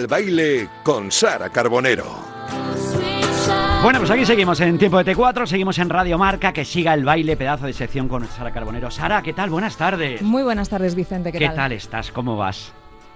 El 0.00 0.06
baile 0.06 0.68
con 0.82 1.10
Sara 1.10 1.50
Carbonero. 1.50 2.06
Bueno, 3.82 3.98
pues 3.98 4.10
aquí 4.10 4.24
seguimos 4.24 4.60
en 4.60 4.78
Tiempo 4.78 5.02
de 5.02 5.14
T4, 5.14 5.46
seguimos 5.46 5.78
en 5.78 5.90
Radio 5.90 6.16
Marca, 6.16 6.54
que 6.54 6.64
siga 6.64 6.94
el 6.94 7.04
baile, 7.04 7.36
pedazo 7.36 7.66
de 7.66 7.72
sección 7.72 8.08
con 8.08 8.26
Sara 8.26 8.50
Carbonero. 8.50 8.90
Sara, 8.90 9.20
¿qué 9.20 9.32
tal? 9.32 9.50
Buenas 9.50 9.76
tardes. 9.76 10.22
Muy 10.22 10.42
buenas 10.42 10.68
tardes, 10.68 10.94
Vicente. 10.94 11.32
¿Qué, 11.32 11.38
¿Qué 11.38 11.48
tal 11.50 11.72
estás? 11.72 12.12
¿Cómo 12.12 12.36
vas? 12.36 12.72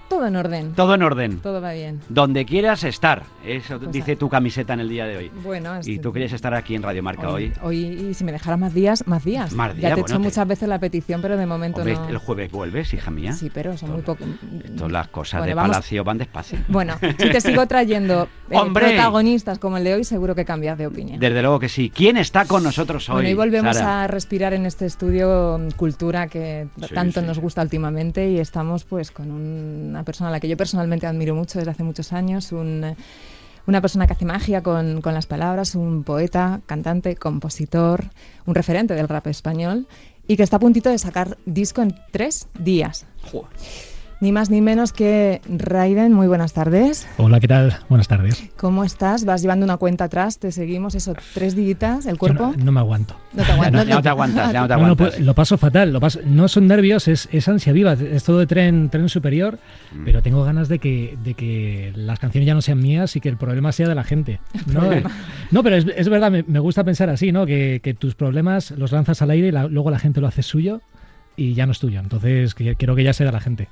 Todo 0.08 0.26
en 0.26 0.36
orden. 0.36 0.72
Todo 0.74 0.94
en 0.94 1.02
orden. 1.02 1.38
Todo 1.40 1.60
va 1.60 1.72
bien. 1.72 2.00
Donde 2.08 2.44
quieras 2.44 2.84
estar. 2.84 3.22
Eso 3.44 3.78
Pues 3.78 3.90
dice 3.92 4.12
a- 4.12 4.16
tu 4.16 4.28
camiseta 4.28 4.74
en 4.74 4.80
el 4.80 4.88
día 4.88 5.06
de 5.06 5.16
hoy. 5.16 5.30
Bueno, 5.42 5.74
Y 5.76 5.78
este- 5.80 5.98
tú 5.98 6.12
querías 6.12 6.32
estar 6.32 6.54
aquí 6.54 6.74
en 6.74 6.82
Radio 6.82 7.02
Marca 7.02 7.28
hoy. 7.30 7.52
Hoy, 7.62 7.78
y 8.10 8.14
si 8.14 8.22
me 8.24 8.30
dejaras 8.32 8.58
más 8.58 8.74
días, 8.74 9.06
más 9.06 9.24
días. 9.24 9.52
Más 9.52 9.68
ya 9.70 9.74
días, 9.74 9.82
te 9.82 9.86
he 9.86 9.90
bueno, 9.94 10.06
hecho 10.06 10.14
te- 10.14 10.18
muchas 10.24 10.46
veces 10.48 10.68
la 10.68 10.78
petición, 10.78 11.20
pero 11.22 11.36
de 11.36 11.46
momento 11.46 11.78
Hombre, 11.80 11.94
no. 11.94 12.08
el 12.08 12.18
jueves 12.18 12.50
vuelves, 12.52 12.92
hija 12.94 13.10
mía. 13.10 13.32
Sí, 13.32 13.50
pero 13.52 13.76
son 13.76 13.92
muy 13.92 14.02
pocos. 14.02 14.26
Todas 14.76 14.92
las 14.92 15.08
cosas 15.08 15.40
Bueno, 15.40 15.48
de 15.50 15.54
vamos- 15.54 15.70
Palacio 15.76 16.04
van 16.04 16.18
despacio. 16.18 16.58
Bueno, 16.68 16.94
si 17.18 17.30
te 17.30 17.40
sigo 17.40 17.66
trayendo 17.66 18.28
eh, 18.50 18.56
¡Hombre! 18.56 18.88
protagonistas 18.88 19.58
como 19.58 19.78
el 19.78 19.84
de 19.84 19.94
hoy, 19.94 20.04
seguro 20.04 20.34
que 20.34 20.44
cambias 20.44 20.78
de 20.78 20.86
opinión. 20.86 21.18
Desde 21.18 21.40
luego 21.42 21.58
que 21.58 21.68
sí. 21.68 21.90
¿Quién 21.94 22.16
está 22.18 22.44
con 22.44 22.62
nosotros 22.62 23.08
hoy? 23.08 23.14
bueno, 23.14 23.28
y 23.30 23.34
volvemos 23.34 23.76
Sara? 23.76 24.04
a 24.04 24.06
respirar 24.06 24.52
en 24.54 24.66
este 24.66 24.86
estudio 24.86 25.58
mm, 25.58 25.70
cultura 25.76 26.28
que 26.28 26.68
Sí, 26.86 26.94
tanto 26.94 27.20
sí. 27.20 27.26
nos 27.26 27.38
gusta 27.38 27.62
últimamente 27.62 28.28
y 28.30 28.38
estamos 28.38 28.84
pues 28.84 29.10
con 29.10 29.30
un- 29.30 29.93
una 29.94 30.04
persona 30.04 30.28
a 30.28 30.32
la 30.32 30.40
que 30.40 30.48
yo 30.48 30.56
personalmente 30.56 31.06
admiro 31.06 31.34
mucho 31.34 31.58
desde 31.58 31.70
hace 31.70 31.84
muchos 31.84 32.12
años, 32.12 32.52
un, 32.52 32.96
una 33.66 33.80
persona 33.80 34.06
que 34.06 34.12
hace 34.12 34.24
magia 34.24 34.62
con, 34.62 35.00
con 35.00 35.14
las 35.14 35.26
palabras, 35.26 35.74
un 35.74 36.04
poeta, 36.04 36.60
cantante, 36.66 37.16
compositor, 37.16 38.10
un 38.46 38.54
referente 38.54 38.94
del 38.94 39.08
rap 39.08 39.26
español 39.28 39.86
y 40.26 40.36
que 40.36 40.42
está 40.42 40.56
a 40.56 40.60
puntito 40.60 40.90
de 40.90 40.98
sacar 40.98 41.38
disco 41.46 41.82
en 41.82 41.94
tres 42.10 42.48
días. 42.58 43.06
Ni 44.20 44.32
más 44.32 44.48
ni 44.48 44.62
menos 44.62 44.92
que 44.94 45.42
Raiden, 45.48 46.12
muy 46.14 46.28
buenas 46.28 46.54
tardes. 46.54 47.06
Hola, 47.18 47.40
¿qué 47.40 47.48
tal? 47.48 47.76
Buenas 47.90 48.08
tardes. 48.08 48.48
¿Cómo 48.56 48.82
estás? 48.84 49.26
¿Vas 49.26 49.42
llevando 49.42 49.64
una 49.64 49.76
cuenta 49.76 50.04
atrás? 50.04 50.38
¿Te 50.38 50.50
seguimos 50.50 50.94
eso 50.94 51.14
tres 51.34 51.54
dígitas? 51.54 52.06
¿El 52.06 52.16
cuerpo? 52.16 52.54
No, 52.56 52.64
no 52.64 52.72
me 52.72 52.80
aguanto. 52.80 53.16
No 53.34 53.42
te 53.42 53.48
Ya 53.48 53.52
aguantas. 53.54 53.72
no, 53.84 53.88
ya 53.90 53.94
no 53.96 54.02
te 54.02 54.08
aguantas, 54.08 54.52
ya 54.52 54.60
no 54.62 54.66
te 54.68 54.72
No, 54.74 54.78
no, 54.78 54.84
aguantas. 54.86 55.08
pues, 55.16 55.20
lo 55.26 55.34
paso 55.34 55.58
fatal. 55.58 55.92
Lo 55.92 56.00
paso, 56.00 56.20
no 56.24 56.48
son 56.48 56.66
nervios, 56.68 57.06
es, 57.06 57.28
es 57.32 57.46
ansia 57.48 57.72
viva. 57.74 57.92
Es 57.94 58.24
todo 58.24 58.38
de 58.38 58.46
tren, 58.46 58.88
tren 58.88 59.10
superior. 59.10 59.58
Mm. 59.92 60.04
Pero 60.06 60.22
tengo 60.22 60.42
ganas 60.42 60.68
de 60.68 60.78
que, 60.78 61.18
de 61.22 61.34
que 61.34 61.92
las 61.94 62.18
canciones 62.18 62.46
ya 62.46 62.54
no 62.54 62.62
sean 62.62 62.78
mías 62.78 63.16
y 63.16 63.20
que 63.20 63.28
el 63.28 63.36
problema 63.36 63.72
sea 63.72 63.88
de 63.88 63.94
la 63.94 64.04
gente. 64.04 64.40
No, 64.72 64.80
no 65.50 65.62
pero 65.62 65.76
es, 65.76 65.86
es 65.94 66.08
verdad, 66.08 66.30
me, 66.30 66.44
me 66.44 66.60
gusta 66.60 66.82
pensar 66.82 67.10
así, 67.10 67.30
¿no? 67.30 67.44
Que, 67.44 67.80
que 67.82 67.92
tus 67.92 68.14
problemas 68.14 68.70
los 68.70 68.90
lanzas 68.92 69.20
al 69.20 69.30
aire 69.30 69.48
y 69.48 69.52
la- 69.52 69.66
luego 69.68 69.90
la 69.90 69.98
gente 69.98 70.20
lo 70.22 70.26
hace 70.28 70.42
suyo 70.42 70.80
y 71.36 71.52
ya 71.54 71.66
no 71.66 71.72
es 71.72 71.78
tuyo. 71.78 72.00
Entonces 72.00 72.54
que- 72.54 72.74
quiero 72.76 72.96
que 72.96 73.04
ya 73.04 73.12
sea 73.12 73.26
de 73.26 73.32
la 73.32 73.40
gente. 73.40 73.68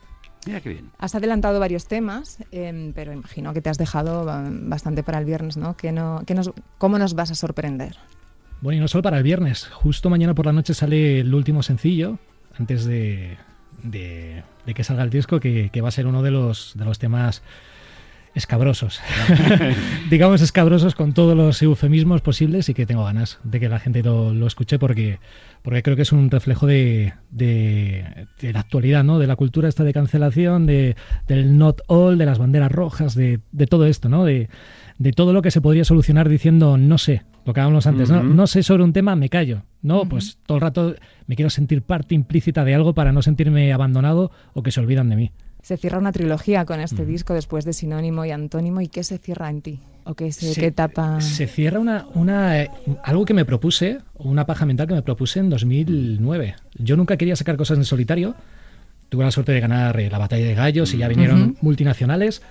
Mira 0.47 0.61
qué 0.61 0.71
bien. 0.71 0.91
Has 0.98 1.15
adelantado 1.15 1.61
varios 1.61 1.87
temas, 1.87 2.39
em, 2.51 2.93
pero 2.93 3.12
imagino 3.12 3.53
que 3.55 3.61
te 3.62 3.71
has 3.71 3.79
dejado 3.79 4.25
ba- 4.25 4.45
bastante 4.51 5.03
para 5.03 5.19
el 5.19 5.25
viernes, 5.25 5.57
¿no? 5.57 5.77
¿Qué 5.77 5.93
no, 5.93 6.23
qué 6.27 6.34
nos, 6.34 6.51
¿Cómo 6.79 6.99
nos 6.99 7.15
vas 7.15 7.31
a 7.31 7.34
sorprender? 7.34 7.97
Bueno, 8.61 8.79
y 8.79 8.81
no 8.81 8.89
solo 8.89 9.03
para 9.03 9.19
el 9.19 9.23
viernes. 9.25 9.67
Justo 9.67 10.11
mañana 10.11 10.34
por 10.34 10.47
la 10.47 10.53
noche 10.53 10.75
sale 10.75 11.21
el 11.21 11.33
último 11.34 11.62
sencillo, 11.62 12.19
antes 12.59 12.84
de, 12.84 13.37
de- 13.84 14.43
de 14.67 14.75
que 14.75 14.84
salga 14.84 15.03
el 15.05 15.11
disco, 15.11 15.39
que, 15.41 15.71
que 15.73 15.81
va 15.81 15.89
a 15.89 15.93
ser 15.93 16.07
uno 16.07 16.23
de 16.23 16.31
los, 16.33 16.73
de 16.77 16.84
los 16.84 16.99
temas 16.99 17.43
escabrosos. 18.34 19.01
Digamos 20.11 20.41
escabrosos 20.41 20.95
con 20.95 21.12
todos 21.12 21.37
los 21.37 21.61
eufemismos 21.62 22.21
posibles 22.23 22.69
y 22.69 22.75
que 22.75 22.87
tengo 22.87 23.05
ganas 23.05 23.39
de 23.45 23.61
que 23.61 23.69
la 23.69 23.79
gente 23.79 24.03
lo, 24.03 24.33
lo 24.33 24.47
escuche 24.47 24.79
porque, 24.79 25.19
porque 25.63 25.83
creo 25.83 25.97
que 25.97 26.03
es 26.03 26.12
un 26.12 26.31
reflejo 26.31 26.67
de, 26.67 27.12
de- 27.31 28.27
de 28.41 28.53
la 28.53 28.61
actualidad, 28.61 29.05
¿no? 29.05 29.19
De 29.19 29.27
la 29.27 29.37
cultura 29.37 29.69
esta 29.69 29.84
de 29.84 29.93
cancelación, 29.93 30.67
de, 30.67 30.97
del 31.28 31.56
not 31.59 31.81
all, 31.87 32.19
de 32.19 32.27
las 32.27 32.39
banderas 32.39 32.71
rojas, 32.73 33.15
de, 33.15 33.41
de 33.53 33.67
todo 33.67 33.87
esto, 33.87 34.09
¿no? 34.09 34.25
De, 34.25 34.49
de 34.99 35.12
todo 35.12 35.33
lo 35.33 35.43
que 35.43 35.51
se 35.51 35.61
podría 35.61 35.84
solucionar 35.84 36.28
diciendo 36.28 36.77
no 36.77 36.99
sé, 36.99 37.22
lo 37.45 37.53
que 37.55 37.61
hablábamos 37.61 37.87
antes, 37.87 38.11
¿no? 38.11 38.22
No 38.34 38.47
sé 38.47 38.62
sobre 38.62 38.83
un 38.84 38.93
tema, 38.93 39.17
me 39.17 39.28
callo. 39.28 39.62
No, 39.83 40.05
pues 40.09 40.39
todo 40.47 40.56
el 40.59 40.62
rato 40.62 40.95
me 41.27 41.34
quiero 41.34 41.51
sentir 41.51 41.83
parte 41.83 42.15
implícita 42.15 42.65
de 42.65 42.75
algo 42.75 42.95
para 42.95 43.11
no 43.12 43.21
sentirme 43.22 43.72
abandonado 43.72 44.31
o 44.55 44.62
que 44.62 44.71
se 44.71 44.78
olvidan 44.81 45.09
de 45.09 45.17
mí. 45.17 45.33
Se 45.62 45.77
cierra 45.77 45.99
una 45.99 46.12
trilogía 46.12 46.65
con 46.65 46.81
este 46.81 47.06
disco 47.06 47.34
después 47.34 47.65
de 47.65 47.73
Sinónimo 47.73 48.25
y 48.25 48.31
Antónimo. 48.33 48.81
¿Y 48.81 48.89
qué 48.89 49.05
se 49.05 49.19
cierra 49.19 49.49
en 49.49 49.62
ti? 49.62 49.81
¿O 50.05 50.15
qué, 50.15 50.33
se, 50.33 50.53
Se- 50.55 50.61
qué 50.61 50.67
etapa? 50.67 51.21
Se 51.21 51.47
cierra 51.47 51.78
una, 51.78 52.06
una 52.15 52.61
eh, 52.62 52.71
algo 53.05 53.25
que 53.25 53.33
me 53.34 53.45
propuse, 53.45 53.99
una 54.19 54.45
paja 54.45 54.67
mental 54.67 54.89
que 54.89 54.95
me 54.95 55.03
propuse 55.03 55.39
en 55.39 55.51
2009. 55.51 56.56
Yo 56.78 56.97
nunca 56.97 57.17
quería 57.17 57.37
sacar 57.37 57.56
cosas 57.56 57.78
en 57.78 57.84
solitario. 57.84 58.34
Tuve 59.09 59.25
la 59.25 59.31
suerte 59.31 59.53
de 59.53 59.61
ganar 59.61 59.99
eh, 60.01 60.11
la 60.11 60.19
batalla 60.19 60.45
de 60.45 60.55
gallos 60.55 60.93
y 60.95 60.99
ya 60.99 61.06
vinieron 61.09 61.56
multinacionales. 61.61 62.43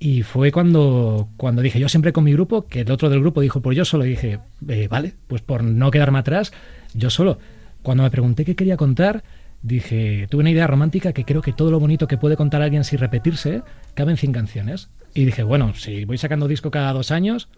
Y 0.00 0.22
fue 0.22 0.50
cuando, 0.52 1.28
cuando 1.36 1.60
dije, 1.62 1.78
yo 1.78 1.88
siempre 1.88 2.12
con 2.12 2.24
mi 2.24 2.32
grupo, 2.32 2.66
que 2.66 2.80
el 2.80 2.90
otro 2.90 3.08
del 3.10 3.20
grupo 3.20 3.40
dijo 3.40 3.60
por 3.60 3.74
yo 3.74 3.84
solo, 3.84 4.04
y 4.06 4.10
dije, 4.10 4.38
eh, 4.68 4.86
vale, 4.88 5.14
pues 5.26 5.42
por 5.42 5.62
no 5.64 5.90
quedarme 5.90 6.18
atrás, 6.20 6.52
yo 6.94 7.10
solo. 7.10 7.38
Cuando 7.82 8.02
me 8.04 8.10
pregunté 8.10 8.44
qué 8.44 8.54
quería 8.56 8.76
contar, 8.76 9.22
dije, 9.62 10.26
tuve 10.30 10.40
una 10.40 10.50
idea 10.50 10.66
romántica 10.66 11.12
que 11.12 11.24
creo 11.24 11.42
que 11.42 11.52
todo 11.52 11.70
lo 11.70 11.80
bonito 11.80 12.06
que 12.06 12.18
puede 12.18 12.36
contar 12.36 12.62
alguien 12.62 12.84
sin 12.84 12.98
repetirse 12.98 13.62
cabe 13.94 14.12
en 14.12 14.16
100 14.16 14.32
canciones. 14.32 14.90
Y 15.14 15.24
dije, 15.24 15.42
bueno, 15.42 15.74
si 15.74 16.04
voy 16.04 16.18
sacando 16.18 16.48
disco 16.48 16.70
cada 16.70 16.92
dos 16.92 17.10
años, 17.10 17.48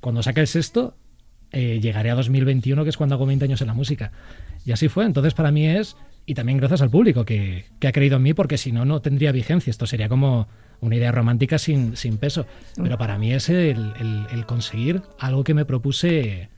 cuando 0.00 0.22
saque 0.22 0.40
el 0.40 0.46
sexto, 0.46 0.96
eh, 1.52 1.78
llegaré 1.80 2.10
a 2.10 2.14
2021, 2.14 2.82
que 2.82 2.90
es 2.90 2.96
cuando 2.96 3.14
hago 3.14 3.26
20 3.26 3.44
años 3.44 3.60
en 3.60 3.66
la 3.68 3.74
música. 3.74 4.12
Y 4.64 4.72
así 4.72 4.88
fue. 4.88 5.04
Entonces, 5.04 5.34
para 5.34 5.52
mí 5.52 5.66
es, 5.66 5.96
y 6.24 6.34
también 6.34 6.58
gracias 6.58 6.82
al 6.82 6.90
público 6.90 7.24
que, 7.24 7.66
que 7.78 7.88
ha 7.88 7.92
creído 7.92 8.16
en 8.16 8.22
mí, 8.22 8.34
porque 8.34 8.58
si 8.58 8.72
no, 8.72 8.84
no 8.84 9.00
tendría 9.00 9.32
vigencia. 9.32 9.70
Esto 9.70 9.86
sería 9.86 10.08
como 10.08 10.48
una 10.80 10.96
idea 10.96 11.12
romántica 11.12 11.58
sin, 11.58 11.96
sin 11.96 12.18
peso. 12.18 12.46
Pero 12.76 12.98
para 12.98 13.18
mí 13.18 13.32
es 13.32 13.48
el, 13.48 14.44
conseguir 14.46 15.02
algo 15.18 15.44
que 15.44 15.54
me 15.54 15.64
propuse, 15.64 16.48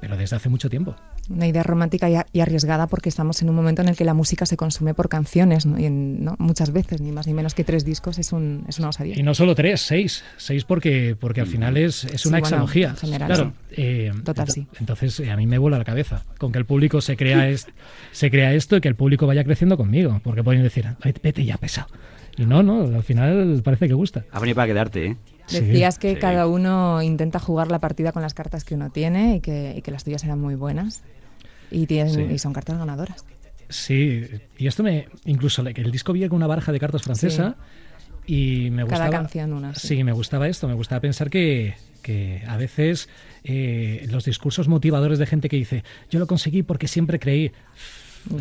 pero 0.00 0.16
desde 0.16 0.36
hace 0.36 0.48
mucho 0.48 0.70
tiempo. 0.70 0.96
Una 1.30 1.46
idea 1.46 1.62
romántica 1.62 2.08
y, 2.32 2.40
arriesgada 2.40 2.86
porque 2.86 3.08
estamos 3.08 3.40
en 3.42 3.48
un 3.48 3.54
momento 3.56 3.82
en 3.82 3.88
el 3.88 3.96
que 3.96 4.04
la 4.04 4.14
música 4.14 4.46
se 4.46 4.56
consume 4.56 4.94
por 4.94 5.08
canciones, 5.08 5.64
¿no? 5.66 5.78
Y 5.78 5.86
en- 5.86 6.24
¿no? 6.24 6.36
muchas 6.38 6.72
veces, 6.72 7.00
ni 7.00 7.12
más 7.12 7.26
ni 7.26 7.34
menos 7.34 7.54
que 7.54 7.64
tres 7.64 7.84
discos, 7.84 8.18
es, 8.18 8.32
un, 8.32 8.64
es 8.68 8.78
una 8.78 8.88
osadía. 8.90 9.18
Y 9.18 9.22
no 9.22 9.34
solo 9.34 9.54
tres, 9.54 9.80
seis. 9.80 10.22
Seis 10.36 10.64
porque, 10.64 11.16
porque 11.18 11.40
al 11.40 11.46
final 11.46 11.76
es, 11.76 12.04
es 12.04 12.22
Sí, 12.22 12.28
una 12.28 12.40
bueno, 12.40 12.56
exalogía. 12.56 12.88
en 12.90 12.96
general, 12.96 13.28
claro. 13.28 13.52
eh, 13.72 14.12
Total, 14.24 14.48
sí. 14.50 14.66
Entonces 14.80 15.18
eh, 15.20 15.30
a 15.30 15.36
mí 15.36 15.46
me 15.46 15.58
vuela 15.58 15.78
la 15.78 15.84
cabeza 15.84 16.22
con 16.38 16.52
que 16.52 16.58
el 16.58 16.66
público 16.66 17.00
se 17.00 17.16
crea, 17.16 17.48
es- 17.48 17.66
se 18.12 18.30
crea 18.30 18.52
esto 18.54 18.76
y 18.76 18.80
que 18.80 18.88
el 18.88 18.94
público 18.96 19.26
vaya 19.26 19.44
creciendo 19.44 19.76
conmigo. 19.76 20.20
Porque 20.24 20.42
pueden 20.44 20.62
decir, 20.62 20.84
"Vete- 21.02 21.20
vete 21.22 21.44
ya 21.44 21.56
pesado. 21.56 21.88
Y 22.36 22.46
no, 22.46 22.62
no, 22.62 22.82
al 22.82 23.02
final 23.04 23.60
parece 23.64 23.86
que 23.88 23.94
gusta. 23.94 24.24
Ha 24.32 24.40
venido 24.40 24.56
para 24.56 24.66
quedarte, 24.66 25.06
¿eh? 25.06 25.16
Decías 25.50 25.98
que 25.98 26.14
Sí. 26.14 26.20
cada 26.20 26.46
uno 26.46 27.02
intenta 27.02 27.38
jugar 27.38 27.70
la 27.70 27.78
partida 27.78 28.12
con 28.12 28.22
las 28.22 28.34
cartas 28.34 28.64
que 28.64 28.74
uno 28.74 28.90
tiene 28.90 29.36
y 29.36 29.40
que, 29.40 29.74
y 29.76 29.82
que 29.82 29.90
las 29.90 30.04
tuyas 30.04 30.24
eran 30.24 30.40
muy 30.40 30.54
buenas. 30.54 31.02
Y, 31.70 31.86
tienen, 31.86 32.14
Sí. 32.14 32.22
y 32.34 32.38
son 32.38 32.52
cartas 32.52 32.78
ganadoras. 32.78 33.24
Sí, 33.68 34.24
y 34.58 34.66
esto 34.66 34.82
me. 34.82 35.08
Incluso 35.24 35.62
el 35.62 35.90
disco 35.90 36.12
viene 36.12 36.28
con 36.28 36.36
una 36.36 36.46
baraja 36.46 36.70
de 36.72 36.78
cartas 36.80 37.02
francesa 37.02 37.56
y 38.26 38.68
me 38.70 38.84
Cada 38.86 39.06
gustaba. 39.06 39.10
canción 39.10 39.52
una. 39.52 39.74
sí. 39.74 39.88
Sí, 39.88 40.04
me 40.04 40.12
gustaba 40.12 40.48
esto, 40.48 40.68
me 40.68 40.74
gustaba 40.74 41.00
pensar 41.00 41.30
que, 41.30 41.74
que 42.02 42.42
a 42.46 42.56
veces 42.56 43.08
eh, 43.42 44.06
los 44.10 44.24
discursos 44.24 44.68
motivadores 44.68 45.18
de 45.18 45.26
gente 45.26 45.48
que 45.48 45.56
dice, 45.56 45.82
yo 46.10 46.18
lo 46.20 46.26
conseguí 46.26 46.62
porque 46.62 46.88
siempre 46.88 47.18
creí. 47.18 47.52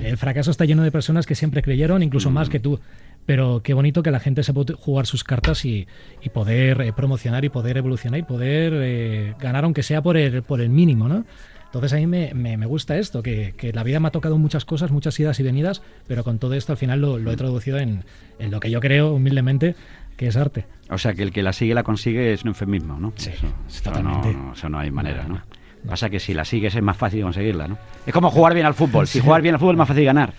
El 0.01 0.17
fracaso 0.17 0.51
está 0.51 0.63
lleno 0.65 0.83
de 0.83 0.91
personas 0.91 1.25
que 1.25 1.35
siempre 1.35 1.61
creyeron, 1.61 2.03
incluso 2.03 2.29
más 2.29 2.49
que 2.49 2.59
tú. 2.59 2.79
Pero 3.25 3.61
qué 3.63 3.73
bonito 3.73 4.03
que 4.03 4.11
la 4.11 4.19
gente 4.19 4.43
se 4.43 4.53
puede 4.53 4.73
jugar 4.73 5.05
sus 5.05 5.23
cartas 5.23 5.63
y, 5.65 5.87
y 6.21 6.29
poder 6.29 6.81
eh, 6.81 6.93
promocionar 6.93 7.45
y 7.45 7.49
poder 7.49 7.77
evolucionar 7.77 8.19
y 8.19 8.23
poder 8.23 8.73
eh, 8.75 9.33
ganar, 9.39 9.63
aunque 9.63 9.81
sea 9.83 10.01
por 10.01 10.17
el, 10.17 10.43
por 10.43 10.59
el 10.61 10.69
mínimo, 10.69 11.07
¿no? 11.07 11.25
Entonces 11.65 11.93
a 11.93 11.95
mí 11.95 12.05
me, 12.05 12.33
me- 12.35 12.55
me 12.57 12.65
gusta 12.67 12.97
esto, 12.97 13.23
que, 13.23 13.53
que 13.57 13.73
la 13.73 13.83
vida 13.83 13.99
me 13.99 14.07
ha 14.09 14.11
tocado 14.11 14.37
muchas 14.37 14.63
cosas, 14.65 14.91
muchas 14.91 15.19
idas 15.19 15.39
y 15.39 15.43
venidas, 15.43 15.81
pero 16.07 16.23
con 16.23 16.37
todo 16.37 16.53
esto 16.53 16.71
al 16.73 16.77
final 16.77 17.01
lo, 17.01 17.17
lo 17.17 17.31
he 17.31 17.35
traducido 17.35 17.77
en, 17.79 18.03
en 18.39 18.51
lo 18.51 18.59
que 18.59 18.69
yo 18.69 18.79
creo 18.79 19.13
humildemente 19.13 19.75
que 20.17 20.27
es 20.27 20.37
arte. 20.37 20.65
O 20.91 20.97
sea, 20.99 21.13
que 21.15 21.23
el 21.23 21.31
que 21.31 21.41
la 21.41 21.51
sigue 21.53 21.73
la 21.73 21.81
consigue 21.83 22.33
es 22.33 22.43
un 22.43 22.49
eufemismo, 22.49 22.99
¿no? 22.99 23.13
Sí, 23.15 23.31
eso, 23.33 23.47
eso 23.67 23.83
totalmente. 23.85 24.33
No, 24.33 24.53
eso 24.53 24.69
no 24.69 24.77
hay 24.77 24.91
manera, 24.91 25.27
¿no? 25.27 25.41
Pasa 25.87 26.09
que 26.11 26.19
si 26.19 26.33
la 26.35 26.45
sigues 26.45 26.75
es 26.75 26.83
más 26.83 26.95
fácil 26.95 27.23
conseguirla, 27.23 27.67
¿no? 27.67 27.77
Es 28.05 28.13
como 28.13 28.29
jugar 28.29 28.53
bien 28.53 28.65
al 28.67 28.73
fútbol. 28.75 29.07
Si 29.07 29.19
juegas 29.19 29.41
bien 29.41 29.55
al 29.55 29.59
fútbol 29.59 29.73
es 29.75 29.79
más 29.79 29.87
fácil 29.87 30.05
ganar. 30.05 30.33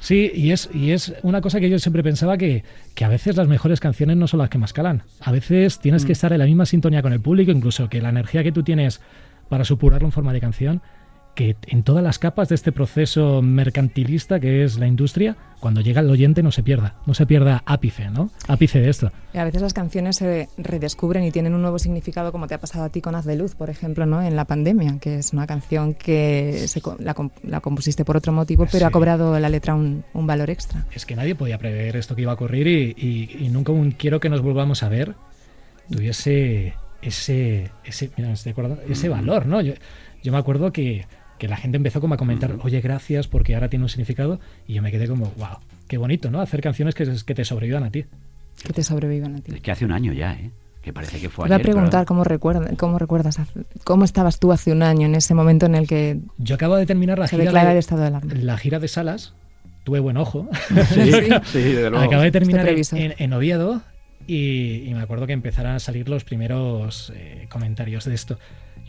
Sí, 0.00 0.30
y 0.34 0.50
es, 0.50 0.70
y 0.72 0.92
es 0.92 1.14
una 1.22 1.40
cosa 1.40 1.60
que 1.60 1.68
yo 1.68 1.78
siempre 1.78 2.02
pensaba 2.02 2.38
que, 2.38 2.64
que 2.94 3.04
a 3.04 3.08
veces 3.08 3.36
las 3.36 3.48
mejores 3.48 3.80
canciones 3.80 4.16
no 4.16 4.26
son 4.26 4.38
las 4.38 4.48
que 4.48 4.58
más 4.58 4.72
calan. 4.72 5.02
A 5.20 5.30
veces 5.30 5.78
tienes 5.78 6.04
que 6.04 6.12
estar 6.12 6.32
en 6.32 6.38
la 6.38 6.46
misma 6.46 6.66
sintonía 6.66 7.02
con 7.02 7.12
el 7.12 7.20
público, 7.20 7.52
incluso 7.52 7.88
que 7.88 8.00
la 8.00 8.08
energía 8.08 8.42
que 8.42 8.52
tú 8.52 8.62
tienes 8.62 9.00
para 9.48 9.64
supurarlo 9.64 10.08
en 10.08 10.12
forma 10.12 10.32
de 10.32 10.40
canción 10.40 10.80
que 11.34 11.56
en 11.68 11.82
todas 11.82 12.02
las 12.02 12.18
capas 12.18 12.48
de 12.48 12.54
este 12.54 12.72
proceso 12.72 13.40
mercantilista 13.40 14.40
que 14.40 14.64
es 14.64 14.78
la 14.78 14.86
industria, 14.86 15.36
cuando 15.60 15.80
llega 15.80 16.00
el 16.00 16.10
oyente 16.10 16.42
no 16.42 16.50
se 16.52 16.62
pierda, 16.62 16.96
no 17.06 17.14
se 17.14 17.24
pierda 17.26 17.62
ápice, 17.66 18.10
¿no? 18.10 18.30
Ápice 18.48 18.80
de 18.80 18.88
esto. 18.90 19.12
Y 19.32 19.38
a 19.38 19.44
veces 19.44 19.62
las 19.62 19.72
canciones 19.72 20.16
se 20.16 20.48
redescubren 20.58 21.22
y 21.24 21.30
tienen 21.30 21.54
un 21.54 21.62
nuevo 21.62 21.78
significado, 21.78 22.32
como 22.32 22.46
te 22.46 22.54
ha 22.54 22.58
pasado 22.58 22.84
a 22.84 22.88
ti 22.88 23.00
con 23.00 23.14
Haz 23.14 23.24
de 23.26 23.36
Luz, 23.36 23.54
por 23.54 23.70
ejemplo, 23.70 24.06
¿no? 24.06 24.22
En 24.22 24.36
La 24.36 24.44
Pandemia, 24.44 24.98
que 24.98 25.18
es 25.18 25.32
una 25.32 25.46
canción 25.46 25.94
que 25.94 26.64
se 26.66 26.82
la, 26.98 27.14
la 27.42 27.60
compusiste 27.60 28.04
por 28.04 28.16
otro 28.16 28.32
motivo, 28.32 28.66
pero 28.66 28.78
Sí. 28.80 28.84
ha 28.84 28.90
cobrado 28.90 29.38
la 29.38 29.48
letra 29.48 29.74
un, 29.74 30.04
un 30.14 30.26
valor 30.26 30.50
extra. 30.50 30.84
Es 30.92 31.06
que 31.06 31.14
nadie 31.16 31.34
podía 31.34 31.58
prever 31.58 31.96
esto 31.96 32.14
que 32.16 32.22
iba 32.22 32.32
a 32.32 32.34
ocurrir 32.34 32.66
y, 32.66 32.94
y- 32.98 33.44
y 33.46 33.48
nunca 33.50 33.72
un 33.72 33.92
quiero 33.92 34.18
que 34.20 34.28
nos 34.28 34.42
volvamos 34.42 34.82
a 34.82 34.88
ver 34.88 35.14
tuviese 35.90 36.74
ese, 37.02 37.70
ese, 37.84 38.10
mira, 38.16 38.28
me 38.28 38.92
ese 38.92 39.08
valor, 39.08 39.46
¿no? 39.46 39.60
Yo, 39.60 39.72
yo 40.22 40.32
me 40.32 40.38
acuerdo 40.38 40.72
que, 40.72 41.06
que 41.40 41.48
la 41.48 41.56
gente 41.56 41.76
empezó 41.76 42.00
como 42.00 42.14
a 42.14 42.16
comentar, 42.16 42.56
oye, 42.62 42.80
gracias 42.80 43.26
porque 43.26 43.54
ahora 43.54 43.68
tiene 43.68 43.84
un 43.84 43.88
significado 43.88 44.38
y 44.68 44.74
yo 44.74 44.82
me 44.82 44.92
quedé 44.92 45.08
como, 45.08 45.32
wow, 45.38 45.56
qué 45.88 45.96
bonito, 45.96 46.30
¿no? 46.30 46.40
Hacer 46.40 46.60
canciones 46.60 46.94
que, 46.94 47.04
que 47.26 47.34
te 47.34 47.44
sobrevivan 47.44 47.82
a 47.82 47.90
ti. 47.90 48.04
Que 48.62 48.72
te 48.72 48.84
sobrevivan 48.84 49.36
a 49.36 49.40
ti. 49.40 49.52
Es 49.54 49.60
que 49.62 49.70
hace 49.72 49.84
un 49.84 49.90
año 49.92 50.12
ya, 50.12 50.34
¿eh? 50.34 50.50
Que 50.82 50.92
parece 50.92 51.16
que 51.16 51.28
Te 51.28 51.28
fue 51.30 51.44
voy 51.46 51.52
a 51.52 51.56
ayer. 51.56 51.62
preguntar 51.64 51.90
pero- 52.02 52.06
cómo, 52.06 52.24
recuerda, 52.24 52.70
cómo 52.76 52.98
recuerdas, 52.98 53.38
cómo 53.84 54.04
estabas 54.04 54.38
tú 54.38 54.52
hace 54.52 54.70
un 54.72 54.82
año 54.82 55.06
en 55.06 55.14
ese 55.14 55.34
momento 55.34 55.66
en 55.66 55.74
el 55.74 55.88
que 55.88 56.20
Yo 56.38 56.54
acabo 56.54 56.76
de 56.76 56.86
terminar 56.86 57.18
la 57.18 57.26
se 57.26 57.36
gira 57.36 57.44
declara 57.44 57.68
de, 57.68 57.72
el 57.72 57.78
estado 57.78 58.02
de 58.02 58.06
alarma. 58.08 58.32
la 58.34 58.56
gira 58.58 58.78
de 58.78 58.88
salas, 58.88 59.34
tuve 59.84 59.98
buen 60.00 60.16
ojo. 60.18 60.48
Sí, 60.94 61.10
luego. 61.74 61.98
Acabé 61.98 62.24
de 62.24 62.30
terminar 62.32 62.68
en, 62.68 62.82
en- 62.92 63.14
en 63.18 63.32
Oviedo 63.32 63.82
y, 64.26 64.84
y 64.86 64.94
me 64.94 65.00
acuerdo 65.00 65.26
que 65.26 65.32
empezaron 65.32 65.72
a 65.72 65.78
salir 65.80 66.08
los 66.08 66.24
primeros 66.24 67.12
eh, 67.16 67.46
comentarios 67.50 68.04
de 68.04 68.14
esto. 68.14 68.38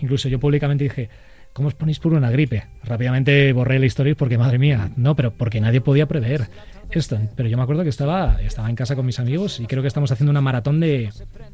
Incluso 0.02 0.28
yo 0.30 0.40
públicamente 0.40 0.84
dije, 0.86 1.10
¿cómo 1.54 1.68
os 1.68 1.74
ponéis 1.74 2.00
por 2.00 2.14
una 2.14 2.30
gripe? 2.32 2.64
Rápidamente 2.84 3.54
borré 3.54 3.80
la 3.80 3.86
historia 3.86 4.16
porque, 4.16 4.38
madre 4.38 4.58
mía, 4.60 4.92
no, 4.96 5.16
pero 5.16 5.32
porque 5.32 5.62
nadie 5.62 5.82
podía 5.82 6.08
prever 6.08 6.48
esto. 6.92 7.20
Pero 7.36 7.50
yo 7.50 7.58
me 7.58 7.64
acuerdo 7.64 7.84
que 7.84 7.90
estaba, 7.90 8.42
estaba 8.42 8.70
en 8.70 8.76
casa 8.76 8.96
con 8.96 9.06
mis 9.06 9.20
amigos 9.20 9.60
y 9.60 9.66
creo 9.66 9.82
que 9.82 9.88
estamos 9.88 10.12
haciendo 10.12 10.32
una 10.32 10.42
maratón 10.42 10.80
de, 10.80 11.10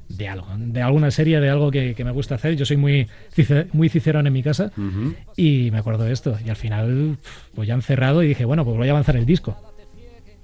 de 0.09 0.27
algo, 0.27 0.47
de 0.57 0.81
alguna 0.81 1.11
serie, 1.11 1.39
de 1.39 1.49
algo 1.49 1.71
que, 1.71 1.93
que 1.93 2.03
me 2.03 2.11
gusta 2.11 2.35
hacer. 2.35 2.55
Yo 2.55 2.65
soy 2.65 2.77
muy, 2.77 3.07
muy 3.73 3.89
cicerón 3.89 4.27
en 4.27 4.33
mi 4.33 4.43
casa 4.43 4.71
y 5.35 5.69
me 5.71 5.77
acuerdo 5.77 6.03
de 6.03 6.13
esto. 6.13 6.37
Y 6.45 6.49
al 6.49 6.55
final, 6.55 7.17
pues 7.53 7.67
ya 7.67 7.73
han 7.73 7.81
cerrado 7.81 8.23
y 8.23 8.27
dije, 8.27 8.45
bueno, 8.45 8.65
pues 8.65 8.77
voy 8.77 8.87
a 8.87 8.91
avanzar 8.91 9.15
el 9.15 9.25
disco. 9.25 9.66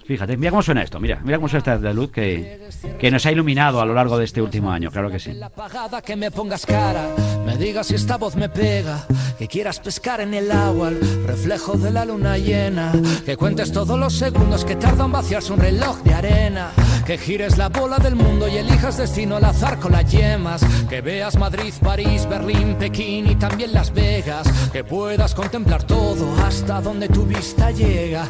Fíjate, 0.06 0.36
mira 0.36 0.52
cómo 0.52 0.62
suena 0.62 0.84
esto, 0.84 1.00
mira, 1.00 1.22
mira 1.24 1.38
cómo 1.38 1.48
suena 1.48 1.76
esta 1.76 1.94
luz 1.94 2.12
que, 2.12 2.70
que 3.00 3.10
nos 3.10 3.26
ha 3.26 3.32
iluminado 3.32 3.80
a 3.80 3.86
lo 3.86 3.94
largo 3.94 4.18
de 4.18 4.26
este 4.26 4.42
último 4.42 4.70
año, 4.70 4.92
claro 4.92 5.10
que 5.10 5.18
sí. 5.18 5.32
La 5.32 5.46
apagada 5.46 6.02
que 6.02 6.18
me 6.18 6.30
pongas 6.30 6.66
cara, 6.66 7.08
me 7.46 7.56
digas 7.58 7.88
si 7.88 7.96
esta 7.96 8.18
voz 8.18 8.36
me 8.36 8.50
pega, 8.50 9.06
que 9.40 9.48
quieras 9.48 9.80
pescar 9.80 10.20
en 10.20 10.34
el 10.34 10.52
agua 10.52 10.90
el 10.90 11.00
reflejo 11.26 11.78
de 11.78 11.92
la 11.92 12.04
luna 12.04 12.38
llena, 12.38 12.92
que 13.26 13.38
cuentes 13.38 13.72
todos 13.72 13.98
los 13.98 14.14
segundos 14.14 14.66
que 14.66 14.76
tarda 14.76 15.06
en 15.06 15.14
vaciarse 15.14 15.54
un 15.54 15.60
reloj 15.60 16.04
de 16.04 16.14
arena, 16.14 16.72
que 17.06 17.18
gires 17.18 17.58
la 17.58 17.70
bola 17.70 17.98
del 17.98 18.16
mundo 18.16 18.50
y 18.50 18.58
elijas 18.58 18.98
destino 18.98 19.38
al 19.38 19.46
azar 19.46 19.80
con 19.80 19.94
las 19.94 20.12
yemas, 20.12 20.66
que 20.90 21.00
veas 21.00 21.38
Madrid, 21.38 21.74
París, 21.82 22.28
Berlín, 22.30 22.76
Pekín 22.76 23.32
y 23.32 23.36
también 23.36 23.74
Las 23.74 23.94
Vegas, 23.94 24.48
que 24.74 24.84
puedas 24.84 25.34
contemplar 25.34 25.84
todo 25.84 26.36
hasta 26.44 26.82
donde 26.82 27.08
tu 27.08 27.26
vista 27.26 27.72
llega. 27.72 28.28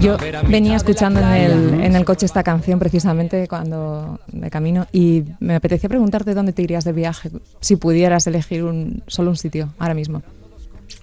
Yo 0.00 0.16
venía 0.48 0.76
escuchando 0.76 1.20
en 1.20 1.26
el, 1.26 1.80
en 1.80 1.96
el 1.96 2.04
coche 2.04 2.26
esta 2.26 2.42
canción 2.42 2.78
precisamente 2.78 3.46
cuando 3.48 4.20
de 4.28 4.50
camino 4.50 4.86
y 4.92 5.22
me 5.40 5.54
apetecía 5.54 5.88
preguntarte 5.88 6.34
dónde 6.34 6.52
te 6.52 6.62
irías 6.62 6.84
de 6.84 6.92
viaje 6.92 7.30
si 7.60 7.76
pudieras 7.76 8.26
elegir 8.26 8.64
un, 8.64 9.02
solo 9.06 9.30
un 9.30 9.36
sitio 9.36 9.72
ahora 9.78 9.94
mismo. 9.94 10.22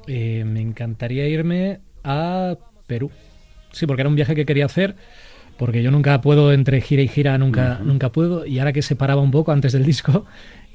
Eh, 0.07 0.43
me 0.45 0.61
encantaría 0.61 1.27
irme 1.27 1.79
a 2.03 2.55
Perú. 2.87 3.11
Sí, 3.71 3.85
porque 3.85 4.01
era 4.01 4.09
un 4.09 4.15
viaje 4.15 4.35
que 4.35 4.45
quería 4.45 4.65
hacer, 4.65 4.95
porque 5.57 5.81
yo 5.81 5.91
nunca 5.91 6.19
puedo, 6.21 6.51
entre 6.51 6.81
gira 6.81 7.01
y 7.01 7.07
gira, 7.07 7.37
nunca, 7.37 7.79
nunca 7.83 8.11
puedo. 8.11 8.45
Y 8.45 8.59
ahora 8.59 8.73
que 8.73 8.81
se 8.81 8.95
paraba 8.95 9.21
un 9.21 9.31
poco 9.31 9.51
antes 9.51 9.71
del 9.71 9.85
disco, 9.85 10.25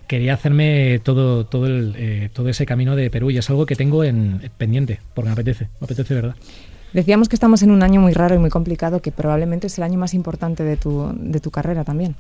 quería 0.07 0.35
hacerme 0.35 1.01
todo, 1.03 1.47
todo, 1.47 1.67
el, 1.67 1.95
eh, 1.97 2.31
todo 2.33 2.49
ese 2.49 2.67
camino 2.67 2.97
de 2.97 3.11
Perú. 3.11 3.31
Y 3.31 3.39
es 3.39 3.51
algo 3.51 3.67
que 3.67 3.77
tengo 3.77 4.05
en 4.05 4.51
pendiente, 4.57 5.01
porque 5.15 5.29
me 5.29 5.33
apetece, 5.33 5.69
me 5.81 5.85
apetece, 5.85 6.15
de 6.15 6.21
¿verdad? 6.21 6.37
Decíamos 6.93 7.29
que 7.29 7.37
estamos 7.37 7.63
en 7.63 7.71
un 7.71 7.83
año 7.83 8.01
muy 8.01 8.13
raro 8.13 8.35
y 8.35 8.39
muy 8.39 8.51
complicado 8.51 9.03
que 9.03 9.13
probablemente 9.13 9.67
es 9.67 9.77
el 9.79 9.85
año 9.85 9.99
más 9.99 10.15
importante 10.15 10.65
de 10.65 10.77
tu, 10.77 11.13
de 11.15 11.41
tu 11.41 11.51
carrera 11.51 11.85
también. 11.85 12.15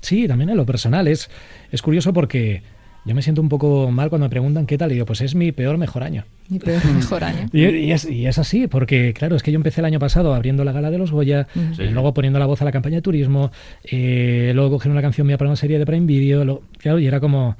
Sí, 0.00 0.28
también 0.28 0.50
en 0.50 0.56
lo 0.56 0.66
personal. 0.66 1.08
Es, 1.08 1.30
es 1.72 1.82
curioso 1.82 2.12
porque 2.12 2.62
yo 3.04 3.14
me 3.14 3.22
siento 3.22 3.40
un 3.40 3.48
poco 3.48 3.90
mal 3.90 4.08
cuando 4.10 4.26
me 4.26 4.30
preguntan 4.30 4.66
qué 4.66 4.76
tal. 4.78 4.90
Y 4.90 4.94
digo, 4.94 5.06
pues 5.06 5.20
es 5.22 5.34
mi 5.34 5.52
peor 5.52 5.78
mejor 5.78 6.02
año. 6.02 6.24
Mi 6.48 6.58
peor 6.58 6.84
mejor 6.94 7.24
año. 7.24 7.48
Y, 7.52 7.64
y 7.66 7.92
es, 7.92 8.04
y 8.08 8.26
es 8.26 8.38
así, 8.38 8.66
porque 8.66 9.12
claro, 9.14 9.36
es 9.36 9.42
que 9.42 9.52
yo 9.52 9.56
empecé 9.56 9.80
el 9.80 9.84
año 9.86 9.98
pasado 9.98 10.34
abriendo 10.34 10.64
la 10.64 10.72
gala 10.72 10.90
de 10.90 10.98
los 10.98 11.10
Goya, 11.10 11.46
Sí. 11.76 11.82
y 11.84 11.88
luego 11.90 12.12
poniendo 12.14 12.38
la 12.38 12.46
voz 12.46 12.60
a 12.62 12.64
la 12.64 12.72
campaña 12.72 12.96
de 12.96 13.02
turismo, 13.02 13.50
eh, 13.84 14.52
luego 14.54 14.70
coger 14.72 14.92
una 14.92 15.02
canción 15.02 15.26
mía 15.26 15.38
para 15.38 15.48
una 15.50 15.56
serie 15.56 15.78
de 15.78 15.86
Prime 15.86 16.06
Video, 16.06 16.44
lo- 16.44 16.62
claro, 16.78 16.98
y 16.98 17.06
era 17.06 17.20
como... 17.20 17.56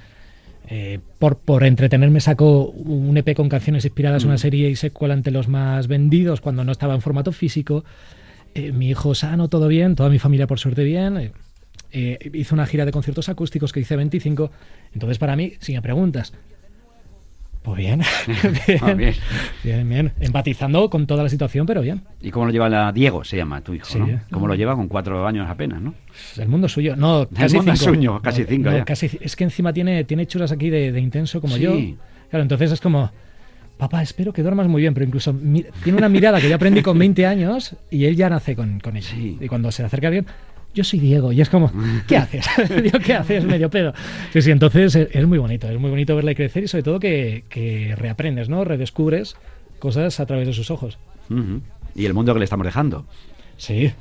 eh, 0.68 1.00
por, 1.18 1.36
por 1.38 1.64
entretenerme 1.64 2.20
saco 2.20 2.66
un 2.70 3.16
EP 3.16 3.34
con 3.34 3.48
canciones 3.48 3.84
inspiradas 3.84 4.22
en 4.22 4.28
una 4.28 4.38
serie 4.38 4.68
y 4.70 4.76
se 4.76 4.90
cuela 4.92 5.14
ante 5.14 5.30
los 5.32 5.48
más 5.48 5.88
vendidos 5.88 6.40
cuando 6.40 6.62
no 6.64 6.70
estaba 6.72 6.94
en 6.94 7.00
formato 7.00 7.32
físico. 7.32 7.84
Eh, 8.54 8.72
mi 8.72 8.90
hijo 8.90 9.14
sano, 9.14 9.48
todo 9.48 9.66
bien, 9.68 9.94
toda 9.96 10.10
mi 10.10 10.18
familia 10.18 10.46
por 10.46 10.58
suerte 10.60 10.84
bien. 10.84 11.32
Eh, 11.92 12.18
eh, 12.20 12.30
hice 12.34 12.54
una 12.54 12.66
gira 12.66 12.84
de 12.84 12.92
conciertos 12.92 13.28
acústicos 13.28 13.72
que 13.72 13.80
hice 13.80 13.96
25. 13.96 14.50
Entonces, 14.94 15.18
para 15.18 15.36
mí, 15.36 15.52
si 15.60 15.72
me 15.74 15.82
preguntas, 15.82 16.32
pues 17.62 17.76
bien, 17.76 18.00
Ah, 18.80 18.92
bien. 18.96 19.14
bien, 19.62 19.88
bien. 19.88 20.12
Empatizando 20.20 20.88
con 20.88 21.06
toda 21.06 21.22
la 21.22 21.28
situación, 21.28 21.66
pero 21.66 21.82
bien. 21.82 22.02
¿Y 22.22 22.30
cómo 22.30 22.46
lo 22.46 22.52
lleva 22.52 22.68
la 22.70 22.90
Diego, 22.92 23.22
se 23.24 23.36
llama 23.36 23.60
tu 23.60 23.74
hijo, 23.74 23.84
Sí. 23.86 23.98
¿no? 23.98 24.20
¿Cómo 24.30 24.46
lo 24.46 24.54
lleva 24.54 24.74
con 24.74 24.88
cuatro 24.88 25.26
años 25.26 25.46
apenas, 25.48 25.80
no? 25.82 25.94
El 26.38 26.48
mundo 26.48 26.68
suyo. 26.68 26.96
No, 26.96 27.28
casi 27.28 27.56
mundo 27.56 27.76
cinco. 27.76 27.94
suyo, 27.94 28.20
casi 28.22 28.44
cinco 28.44 28.70
no, 28.70 28.76
ya. 28.78 28.84
casi- 28.84 29.18
es 29.20 29.36
que 29.36 29.44
encima 29.44 29.72
tiene, 29.74 30.04
tiene 30.04 30.26
churas 30.26 30.52
aquí 30.52 30.70
de, 30.70 30.90
de 30.92 31.00
intenso 31.00 31.40
como 31.42 31.56
Sí. 31.56 31.60
yo. 31.62 31.72
Claro, 32.30 32.42
entonces 32.44 32.72
es 32.72 32.80
como, 32.80 33.10
papá, 33.76 34.02
espero 34.02 34.32
que 34.32 34.40
duermas 34.42 34.66
muy 34.68 34.80
bien, 34.80 34.94
pero 34.94 35.04
incluso 35.04 35.34
tiene 35.82 35.98
una 35.98 36.08
mirada 36.08 36.40
que 36.40 36.48
yo 36.48 36.54
aprendí 36.54 36.80
con 36.80 36.98
20 36.98 37.26
años 37.26 37.76
y 37.90 38.06
él 38.06 38.16
ya 38.16 38.30
nace 38.30 38.56
con, 38.56 38.80
con 38.80 38.96
ella. 38.96 39.10
Sí. 39.10 39.36
Y 39.38 39.48
cuando 39.48 39.70
se 39.70 39.82
le 39.82 39.86
acerca 39.88 40.06
alguien, 40.06 40.24
yo 40.74 40.84
soy 40.84 40.98
Diego. 40.98 41.32
Y 41.32 41.40
es 41.40 41.48
como, 41.48 41.72
¿qué 42.06 42.16
haces? 42.16 42.46
Digo, 42.82 42.98
¿qué 42.98 43.14
haces? 43.14 43.44
Medio 43.44 43.70
pedo. 43.70 43.92
Sí, 44.32 44.42
sí, 44.42 44.50
entonces 44.50 44.94
es, 44.94 45.26
muy 45.26 45.38
bonito. 45.38 45.68
Es 45.68 45.78
muy 45.78 45.90
bonito 45.90 46.14
verle 46.16 46.34
crecer 46.34 46.64
y 46.64 46.68
sobre 46.68 46.82
todo 46.82 47.00
que, 47.00 47.44
que 47.48 47.94
reaprendes, 47.96 48.48
¿no? 48.48 48.64
Redescubres 48.64 49.36
cosas 49.78 50.20
a 50.20 50.26
través 50.26 50.46
de 50.46 50.52
sus 50.52 50.70
ojos. 50.70 50.98
Y 51.94 52.06
el 52.06 52.14
mundo 52.14 52.32
que 52.32 52.40
le 52.40 52.44
estamos 52.44 52.64
dejando. 52.64 53.06
Sí, 53.60 53.92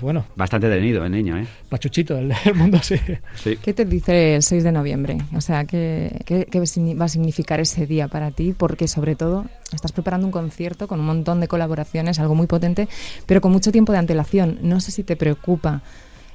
bueno, 0.00 0.24
Bastante 0.34 0.66
detenido 0.66 1.04
el 1.04 1.12
niño, 1.12 1.36
¿eh? 1.36 1.46
pachuchito, 1.68 2.16
el, 2.16 2.32
el 2.46 2.54
mundo 2.54 2.78
sí. 2.82 2.96
Sí. 3.34 3.58
¿Qué 3.58 3.74
te 3.74 3.84
dice 3.84 4.36
el 4.36 4.42
6 4.42 4.64
de 4.64 4.72
noviembre? 4.72 5.18
O 5.36 5.42
sea, 5.42 5.66
¿qué, 5.66 6.22
qué- 6.24 6.46
qué 6.50 6.58
va 6.58 7.04
a 7.04 7.08
significar 7.08 7.60
ese 7.60 7.86
día 7.86 8.08
para 8.08 8.30
ti? 8.30 8.54
Porque 8.56 8.88
sobre 8.88 9.14
todo 9.14 9.44
estás 9.74 9.92
preparando 9.92 10.26
un 10.26 10.32
concierto 10.32 10.88
con 10.88 11.00
un 11.00 11.06
montón 11.06 11.40
de 11.40 11.48
colaboraciones, 11.48 12.18
algo 12.18 12.34
muy 12.34 12.46
potente, 12.46 12.88
pero 13.26 13.42
con 13.42 13.52
mucho 13.52 13.70
tiempo 13.72 13.92
de 13.92 13.98
antelación. 13.98 14.58
No 14.62 14.80
sé 14.80 14.90
si 14.90 15.02
te 15.04 15.16
preocupa, 15.16 15.82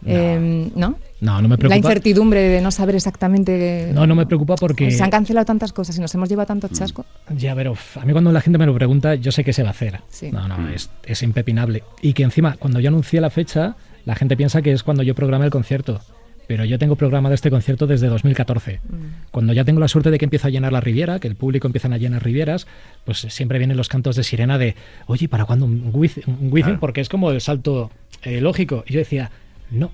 No. 0.02 0.12
eh, 0.12 0.72
¿no? 0.76 0.98
No, 1.22 1.42
no 1.42 1.50
me 1.50 1.58
preocupa. 1.58 1.70
La 1.70 1.78
incertidumbre 1.78 2.40
de 2.48 2.62
no 2.62 2.72
saber 2.72 2.96
exactamente... 2.96 3.92
No, 3.94 4.08
no 4.08 4.16
me 4.16 4.26
preocupa 4.26 4.56
porque... 4.56 4.90
Se 4.92 5.04
han 5.04 5.10
cancelado 5.12 5.46
tantas 5.46 5.74
cosas 5.74 5.98
y 5.98 6.02
nos 6.02 6.14
hemos 6.16 6.30
llevado 6.30 6.48
tanto 6.48 6.70
chasco. 6.70 7.06
Ya, 7.36 7.54
pero 7.56 7.76
a 7.96 8.06
mí 8.06 8.14
cuando 8.14 8.32
la 8.32 8.40
gente 8.42 8.58
me 8.58 8.66
lo 8.66 8.74
pregunta, 8.74 9.16
yo 9.16 9.32
sé 9.34 9.44
que 9.44 9.52
se 9.52 9.62
va 9.64 9.70
a 9.70 9.72
hacer. 9.72 10.00
Sí. 10.10 10.32
No, 10.32 10.48
no, 10.48 10.58
Mm. 10.58 10.70
es, 10.74 10.90
es 11.04 11.22
impepinable. 11.24 11.84
Y 12.02 12.14
que 12.14 12.24
encima, 12.24 12.56
cuando 12.58 12.80
yo 12.80 12.88
anuncié 12.88 13.20
la 13.20 13.30
fecha, 13.30 13.76
la 14.06 14.16
gente 14.16 14.38
piensa 14.38 14.62
que 14.62 14.72
es 14.72 14.84
cuando 14.84 15.04
yo 15.04 15.14
programé 15.14 15.44
el 15.46 15.52
concierto. 15.52 16.00
Pero 16.48 16.66
yo 16.66 16.80
tengo 16.80 16.96
programado 16.96 17.36
este 17.36 17.52
concierto 17.52 17.86
desde 17.86 18.08
2014. 18.08 18.80
Cuando 19.30 19.54
ya 19.54 19.64
tengo 19.66 19.80
la 19.82 19.88
suerte 19.88 20.10
de 20.10 20.18
que 20.18 20.26
empieza 20.26 20.48
a 20.48 20.52
llenar 20.52 20.74
la 20.74 20.82
Riviera, 20.82 21.20
que 21.20 21.28
el 21.28 21.36
público 21.36 21.68
empieza 21.68 21.90
a 21.90 21.98
llenar 21.98 22.24
Rivieras, 22.24 22.66
pues 23.06 23.20
siempre 23.20 23.60
vienen 23.60 23.78
los 23.78 23.88
cantos 23.88 24.16
de 24.16 24.24
sirena 24.24 24.58
de, 24.58 24.76
oye, 25.06 25.28
¿para 25.30 25.46
cuándo 25.46 25.66
un 25.66 25.92
Wizzing? 25.94 26.24
Un? 26.28 26.50
Claro. 26.50 26.80
Porque 26.80 27.02
es 27.02 27.10
como 27.10 27.30
el 27.30 27.40
salto 27.42 27.92
eh, 28.24 28.42
lógico. 28.42 28.84
Y 28.88 28.94
yo 28.94 29.00
decía, 29.00 29.30
no, 29.72 29.92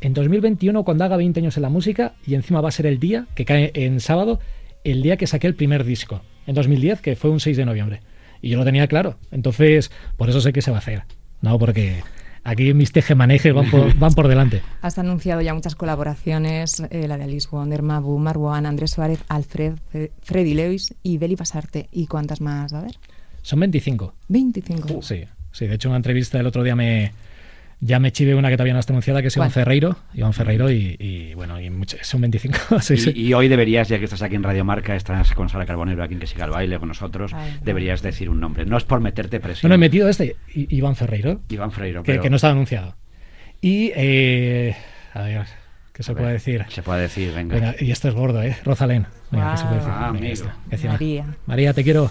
en 0.00 0.12
2021, 0.14 0.84
cuando 0.84 1.04
haga 1.04 1.16
20 1.16 1.40
años 1.40 1.56
en 1.56 1.62
la 1.62 1.68
música, 1.70 2.14
y 2.26 2.34
encima 2.34 2.60
va 2.60 2.68
a 2.68 2.72
ser 2.72 2.86
el 2.86 2.98
día 2.98 3.26
que 3.34 3.44
cae 3.44 3.70
en 3.74 4.00
sábado, 4.00 4.40
el 4.84 5.02
día 5.02 5.16
que 5.16 5.26
saqué 5.26 5.46
el 5.46 5.54
primer 5.54 5.84
disco, 5.84 6.20
en 6.46 6.54
2010, 6.54 7.00
que 7.00 7.16
fue 7.16 7.30
un 7.30 7.40
6 7.40 7.56
de 7.56 7.64
noviembre. 7.64 8.00
Y 8.42 8.50
yo 8.50 8.58
lo 8.58 8.64
tenía 8.64 8.86
claro. 8.86 9.16
Entonces, 9.32 9.90
por 10.16 10.28
eso 10.28 10.40
sé 10.40 10.52
que 10.52 10.62
se 10.62 10.70
va 10.70 10.76
a 10.76 10.80
hacer. 10.80 11.02
No, 11.40 11.58
porque 11.58 12.02
aquí 12.44 12.72
mis 12.74 12.92
tejemanejes 12.92 13.52
van 13.54 13.70
por, 13.70 13.94
van 13.98 14.12
por 14.12 14.28
delante. 14.28 14.60
Has 14.82 14.98
anunciado 14.98 15.40
ya 15.40 15.54
muchas 15.54 15.74
colaboraciones, 15.74 16.80
eh, 16.90 17.08
la 17.08 17.16
de 17.16 17.24
Alice 17.24 17.48
Wonder, 17.50 17.82
Mabu, 17.82 18.18
Marwan, 18.18 18.66
Andrés 18.66 18.92
Suárez, 18.92 19.20
Alfred, 19.28 19.74
Fe- 19.90 20.12
Freddy 20.22 20.54
Lewis 20.54 20.94
y 21.02 21.18
Beli 21.18 21.34
Pasarte. 21.36 21.88
¿Y 21.90 22.06
cuántas 22.06 22.40
más? 22.40 22.72
A 22.74 22.82
ver, 22.82 22.92
Son 23.42 23.58
25. 23.58 24.14
25. 24.28 25.02
Sí, 25.02 25.24
sí. 25.52 25.66
De 25.66 25.74
hecho, 25.74 25.88
en 25.88 25.92
una 25.92 25.96
entrevista 25.96 26.38
el 26.38 26.46
otro 26.46 26.62
día 26.62 26.76
me, 26.76 27.12
Ya 27.80 27.98
me 27.98 28.10
chive 28.10 28.34
una 28.34 28.48
que 28.48 28.56
todavía 28.56 28.72
no 28.72 28.80
está 28.80 28.92
anunciada, 28.94 29.20
que 29.20 29.28
es 29.28 29.36
Iván. 29.36 29.50
Ferreiro. 29.50 29.96
Iván 30.14 30.32
Ferreiro 30.32 30.70
y, 30.70 30.96
y, 30.98 31.34
bueno, 31.34 31.60
y 31.60 31.68
mucho- 31.68 31.98
son 32.00 32.22
25. 32.22 32.58
sí, 32.80 32.96
sí. 32.96 33.12
Y, 33.14 33.34
hoy 33.34 33.48
deberías, 33.48 33.88
ya 33.88 33.98
que 33.98 34.04
estás 34.04 34.22
aquí 34.22 34.34
en 34.34 34.42
Radio 34.42 34.64
Marca, 34.64 34.96
estás 34.96 35.32
con 35.34 35.48
Sara 35.50 35.66
Carbonero, 35.66 36.02
aquí 36.02 36.14
en 36.14 36.20
Que 36.20 36.26
Siga 36.26 36.46
el 36.46 36.50
Baile 36.52 36.78
con 36.78 36.88
nosotros, 36.88 37.32
Ay, 37.34 37.52
no. 37.58 37.64
deberías 37.64 38.00
decir 38.00 38.30
un 38.30 38.40
nombre. 38.40 38.64
No 38.64 38.78
es 38.78 38.84
por 38.84 39.00
meterte 39.00 39.36
No, 39.38 39.42
presión. 39.42 39.68
no, 39.68 39.74
he 39.74 39.78
metido 39.78 40.08
este, 40.08 40.36
I- 40.54 40.68
Iván 40.74 40.96
Ferreiro, 40.96 41.42
Iván 41.50 41.70
Freiro. 41.70 42.02
que, 42.02 42.12
pero- 42.12 42.22
que 42.22 42.30
no 42.30 42.36
estaba 42.36 42.52
anunciado. 42.54 42.96
Y, 43.60 43.92
eh, 43.94 44.74
a 45.12 45.22
ver, 45.22 45.46
¿qué 45.96 46.02
se 46.02 46.10
A 46.10 46.14
ver, 46.14 46.22
puede 46.22 46.32
decir? 46.34 46.64
Se 46.68 46.82
puede 46.82 47.02
decir, 47.02 47.32
venga. 47.34 47.54
Venga, 47.54 47.74
y 47.80 47.90
esto 47.90 48.08
es 48.08 48.14
gordo, 48.14 48.42
¿eh? 48.42 48.56
Rosalén. 48.64 49.06
Venga, 49.30 49.52
¿qué 49.52 49.56
se 49.58 49.64
puede 49.64 49.76
decir? 49.78 49.92
Ah, 49.92 50.10
Venga, 50.12 50.28
amigo. 50.28 50.46
que 50.70 50.88
María. 50.88 51.36
María, 51.46 51.72
te 51.72 51.82
quiero. 51.82 52.10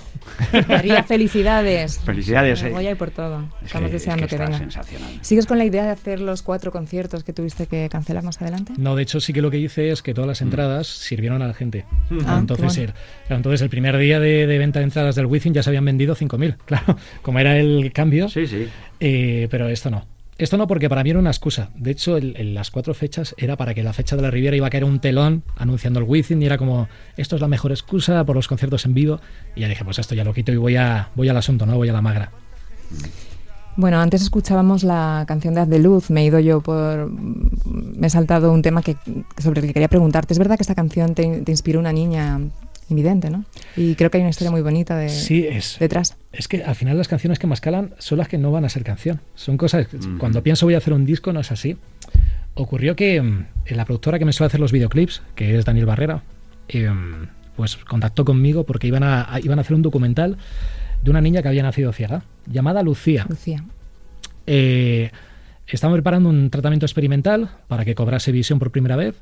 María, 0.68 1.04
felicidades. 1.04 2.00
Felicidades, 2.00 2.62
Me 2.64 2.70
eh. 2.70 2.72
Voy 2.74 2.88
a 2.88 2.92
ir 2.92 2.98
por 2.98 3.12
todo. 3.12 3.40
Es 3.62 3.68
Estamos 3.68 3.90
que- 3.92 3.96
es 3.96 4.02
deseando 4.02 4.28
que 4.28 4.36
que, 4.36 4.44
venga. 4.44 4.58
sensacional. 4.58 5.10
¿Sigues 5.22 5.46
con 5.46 5.58
la 5.58 5.66
idea 5.66 5.84
de 5.86 5.92
hacer 5.92 6.20
los 6.20 6.42
cuatro 6.42 6.72
conciertos 6.72 7.24
que 7.24 7.32
tuviste 7.32 7.68
que 7.68 7.88
cancelar 7.90 8.24
más 8.24 8.42
adelante? 8.42 8.74
No, 8.78 8.96
de 8.96 9.04
hecho 9.04 9.20
sí 9.22 9.32
que 9.32 9.42
lo 9.42 9.50
que 9.52 9.60
hice 9.60 9.92
es 9.92 10.02
que 10.02 10.14
todas 10.14 10.26
Mm. 10.26 10.30
las 10.30 10.42
entradas 10.42 10.88
sirvieron 10.88 11.42
a 11.42 11.48
la 11.48 11.54
gente. 11.54 11.86
Ah, 12.26 12.38
entonces, 12.40 12.76
qué 12.76 12.84
el, 12.86 12.94
claro, 13.28 13.36
entonces 13.38 13.62
el 13.62 13.70
primer 13.70 13.98
día 13.98 14.20
de, 14.20 14.46
de 14.48 14.58
venta 14.58 14.80
de 14.80 14.86
entradas 14.86 15.16
del 15.16 15.28
Wizzing 15.28 15.54
ya 15.54 15.64
se 15.64 15.70
habían 15.70 15.86
vendido 15.86 16.16
5.000. 16.16 16.58
Claro, 16.66 16.98
como 17.22 17.40
era 17.40 17.58
el 17.58 17.92
cambio. 17.94 18.28
Sí, 18.28 18.46
sí. 18.48 18.68
Eh, 19.00 19.48
pero 19.52 19.70
esto 19.70 19.90
no. 19.90 20.06
Esto 20.38 20.58
no 20.58 20.68
porque 20.68 20.90
para 20.90 21.02
mí 21.04 21.12
era 21.12 21.20
una 21.20 21.30
excusa. 21.30 21.70
De 21.76 21.92
hecho, 21.92 22.18
el- 22.18 22.36
el- 22.36 22.54
las 22.54 22.70
cuatro 22.70 22.94
fechas 22.94 23.34
era 23.38 23.56
para 23.56 23.74
que 23.74 23.84
la 23.84 23.94
fecha 23.94 24.18
de 24.18 24.22
la 24.22 24.32
Riviera 24.32 24.58
iba 24.58 24.68
a 24.68 24.70
caer 24.70 24.84
un 24.84 25.00
telón 25.00 25.44
anunciando 25.56 26.00
el 26.00 26.06
Wizzing 26.06 26.42
y 26.42 26.46
era 26.46 26.58
como, 26.58 26.90
esto 27.16 27.36
es 27.36 27.42
la 27.42 27.48
mejor 27.48 27.72
excusa 27.72 28.24
por 28.26 28.36
los 28.36 28.48
conciertos 28.50 28.86
en 28.86 28.94
vivo. 28.94 29.22
Y 29.56 29.62
ya 29.62 29.70
dije, 29.70 29.86
pues 29.86 29.98
esto 30.00 30.14
ya 30.14 30.26
lo 30.26 30.34
quito 30.34 30.52
y 30.52 30.58
voy, 30.58 30.76
a, 30.76 31.10
voy 31.16 31.30
al 31.30 31.38
asunto, 31.38 31.66
¿no? 31.66 31.78
Voy 31.78 31.88
a 31.88 31.94
la 31.94 32.02
magra. 32.02 32.32
Bueno, 33.78 34.00
antes 34.00 34.22
escuchábamos 34.22 34.84
la 34.84 35.26
canción 35.28 35.54
de 35.54 35.62
Haz 35.62 35.70
de 35.70 35.80
Luz. 35.80 36.10
Me 36.10 36.22
he 36.22 36.26
ido 36.26 36.40
yo 36.40 36.62
por. 36.62 37.10
Me 37.12 38.08
he 38.08 38.10
saltado 38.10 38.52
un 38.54 38.62
tema 38.62 38.82
que, 38.82 38.96
sobre 39.38 39.60
el 39.62 39.68
que 39.68 39.74
quería 39.74 39.90
preguntarte. 39.90 40.34
Es 40.34 40.40
verdad 40.40 40.56
que 40.58 40.64
esta 40.64 40.76
canción 40.76 41.14
te, 41.14 41.42
te 41.42 41.52
inspiró 41.52 41.80
una 41.82 41.92
niña 41.92 42.40
invidente, 42.90 43.30
¿no? 43.30 43.46
Y 43.76 43.96
creo 43.96 44.12
que 44.12 44.18
hay 44.18 44.22
una 44.22 44.30
historia 44.30 44.52
muy 44.52 44.62
bonita 44.62 44.96
de, 44.98 45.10
Sí, 45.10 45.46
es, 45.48 45.78
detrás. 45.80 46.18
Es 46.32 46.48
que 46.48 46.64
al 46.64 46.76
final 46.76 46.98
las 46.98 47.08
canciones 47.08 47.40
que 47.40 47.48
más 47.48 47.62
calan 47.62 47.94
son 48.00 48.18
las 48.20 48.28
que 48.28 48.38
no 48.38 48.52
van 48.52 48.66
a 48.66 48.70
ser 48.70 48.84
canción. 48.84 49.22
Son 49.36 49.58
cosas. 49.58 49.88
Cuando 50.20 50.44
pienso 50.44 50.66
voy 50.66 50.76
a 50.76 50.78
hacer 50.78 50.94
un 50.94 51.06
disco, 51.06 51.34
no 51.34 51.40
es 51.40 51.52
así. 51.52 51.78
Ocurrió 52.54 52.96
que 52.96 53.22
mm, 53.22 53.46
la 53.72 53.86
productora 53.86 54.20
que 54.20 54.26
me 54.26 54.34
suele 54.34 54.48
hacer 54.48 54.60
los 54.60 54.72
videoclips, 54.72 55.22
que 55.36 55.58
es 55.58 55.66
Daniel 55.66 55.86
Barrera, 55.88 56.24
eh, 56.70 56.90
pues 57.56 57.76
contactó 57.78 58.24
conmigo 58.26 58.66
porque 58.66 58.88
iban 58.88 59.04
a, 59.04 59.34
a- 59.34 59.40
iban 59.40 59.58
a 59.60 59.62
hacer 59.62 59.76
un 59.76 59.82
documental 59.82 60.38
de 61.04 61.10
una 61.12 61.22
niña 61.22 61.42
que 61.42 61.48
había 61.48 61.64
nacido 61.64 61.92
ciega, 61.94 62.24
llamada 62.48 62.82
Lucía. 62.84 63.26
Lucía. 63.30 63.64
Eh, 64.48 65.12
estaban 65.68 65.96
preparando 65.96 66.30
un 66.30 66.50
tratamiento 66.50 66.86
experimental 66.86 67.50
para 67.68 67.84
que 67.86 67.96
cobrase 67.96 68.32
visión 68.32 68.60
por 68.60 68.72
primera 68.72 68.96
vez, 68.96 69.16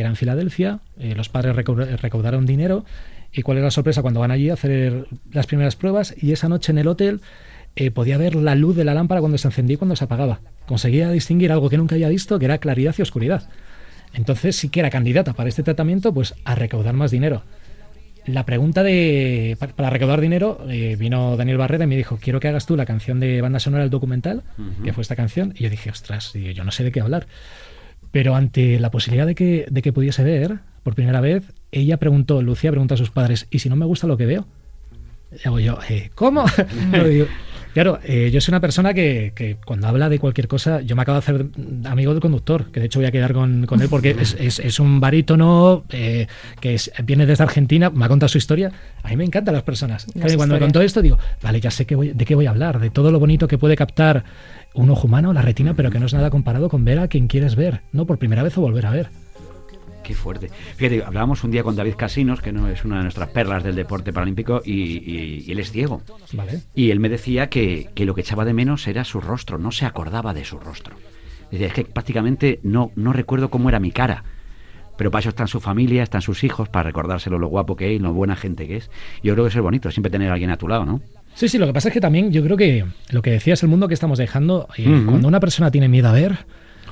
que 0.00 0.02
era 0.02 0.08
en 0.10 0.16
Filadelfia. 0.16 0.80
Eh, 0.98 1.14
los 1.14 1.28
padres 1.28 1.54
recau- 1.54 1.96
recaudaron 1.98 2.46
dinero. 2.46 2.84
¿Y 3.32 3.42
cuál 3.42 3.58
es 3.58 3.64
la 3.64 3.70
sorpresa 3.70 4.02
cuando 4.02 4.18
van 4.20 4.30
allí 4.30 4.50
a 4.50 4.54
hacer 4.54 5.06
las 5.30 5.46
primeras 5.46 5.76
pruebas? 5.76 6.14
Y 6.20 6.32
esa 6.32 6.48
noche 6.48 6.72
en 6.72 6.78
el 6.78 6.88
hotel 6.88 7.20
eh, 7.76 7.90
podía 7.92 8.18
ver 8.18 8.34
la 8.34 8.54
luz 8.56 8.74
de 8.76 8.84
la 8.84 8.94
lámpara 8.94 9.20
cuando 9.20 9.38
se 9.38 9.46
encendía 9.48 9.74
y 9.74 9.76
cuando 9.76 9.94
se 9.94 10.04
apagaba. 10.04 10.40
Conseguía 10.66 11.10
distinguir 11.10 11.52
algo 11.52 11.68
que 11.70 11.76
nunca 11.76 11.94
había 11.94 12.08
visto, 12.08 12.38
que 12.38 12.46
era 12.46 12.58
claridad 12.58 12.94
y 12.98 13.02
oscuridad. 13.02 13.48
Entonces 14.14 14.56
sí 14.56 14.68
que 14.70 14.80
era 14.80 14.90
candidata 14.90 15.34
para 15.34 15.48
este 15.48 15.62
tratamiento, 15.62 16.12
pues 16.12 16.34
a 16.44 16.54
recaudar 16.56 16.94
más 16.94 17.10
dinero. 17.12 17.42
La 18.26 18.44
pregunta 18.44 18.82
de 18.82 19.56
pa- 19.60 19.68
para 19.68 19.90
recaudar 19.90 20.20
dinero 20.20 20.64
eh, 20.68 20.96
vino 20.98 21.36
Daniel 21.36 21.56
Barrera 21.58 21.84
y 21.84 21.86
me 21.86 21.96
dijo 21.96 22.18
quiero 22.20 22.38
que 22.40 22.48
hagas 22.48 22.66
tú 22.66 22.76
la 22.76 22.84
canción 22.84 23.18
de 23.18 23.40
banda 23.40 23.60
sonora 23.60 23.82
del 23.84 23.90
documental 23.90 24.42
que 24.84 24.92
fue 24.92 25.00
esta 25.02 25.16
canción 25.16 25.54
y 25.56 25.62
yo 25.64 25.70
dije 25.70 25.88
ostras 25.90 26.32
yo 26.34 26.62
no 26.62 26.70
sé 26.70 26.84
de 26.84 26.92
qué 26.92 27.00
hablar 27.00 27.26
pero 28.12 28.34
ante 28.36 28.78
la 28.80 28.90
posibilidad 28.90 29.26
de 29.26 29.34
que, 29.34 29.66
de 29.70 29.82
que 29.82 29.92
pudiese 29.92 30.22
ver 30.24 30.58
por 30.82 30.94
primera 30.94 31.20
vez 31.20 31.44
ella 31.72 31.96
preguntó 31.98 32.42
Lucía 32.42 32.70
preguntó 32.70 32.94
a 32.94 32.96
sus 32.96 33.10
padres 33.10 33.46
y 33.50 33.58
si 33.60 33.68
no 33.68 33.76
me 33.76 33.84
gusta 33.86 34.06
lo 34.06 34.16
que 34.16 34.26
veo 34.26 34.46
y 35.44 35.46
hago 35.46 35.60
yo 35.60 35.78
eh, 35.88 36.10
¿cómo? 36.14 36.44
No, 36.92 37.04
digo, 37.04 37.26
Claro, 37.72 38.00
eh, 38.02 38.30
yo 38.32 38.40
soy 38.40 38.50
una 38.50 38.60
persona 38.60 38.92
que, 38.94 39.30
que 39.32 39.56
cuando 39.64 39.86
habla 39.86 40.08
de 40.08 40.18
cualquier 40.18 40.48
cosa, 40.48 40.80
yo 40.80 40.96
me 40.96 41.02
acabo 41.02 41.14
de 41.14 41.18
hacer 41.20 41.46
amigo 41.84 42.10
del 42.12 42.20
conductor, 42.20 42.72
que 42.72 42.80
de 42.80 42.86
hecho 42.86 42.98
voy 42.98 43.06
a 43.06 43.12
quedar 43.12 43.32
con, 43.32 43.64
con 43.66 43.80
él 43.80 43.86
porque 43.88 44.16
es, 44.18 44.36
es- 44.40 44.58
es 44.58 44.80
un 44.80 44.98
barítono 44.98 45.84
eh, 45.90 46.26
que 46.60 46.74
es- 46.74 46.90
viene 47.04 47.26
desde 47.26 47.44
Argentina, 47.44 47.88
me 47.88 48.04
ha 48.04 48.08
contado 48.08 48.26
su 48.28 48.38
historia. 48.38 48.72
A 49.04 49.08
mí 49.10 49.16
me 49.16 49.22
encantan 49.24 49.54
las 49.54 49.62
personas. 49.62 50.04
Las 50.08 50.14
Claro, 50.24 50.36
cuando 50.36 50.56
me 50.56 50.60
contó 50.60 50.80
esto, 50.82 51.00
digo, 51.00 51.16
vale, 51.44 51.60
ya 51.60 51.70
sé 51.70 51.86
que 51.86 51.94
voy- 51.94 52.10
de 52.12 52.24
qué 52.24 52.34
voy 52.34 52.46
a 52.46 52.50
hablar, 52.50 52.80
de 52.80 52.90
todo 52.90 53.12
lo 53.12 53.20
bonito 53.20 53.46
que 53.46 53.56
puede 53.56 53.76
captar 53.76 54.24
un 54.74 54.90
ojo 54.90 55.06
humano, 55.06 55.32
la 55.32 55.42
retina, 55.42 55.74
pero 55.74 55.90
que 55.90 55.98
no 56.00 56.06
es 56.06 56.14
nada 56.14 56.30
comparado 56.30 56.68
con 56.68 56.84
ver 56.84 56.98
a 56.98 57.08
quien 57.08 57.26
quieres 57.26 57.56
ver, 57.56 57.82
¿no? 57.92 58.06
Por 58.06 58.18
primera 58.18 58.42
vez 58.42 58.56
o 58.58 58.60
volver 58.60 58.86
a 58.86 58.90
ver. 58.90 59.08
Qué 60.02 60.14
fuerte. 60.14 60.48
Fíjate, 60.76 61.04
hablábamos 61.04 61.44
un 61.44 61.50
día 61.50 61.62
con 61.62 61.76
David 61.76 61.94
Casinos, 61.96 62.40
que 62.40 62.52
no 62.52 62.68
es 62.68 62.84
una 62.84 62.96
de 62.96 63.02
nuestras 63.02 63.28
perlas 63.28 63.62
del 63.62 63.76
deporte 63.76 64.12
paralímpico, 64.12 64.62
y, 64.64 64.72
y- 64.72 65.44
y 65.46 65.52
él 65.52 65.58
es 65.60 65.70
ciego. 65.70 66.02
¿Vale? 66.32 66.60
Y 66.74 66.90
él 66.90 66.98
me 67.00 67.08
decía 67.08 67.48
que, 67.48 67.90
que 67.94 68.06
lo 68.06 68.14
que 68.14 68.22
echaba 68.22 68.44
de 68.44 68.52
menos 68.54 68.88
era 68.88 69.04
su 69.04 69.20
rostro, 69.20 69.58
no 69.58 69.70
se 69.72 69.86
acordaba 69.86 70.32
de 70.34 70.44
su 70.44 70.58
rostro. 70.58 70.96
Decía, 71.50 71.66
es 71.68 71.72
que 71.74 71.84
prácticamente 71.84 72.60
no, 72.62 72.90
no 72.96 73.12
recuerdo 73.12 73.50
cómo 73.50 73.68
era 73.68 73.78
mi 73.78 73.90
cara. 73.92 74.24
Pero 74.96 75.10
para 75.10 75.20
eso 75.20 75.28
están 75.30 75.48
su 75.48 75.60
familia, 75.60 76.02
están 76.02 76.22
sus 76.22 76.44
hijos, 76.44 76.68
para 76.68 76.84
recordárselo 76.84 77.38
lo 77.38 77.48
guapo 77.48 77.76
que 77.76 77.94
es 77.94 78.00
lo 78.00 78.12
buena 78.12 78.36
gente 78.36 78.66
que 78.66 78.76
es. 78.76 78.90
Yo 79.22 79.32
creo 79.34 79.44
que 79.44 79.48
eso 79.50 79.58
es 79.58 79.62
bonito, 79.62 79.90
siempre 79.90 80.10
tener 80.10 80.28
a 80.30 80.34
alguien 80.34 80.50
a 80.50 80.56
tu 80.58 80.66
lado, 80.68 80.84
¿no? 80.84 81.00
Sí, 81.40 81.48
sí, 81.48 81.56
lo 81.56 81.66
que 81.66 81.72
pasa 81.72 81.88
es 81.88 81.94
que 81.94 82.00
también 82.02 82.30
yo 82.32 82.42
creo 82.44 82.56
que 82.58 82.84
lo 83.10 83.22
que 83.22 83.30
decías, 83.30 83.62
el 83.62 83.70
mundo 83.70 83.88
que 83.88 83.94
estamos 83.94 84.18
dejando, 84.18 84.68
y 84.76 84.86
Ujú. 84.86 85.06
cuando 85.06 85.26
una 85.26 85.40
persona 85.40 85.70
tiene 85.70 85.88
miedo 85.88 86.06
a 86.08 86.12
ver, 86.12 86.36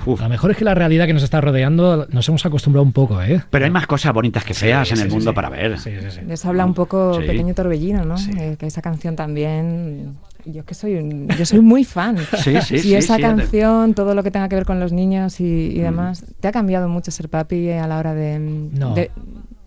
Uf. 0.07 0.21
a 0.21 0.25
lo 0.25 0.31
mejor 0.31 0.51
es 0.53 0.57
que 0.57 0.65
la 0.65 0.75
realidad 0.75 1.07
que 1.07 1.13
nos 1.13 1.23
está 1.23 1.41
rodeando 1.43 2.07
nos 2.11 2.27
hemos 2.31 2.47
acostumbrado 2.47 2.83
un 2.83 2.93
poco, 2.93 3.21
¿eh? 3.21 3.43
Pero 3.51 3.67
hay 3.67 3.71
más 3.71 3.87
cosas 3.87 4.15
bonitas 4.15 4.45
que 4.45 4.55
feas 4.55 4.89
Sí, 4.89 4.93
en 4.95 4.97
sí, 4.97 5.03
el 5.03 5.11
sí, 5.11 5.15
mundo 5.17 5.33
sí. 5.33 5.35
para 5.35 5.51
ver. 5.51 5.79
Sí, 5.79 5.91
sí, 6.01 6.07
sí. 6.11 6.21
Les 6.27 6.43
habla 6.47 6.65
un 6.65 6.73
poco 6.73 7.21
Sí. 7.21 7.27
Pequeño 7.27 7.53
Torbellino, 7.53 8.07
¿no? 8.07 8.17
Sí. 8.17 8.31
Eh, 8.39 8.57
que 8.59 8.67
esa 8.67 8.81
canción 8.81 9.17
también. 9.17 10.15
Yo 10.47 10.65
que 10.65 10.73
soy 10.75 10.95
un- 10.95 11.29
yo 11.37 11.45
soy 11.45 11.61
muy 11.61 11.85
fan. 11.85 12.17
Sí, 12.43 12.55
sí, 12.63 12.77
y 12.77 12.79
sí, 12.79 12.95
esa 12.95 13.17
sí, 13.17 13.21
canción, 13.23 13.93
todo 13.93 14.15
lo 14.15 14.23
que 14.23 14.31
tenga 14.31 14.49
que 14.49 14.55
ver 14.55 14.65
con 14.65 14.81
los 14.81 14.93
niños 14.93 15.41
y, 15.41 15.45
y 15.45 15.81
demás, 15.81 16.25
¿te 16.41 16.49
ha 16.49 16.53
cambiado 16.53 16.89
mucho 16.89 17.11
ser 17.11 17.29
papi 17.29 17.69
a 17.73 17.87
la 17.87 17.99
hora 17.99 18.15
de, 18.15 18.39
No. 18.39 18.95
de, 18.95 19.11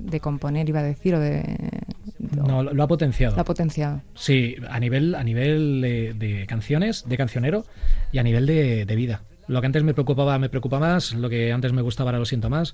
de 0.03 0.19
componer, 0.19 0.67
iba 0.67 0.79
a 0.79 0.83
decir, 0.83 1.15
o 1.15 1.19
de. 1.19 1.43
No, 2.19 2.63
lo, 2.63 2.73
lo 2.73 2.83
ha 2.83 2.87
potenciado. 2.87 3.35
Lo 3.35 3.41
ha 3.41 3.45
potenciado. 3.45 4.01
Sí, 4.15 4.55
a 4.69 4.79
nivel, 4.79 5.15
a 5.15 5.23
nivel 5.23 5.81
de, 5.81 6.13
de 6.13 6.45
canciones, 6.47 7.07
de 7.07 7.17
cancionero 7.17 7.65
y 8.11 8.17
a 8.19 8.23
nivel 8.23 8.45
de, 8.45 8.85
de 8.85 8.95
vida. 8.95 9.21
Lo 9.47 9.59
que 9.61 9.67
antes 9.67 9.83
me 9.83 9.93
preocupaba 9.93 10.37
me 10.39 10.49
preocupa 10.49 10.79
más, 10.79 11.13
lo 11.13 11.29
que 11.29 11.51
antes 11.51 11.73
me 11.73 11.81
gustaba 11.81 12.09
ahora 12.09 12.19
lo 12.19 12.25
siento 12.25 12.49
más. 12.49 12.73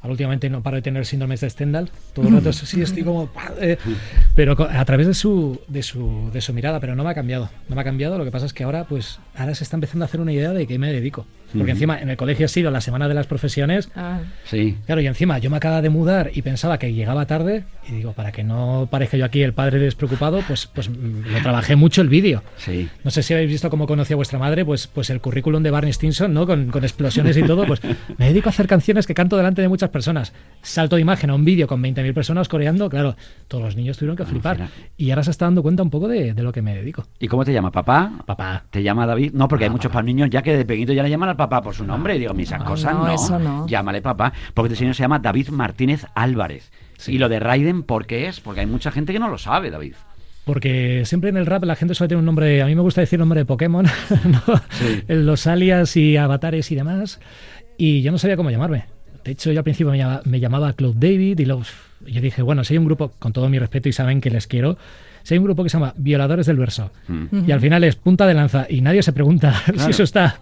Ahora 0.00 0.12
últimamente 0.12 0.50
no 0.50 0.62
paro 0.62 0.76
de 0.76 0.82
tener 0.82 1.06
síndromes 1.06 1.40
de 1.40 1.48
Stendhal. 1.48 1.90
Todo 2.12 2.28
el 2.28 2.34
rato 2.34 2.52
sí 2.52 2.82
estoy 2.82 3.04
como... 3.04 3.30
eh, 3.58 3.78
pero 4.34 4.54
a 4.68 4.84
través 4.84 5.06
de 5.06 5.14
su, 5.14 5.58
de, 5.66 5.82
su, 5.82 6.30
de 6.30 6.42
su 6.42 6.52
mirada, 6.52 6.78
pero 6.78 6.94
no 6.94 7.04
me 7.04 7.10
ha 7.10 7.14
cambiado. 7.14 7.48
No 7.70 7.74
me 7.74 7.80
ha 7.80 7.84
cambiado, 7.84 8.18
lo 8.18 8.24
que 8.24 8.30
pasa 8.30 8.44
es 8.44 8.52
que 8.52 8.64
ahora 8.64 8.84
pues 8.84 9.18
ahora 9.34 9.54
se 9.54 9.64
está 9.64 9.76
empezando 9.78 10.04
a 10.04 10.06
hacer 10.06 10.20
una 10.20 10.32
idea 10.32 10.52
de 10.52 10.66
qué 10.66 10.78
me 10.78 10.92
dedico. 10.92 11.26
Porque 11.56 11.70
encima 11.72 11.98
en 12.00 12.10
el 12.10 12.16
colegio 12.16 12.46
ha 12.46 12.48
sido 12.48 12.70
la 12.70 12.80
semana 12.80 13.08
de 13.08 13.14
las 13.14 13.26
profesiones 13.26 13.88
Ah, 13.96 14.20
Sí. 14.44 14.76
Claro, 14.86 15.00
y 15.00 15.06
encima 15.06 15.38
yo 15.38 15.50
me 15.50 15.56
acaba 15.56 15.80
de 15.82 15.90
mudar 15.90 16.30
y 16.34 16.42
pensaba 16.42 16.78
que 16.78 16.92
llegaba 16.92 17.26
tarde 17.26 17.64
y 17.88 17.92
digo, 17.92 18.12
para 18.12 18.32
que 18.32 18.42
no 18.44 18.88
parezca 18.90 19.16
yo 19.16 19.24
aquí 19.24 19.42
el 19.42 19.52
padre 19.52 19.78
despreocupado, 19.78 20.40
pues, 20.48 20.66
pues 20.66 20.88
mm, 20.88 21.32
lo 21.32 21.38
trabajé 21.42 21.76
mucho 21.76 22.00
el 22.02 22.08
vídeo. 22.08 22.42
Sí. 22.56 22.88
No 23.04 23.10
sé 23.10 23.22
si 23.22 23.34
habéis 23.34 23.50
visto 23.50 23.68
cómo 23.70 23.86
conocí 23.86 24.12
a 24.12 24.16
vuestra 24.16 24.38
madre, 24.38 24.64
pues, 24.64 24.86
pues 24.86 25.10
el 25.10 25.20
currículum 25.20 25.62
de 25.62 25.70
Barney 25.70 25.92
Stinson, 25.92 26.32
¿no? 26.32 26.46
Con, 26.46 26.70
con 26.70 26.82
explosiones 26.82 27.36
y 27.36 27.42
todo, 27.42 27.66
pues 27.66 27.80
me 28.18 28.26
dedico 28.28 28.48
a 28.48 28.50
hacer 28.50 28.66
canciones 28.66 29.06
que 29.06 29.14
canto 29.14 29.36
delante 29.36 29.60
de 29.62 29.68
muchas 29.68 29.90
personas. 29.90 30.32
Salto 30.62 30.96
de 30.96 31.02
imagen 31.02 31.30
a 31.30 31.34
un 31.34 31.44
vídeo 31.44 31.66
con 31.66 31.82
20.000 31.82 32.14
personas 32.14 32.48
coreando, 32.48 32.88
claro, 32.88 33.16
todos 33.48 33.62
los 33.64 33.76
niños 33.76 33.98
tuvieron 33.98 34.16
que 34.16 34.24
flipar. 34.24 34.56
fina. 34.56 34.70
Y 34.96 35.10
ahora 35.10 35.22
se 35.24 35.30
está 35.30 35.44
dando 35.44 35.62
cuenta 35.62 35.82
un 35.82 35.90
poco 35.90 36.08
de, 36.08 36.32
de 36.32 36.42
lo 36.42 36.52
que 36.52 36.62
me 36.62 36.74
dedico. 36.74 37.06
¿Y 37.18 37.28
cómo 37.28 37.44
te 37.44 37.52
llama? 37.52 37.70
¿Papá? 37.70 38.12
Papá. 38.26 38.64
¿Te 38.70 38.82
llama 38.82 39.06
David? 39.06 39.32
No, 39.34 39.46
porque 39.48 39.64
hay 39.64 39.68
Ah, 39.68 39.72
muchos 39.72 39.90
papá. 39.92 40.02
niños 40.02 40.30
ya 40.30 40.40
que 40.42 40.56
de 40.56 40.64
pequeñito 40.64 40.92
ya 40.94 41.02
le 41.02 41.10
llaman 41.10 41.28
al 41.28 41.36
papá 41.36 41.43
por 41.48 41.74
su 41.74 41.84
nombre. 41.84 42.16
Y 42.16 42.18
digo, 42.18 42.34
mis 42.34 42.50
No, 42.50 42.64
cosas 42.64 42.92
no, 42.94 43.04
no. 43.06 43.14
eso 43.14 43.38
no. 43.38 43.66
Llámale 43.66 44.02
papá. 44.02 44.32
Porque 44.54 44.68
este 44.72 44.78
señor 44.80 44.94
se 44.94 45.02
llama 45.02 45.18
David 45.18 45.48
Martínez 45.50 46.06
Álvarez. 46.14 46.70
Y 47.06 47.18
lo 47.18 47.28
de 47.28 47.40
Raiden, 47.40 47.82
¿por 47.82 48.06
qué 48.06 48.28
es? 48.28 48.40
Porque 48.40 48.60
hay 48.60 48.66
mucha 48.66 48.90
gente 48.90 49.12
que 49.12 49.18
no 49.18 49.28
lo 49.28 49.36
sabe, 49.38 49.70
David. 49.70 49.94
Porque 50.44 51.02
siempre 51.06 51.30
en 51.30 51.36
el 51.38 51.46
rap 51.46 51.64
la 51.64 51.74
gente 51.76 51.94
suele 51.94 52.08
tener 52.08 52.18
un 52.18 52.26
nombre, 52.26 52.60
a 52.62 52.66
mí 52.66 52.74
me 52.74 52.82
gusta 52.82 53.00
decir 53.00 53.18
nombre 53.18 53.40
de 53.40 53.44
Pokémon, 53.46 53.84
¿no? 54.24 54.42
Sí. 54.70 55.02
En 55.08 55.24
los 55.26 55.46
alias 55.46 55.96
y 55.96 56.16
avatares 56.18 56.70
y 56.70 56.74
demás, 56.74 57.18
y 57.78 58.02
yo 58.02 58.12
no 58.12 58.18
sabía 58.18 58.36
cómo 58.36 58.50
llamarme. 58.50 58.84
De 59.24 59.32
hecho, 59.32 59.50
yo 59.52 59.60
al 59.60 59.64
principio 59.64 59.90
me 59.90 59.96
llamaba, 59.98 60.20
me 60.26 60.40
llamaba 60.40 60.72
Cloud 60.74 60.96
David 60.96 61.38
y 61.40 61.46
luego 61.46 61.62
yo 62.06 62.20
dije, 62.20 62.42
bueno, 62.42 62.62
si 62.62 62.74
hay 62.74 62.78
un 62.78 62.84
grupo, 62.84 63.12
con 63.18 63.32
todo 63.32 63.48
mi 63.48 63.58
respeto 63.58 63.88
y 63.88 63.92
saben 63.94 64.20
que 64.20 64.28
les 64.28 64.46
quiero, 64.46 64.76
si 65.22 65.32
hay 65.32 65.38
un 65.38 65.44
grupo 65.44 65.62
que 65.62 65.70
se 65.70 65.78
llama 65.78 65.94
Violadores 65.96 66.44
del 66.44 66.58
Verso, 66.58 66.90
Mm. 67.08 67.48
y 67.48 67.52
al 67.52 67.60
final 67.60 67.82
es 67.84 67.96
punta 67.96 68.26
de 68.26 68.34
lanza 68.34 68.66
y 68.68 68.82
nadie 68.82 69.02
se 69.02 69.14
pregunta 69.14 69.54
si 69.78 69.90
eso 69.90 70.02
está 70.02 70.40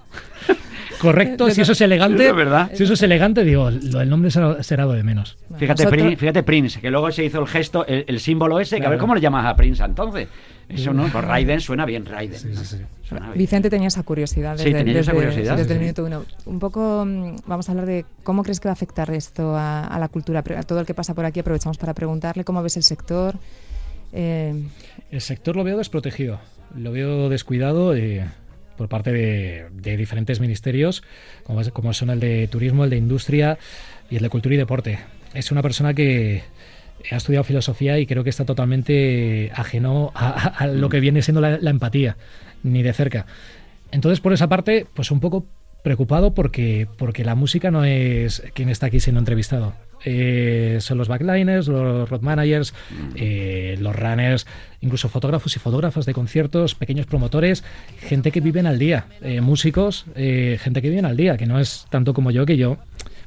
correcto, 1.02 1.50
si 1.50 1.61
eso 1.61 1.73
es 1.73 1.80
elegante, 1.80 2.28
Es 2.28 2.35
verdad. 2.35 2.71
si 2.75 2.85
eso 2.85 2.94
es 2.94 3.02
elegante, 3.02 3.44
digo, 3.44 3.71
lo 3.71 3.99
del 3.99 4.09
nombre 4.09 4.30
será, 4.30 4.62
será 4.62 4.85
lo 4.87 4.92
de 4.92 5.02
menos. 5.02 5.37
Fíjate, 5.59 5.87
Prince, 5.88 6.16
fíjate 6.16 6.42
Prince, 6.42 6.80
que 6.80 6.90
luego 6.90 7.11
se 7.12 7.25
hizo 7.25 7.40
el 7.40 7.47
gesto, 7.47 7.85
el, 7.87 8.04
el 8.09 8.21
símbolo 8.21 8.59
ese, 8.61 8.80
que 8.80 8.87
a 8.87 8.90
ver 8.90 8.99
cómo 8.99 9.14
le 9.14 9.21
llamas 9.21 9.44
a 9.47 9.54
Prince 9.56 9.82
entonces. 9.85 10.28
Eso 10.68 10.94
no, 10.94 11.06
pues 11.09 11.23
Raiden 11.25 11.61
suena 11.61 11.85
bien, 11.85 12.06
Raiden. 12.06 12.38
Sí, 12.38 12.49
sí, 12.54 12.64
sí. 12.64 12.76
Suena 13.02 13.26
bien. 13.26 13.38
Vicente 13.38 13.68
tenía 13.68 13.88
esa 13.88 14.02
curiosidad 14.04 14.56
Sí, 14.56 14.64
desde, 14.64 14.78
tenía 14.85 15.00
esa 15.00 15.12
curiosidad, 15.12 15.56
desde 15.59 15.73
el 15.75 15.78
sí. 15.78 15.82
minuto 15.85 16.04
uno. 16.06 16.25
Un 16.47 16.59
poco 16.59 17.04
mm, 17.06 17.37
vamos 17.47 17.68
a 17.68 17.73
hablar 17.73 17.85
de 17.87 18.06
cómo 18.23 18.42
crees 18.42 18.59
que 18.61 18.68
va 18.68 18.71
a 18.71 18.73
afectar 18.73 19.11
esto 19.11 19.54
a, 19.54 19.85
a 19.85 19.99
la 19.99 20.09
cultura, 20.09 20.42
a 20.56 20.62
todo 20.62 20.80
el 20.80 20.87
que 20.87 20.94
pasa 20.94 21.12
por 21.12 21.26
aquí. 21.26 21.40
Aprovechamos 21.40 21.76
para 21.76 21.92
preguntarle 21.92 22.44
cómo 22.44 22.62
ves 22.62 22.78
el 22.78 22.85
sector. 22.85 23.35
Eh, 24.14 24.54
El 25.11 25.21
sector 25.21 25.56
lo 25.56 25.64
veo 25.64 25.76
desprotegido, 25.78 26.38
lo 26.76 26.92
veo 26.92 27.28
descuidado 27.28 27.94
eh, 27.94 28.26
por 28.83 28.89
parte 28.89 29.12
de, 29.12 29.97
diferentes 29.97 30.41
ministerios, 30.41 31.05
como, 31.45 31.93
son 31.93 32.11
el 32.11 32.19
de 32.19 32.49
turismo, 32.49 32.83
el 32.83 32.91
de 32.91 32.97
industria 32.97 33.59
y 34.11 34.17
el 34.17 34.23
de 34.23 34.29
cultura 34.29 34.57
y 34.57 34.59
deporte. 34.59 34.99
Es 35.35 35.53
una 35.53 35.62
persona 35.62 35.95
que 35.95 36.43
ha 37.12 37.17
estudiado 37.17 37.45
filosofía 37.45 38.01
y 38.01 38.07
creo 38.07 38.25
que 38.25 38.31
está 38.31 38.45
totalmente 38.45 39.53
ajeno 39.55 40.11
a 40.17 40.67
lo 40.67 40.89
que 40.89 40.99
viene 40.99 41.23
siendo 41.23 41.41
la, 41.41 41.59
la 41.59 41.71
empatía, 41.71 42.17
ni 42.65 42.83
de 42.83 42.93
cerca. 42.93 43.27
Entonces, 43.93 44.19
por 44.19 44.33
esa 44.33 44.49
parte, 44.49 44.85
pues 44.93 45.12
un 45.12 45.21
poco 45.21 45.47
preocupado 45.85 46.35
porque, 46.35 46.89
porque 46.99 47.25
la 47.25 47.37
música 47.37 47.71
no 47.71 47.85
es 47.85 48.43
quien 48.55 48.69
está 48.69 48.87
aquí 48.87 48.99
siendo 48.99 49.21
entrevistado. 49.21 49.75
Eh, 50.04 50.78
son 50.80 50.99
los 50.99 51.09
backliners, 51.09 51.68
los 51.68 52.09
road 52.09 52.23
managers, 52.23 52.75
eh, 53.14 53.76
los 53.80 53.94
runners, 53.94 54.47
incluso 54.80 55.09
fotógrafos 55.09 55.54
y 55.56 55.59
fotógrafas 55.59 56.06
de 56.06 56.12
conciertos, 56.12 56.75
pequeños 56.75 57.06
promotores, 57.06 57.64
gente 58.00 58.30
que 58.32 58.40
viven 58.40 58.66
al 58.66 58.78
día, 58.78 59.06
eh, 59.23 59.40
músicos, 59.40 60.06
eh, 60.14 60.59
gente 60.61 60.82
que 60.82 60.90
viven 60.90 61.06
al 61.06 61.16
día, 61.16 61.37
que 61.37 61.47
no 61.47 61.59
es 61.61 61.87
tanto 61.90 62.14
como 62.14 62.30
yo, 62.30 62.44
que 62.44 62.56
yo 62.56 62.78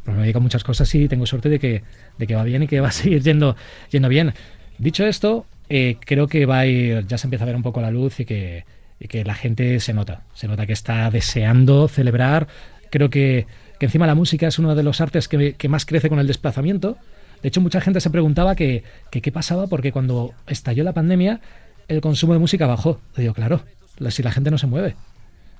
pues 0.03 0.15
me 0.15 0.21
dedico 0.21 0.37
a 0.37 0.41
muchas 0.41 0.63
cosas 0.63 0.93
y 0.93 1.07
tengo 1.07 1.25
suerte 1.25 1.49
de 1.49 1.59
que, 1.59 1.81
de 2.19 2.27
que 2.27 2.35
va 2.35 2.43
bien 2.43 2.63
y 2.63 2.67
que 2.67 2.79
va 2.79 2.89
a 2.89 2.91
seguir 2.91 3.23
yendo, 3.23 3.55
yendo 3.89 4.07
bien. 4.07 4.33
Dicho 4.77 5.05
esto, 5.05 5.45
eh, 5.67 5.97
creo 5.99 6.27
que 6.27 6.45
va 6.45 6.59
a 6.59 6.65
ir, 6.67 7.07
ya 7.07 7.17
se 7.17 7.25
empieza 7.25 7.43
a 7.43 7.47
ver 7.47 7.55
un 7.55 7.63
poco 7.63 7.81
la 7.81 7.89
luz 7.89 8.19
y 8.19 8.25
que, 8.25 8.65
y 8.99 9.07
que 9.07 9.23
la 9.23 9.33
gente 9.33 9.79
se 9.79 9.93
nota, 9.93 10.21
se 10.33 10.47
nota 10.47 10.67
que 10.67 10.73
está 10.73 11.09
deseando 11.09 11.87
celebrar. 11.87 12.47
Creo 12.91 13.09
que, 13.09 13.47
encima 13.85 14.05
la 14.07 14.15
música 14.15 14.47
es 14.47 14.59
uno 14.59 14.75
de 14.75 14.83
los 14.83 15.01
artes 15.01 15.27
que, 15.27 15.55
más 15.69 15.85
crece 15.85 16.09
con 16.09 16.19
el 16.19 16.27
desplazamiento. 16.27 16.97
De 17.41 17.49
hecho, 17.49 17.61
mucha 17.61 17.81
gente 17.81 18.01
se 18.01 18.09
preguntaba 18.09 18.55
que, 18.55 18.83
qué 19.11 19.31
pasaba 19.31 19.67
porque 19.67 19.91
cuando 19.91 20.33
estalló 20.47 20.83
la 20.83 20.93
pandemia 20.93 21.39
el 21.87 22.01
consumo 22.01 22.33
de 22.33 22.39
música 22.39 22.65
bajó. 22.67 22.99
Digo, 23.15 23.33
claro, 23.33 23.61
la- 23.97 24.11
si 24.11 24.23
la 24.23 24.31
gente 24.31 24.51
no 24.51 24.57
se 24.57 24.67
mueve. 24.67 24.95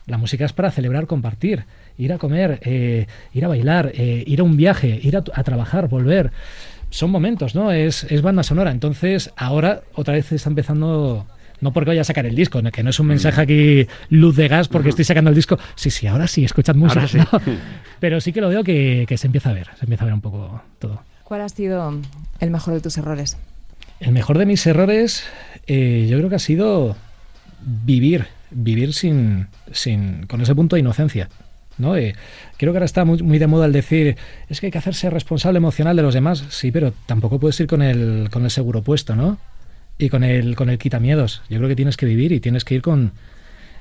La 0.08 0.18
música 0.18 0.46
es 0.46 0.54
para 0.54 0.70
celebrar, 0.72 1.08
compartir, 1.08 1.66
ir 1.98 2.14
a 2.14 2.18
comer, 2.20 2.60
eh, 2.64 3.08
ir 3.34 3.46
a 3.46 3.48
bailar, 3.48 3.92
eh, 3.96 4.24
ir 4.28 4.40
a 4.40 4.44
un 4.44 4.56
viaje, 4.58 5.00
ir 5.02 5.18
a, 5.18 5.24
a 5.34 5.44
trabajar, 5.44 5.88
volver. 5.88 6.32
Son 6.92 7.10
momentos, 7.10 7.56
¿no? 7.56 7.72
Es, 7.72 8.04
es 8.06 8.22
banda 8.22 8.44
sonora. 8.44 8.72
Entonces, 8.72 9.32
ahora 9.36 9.82
otra 9.96 10.14
vez 10.14 10.32
está 10.32 10.50
empezando. 10.50 11.26
No 11.62 11.72
porque 11.72 11.90
vaya 11.90 12.02
a 12.02 12.06
sacar 12.06 12.26
el 12.26 12.36
disco, 12.36 12.62
¿no? 12.62 12.72
que 12.72 12.84
no 12.84 12.90
es 12.90 13.00
un 13.00 13.08
mensaje 13.08 13.42
aquí 13.42 13.88
luz 14.10 14.36
de 14.36 14.48
gas 14.48 14.68
porque 14.68 14.90
estoy 14.90 15.06
sacando 15.06 15.30
el 15.30 15.36
disco. 15.36 15.58
Sí, 15.76 15.90
sí, 15.90 16.08
ahora 16.08 16.28
sí, 16.28 16.44
escuchad 16.44 16.76
música. 16.76 17.08
Sí. 17.08 17.18
¿no? 17.18 17.26
Pero 18.00 18.20
sí 18.22 18.34
que 18.34 18.42
lo 18.42 18.50
veo 18.50 18.64
que, 18.64 19.06
que 19.08 19.18
se 19.18 19.28
empieza 19.28 19.50
a 19.50 19.54
ver, 19.54 19.68
se 19.78 19.86
empieza 19.86 20.04
a 20.04 20.06
ver 20.06 20.14
un 20.14 20.22
poco 20.22 20.62
todo. 20.80 21.02
¿Cuál 21.24 21.42
ha 21.42 21.50
sido 21.50 22.00
el 22.40 22.52
mejor 22.52 22.74
de 22.74 22.82
tus 22.82 22.98
errores? 22.98 23.38
El 24.00 24.12
mejor 24.12 24.38
de 24.38 24.46
mis 24.46 24.66
errores, 24.68 25.24
eh, 25.68 26.08
yo 26.10 26.18
creo 26.18 26.30
que 26.30 26.36
ha 26.36 26.40
sido 26.40 26.96
vivir, 27.62 28.28
vivir 28.52 28.94
sin, 28.94 29.48
sin 29.72 30.26
con 30.28 30.42
ese 30.42 30.54
punto 30.54 30.76
de 30.76 30.82
inocencia. 30.82 31.30
¿no? 31.78 31.98
Eh, 31.98 32.16
creo 32.58 32.72
que 32.74 32.78
ahora 32.78 32.86
está 32.86 33.06
muy, 33.06 33.22
muy 33.22 33.40
de 33.40 33.48
moda 33.48 33.66
el 33.66 33.74
decir, 33.74 34.18
es 34.50 34.60
que 34.60 34.68
hay 34.68 34.72
que 34.72 34.78
hacerse 34.78 35.10
responsable 35.10 35.58
emocional 35.58 35.96
de 35.96 36.04
los 36.04 36.14
demás. 36.14 36.44
Sí, 36.50 36.72
pero 36.72 36.94
tampoco 37.06 37.40
puedes 37.40 37.60
ir 37.60 37.68
con 37.68 37.82
el, 37.82 38.30
con 38.32 38.44
el 38.44 38.52
seguro 38.52 38.82
puesto, 38.82 39.16
¿no? 39.16 39.38
Y 39.98 40.10
con 40.10 40.24
el, 40.24 40.56
con 40.56 40.70
el 40.70 40.78
quitamiedos. 40.78 41.42
Yo 41.50 41.58
creo 41.58 41.70
que 41.70 41.76
tienes 41.76 41.98
que 41.98 42.06
vivir 42.06 42.32
y 42.32 42.40
tienes 42.40 42.66
que 42.66 42.76
ir 42.76 42.82
con, 42.82 43.14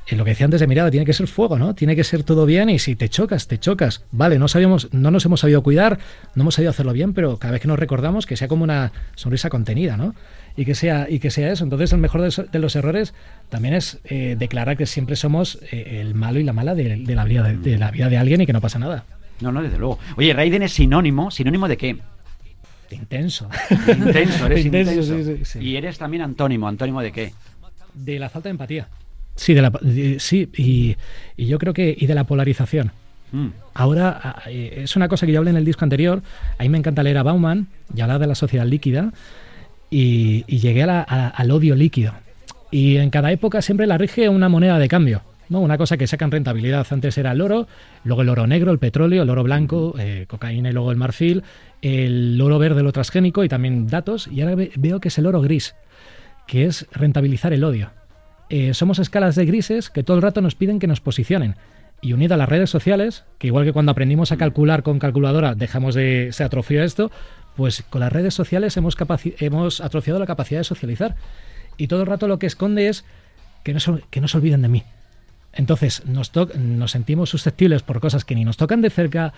en 0.07 0.19
lo 0.19 0.25
que 0.25 0.33
decía 0.33 0.45
antes 0.45 0.61
de 0.61 0.67
mirada, 0.67 0.91
tiene 0.91 1.07
que 1.07 1.13
ser 1.13 1.27
fuego, 1.27 1.59
¿no? 1.59 1.75
Tiene 1.75 1.97
que 1.97 2.05
ser 2.05 2.25
todo 2.25 2.45
bien 2.47 2.69
y 2.69 2.79
si 2.79 2.95
te 2.95 3.09
chocas, 3.09 3.49
te 3.49 3.59
chocas. 3.59 4.05
Vale, 4.13 4.39
no 4.39 4.49
sabíamos, 4.49 4.93
no 4.93 5.11
nos 5.11 5.25
hemos 5.25 5.41
sabido 5.41 5.63
cuidar, 5.63 5.99
no 6.35 6.43
hemos 6.43 6.55
sabido 6.55 6.71
hacerlo 6.71 6.93
bien, 6.93 7.15
pero 7.15 7.39
cada 7.39 7.53
vez 7.53 7.63
que 7.63 7.69
nos 7.69 7.79
recordamos 7.79 8.27
que 8.27 8.37
sea 8.37 8.49
como 8.49 8.65
una 8.65 8.93
sonrisa 9.15 9.49
contenida, 9.49 9.97
¿no? 9.97 10.15
Y 10.57 10.67
que 10.67 10.75
sea, 10.75 11.07
y 11.09 11.21
que 11.21 11.31
sea 11.31 11.51
eso. 11.51 11.65
Entonces 11.65 11.93
el 11.93 11.99
mejor 11.99 12.21
de, 12.21 12.59
los 12.59 12.77
errores 12.77 13.15
también 13.49 13.75
es 13.75 13.99
eh, 14.05 14.37
declarar 14.39 14.77
que 14.77 14.87
siempre 14.87 15.17
somos 15.17 15.59
eh, 15.73 16.01
el 16.01 16.15
malo 16.15 16.39
y 16.39 16.45
la 16.45 16.53
mala 16.53 16.75
de, 16.75 16.97
de 16.97 17.15
la 17.15 17.25
vida 17.25 17.43
de, 17.43 17.57
de 17.57 17.79
la 17.79 17.91
vida 17.91 18.09
de 18.09 18.19
alguien 18.19 18.41
y 18.43 18.47
que 18.47 18.53
no 18.53 18.61
pasa 18.61 18.79
nada. 18.79 19.05
No, 19.41 19.53
no, 19.53 19.63
desde 19.63 19.79
luego. 19.79 19.99
Oye, 20.17 20.33
Raiden 20.33 20.63
es 20.63 20.73
sinónimo, 20.73 21.31
sinónimo 21.31 21.67
de 21.67 21.77
qué? 21.77 21.99
Intenso. 22.91 23.49
Intenso, 23.89 24.47
eres 24.47 24.65
Intenso, 24.65 24.93
intenso. 24.93 25.17
sí, 25.17 25.37
sí, 25.39 25.45
sí. 25.45 25.59
Y 25.61 25.77
eres 25.77 25.99
también 25.99 26.23
antónimo, 26.23 26.69
antónimo 26.69 27.01
de 27.01 27.13
qué? 27.13 27.33
De 27.95 28.19
la 28.19 28.29
falta 28.29 28.49
de 28.49 28.53
empatía. 28.53 28.89
Sí, 29.37 29.53
de 29.55 29.63
la, 29.63 29.71
de- 29.81 30.21
sí 30.21 30.49
y, 30.57 30.97
y 31.37 31.47
yo 31.47 31.59
creo 31.59 31.73
que 31.75 31.95
y 31.99 32.07
de 32.07 32.15
la 32.15 32.25
polarización. 32.25 32.93
Mm. 33.33 33.49
Ahora 33.75 34.43
eh, 34.47 34.83
es 34.85 34.95
una 34.97 35.09
cosa 35.09 35.27
que 35.27 35.33
yo 35.33 35.39
hablé 35.39 35.51
en 35.51 35.57
el 35.57 35.65
disco 35.65 35.85
anterior. 35.85 36.23
A 36.59 36.63
mí 36.63 36.69
me 36.69 36.79
encanta 36.79 37.03
leer 37.03 37.19
a 37.19 37.23
Bauman 37.25 37.67
y 37.97 38.01
hablar 38.01 38.21
de 38.21 38.27
la 38.29 38.35
sociedad 38.37 38.65
líquida 38.67 39.13
y, 39.91 40.45
y 40.47 40.59
llegué 40.59 40.85
a 40.85 40.87
la- 40.87 41.07
a- 41.09 41.29
al 41.29 41.51
odio 41.51 41.75
líquido. 41.75 42.13
Y 42.71 42.97
en 42.97 43.11
cada 43.11 43.31
época 43.33 43.63
siempre 43.63 43.87
la 43.87 43.99
rige 43.99 44.29
una 44.29 44.49
moneda 44.49 44.79
de 44.79 44.89
cambio. 44.89 45.23
¿No? 45.49 45.61
Una 45.61 45.79
cosa 45.79 45.97
que 45.97 46.07
sacan 46.07 46.31
rentabilidad. 46.31 46.87
Antes 46.91 47.17
era 47.19 47.33
el 47.33 47.41
oro, 47.41 47.67
luego 48.05 48.23
el 48.23 48.29
oro 48.29 48.47
negro, 48.47 48.73
el 48.73 48.79
petróleo, 48.79 49.23
el 49.23 49.31
oro 49.31 49.43
blanco, 49.43 49.95
eh, 49.99 50.25
cocaína 50.29 50.71
y 50.71 50.73
luego 50.73 50.91
el 50.91 50.97
marfil, 50.97 51.43
el 51.83 52.41
oro 52.41 52.59
verde, 52.59 52.83
lo 52.83 52.93
transgénico 52.93 53.45
y 53.45 53.49
también 53.49 53.87
datos. 53.87 54.29
Y 54.29 54.41
ahora 54.41 54.55
ve- 54.55 54.73
veo 54.77 55.01
que 55.01 55.09
es 55.09 55.19
el 55.19 55.27
oro 55.27 55.41
gris, 55.41 55.75
que 56.47 56.65
es 56.65 56.87
rentabilizar 56.93 57.53
el 57.53 57.65
odio. 57.65 57.91
Eh, 58.51 58.75
somos 58.75 58.99
escalas 58.99 59.35
de 59.37 59.47
grises 59.47 59.91
que 59.91 60.03
todo 60.03 60.17
el 60.17 60.23
rato 60.23 60.41
nos 60.41 60.55
piden 60.55 60.79
que 60.79 60.87
nos 60.87 61.01
posicionen. 61.01 61.57
Y 62.03 62.13
unido 62.13 62.35
a 62.35 62.37
las 62.37 62.49
redes 62.49 62.69
sociales, 62.69 63.25
que 63.39 63.47
igual 63.47 63.65
que 63.65 63.73
cuando 63.73 63.93
aprendimos 63.93 64.31
a 64.33 64.37
calcular 64.37 64.83
con 64.83 64.99
calculadora 64.99 65.55
dejamos 65.55 65.95
de 65.95 66.29
se 66.33 66.45
atrofió 66.45 66.83
esto, 66.83 67.11
pues 67.57 67.83
con 67.89 68.01
las 68.01 68.13
redes 68.13 68.35
sociales 68.35 68.77
hemos, 68.77 68.97
hemos 69.39 69.81
atrofiado 69.81 70.19
la 70.21 70.27
capacidad 70.27 70.61
de 70.61 70.65
socializar. 70.65 71.17
Y 71.79 71.87
todo 71.87 72.03
el 72.03 72.07
rato 72.07 72.29
lo 72.29 72.39
que 72.39 72.47
esconde 72.47 72.89
es 72.89 73.07
que 73.63 73.73
no 73.73 73.79
que 74.11 74.21
no 74.21 74.29
se 74.29 74.37
olviden 74.37 74.61
de 74.61 74.69
mí. 74.69 74.83
Entonces 75.57 76.03
nos, 76.07 76.31
to- 76.31 76.49
nos 76.59 76.91
sentimos 76.93 77.31
susceptibles 77.31 77.83
por 77.83 78.01
cosas 78.01 78.25
que 78.25 78.35
ni 78.35 78.45
nos 78.45 78.57
tocan 78.57 78.81
de 78.83 78.91
cerca, 78.91 79.33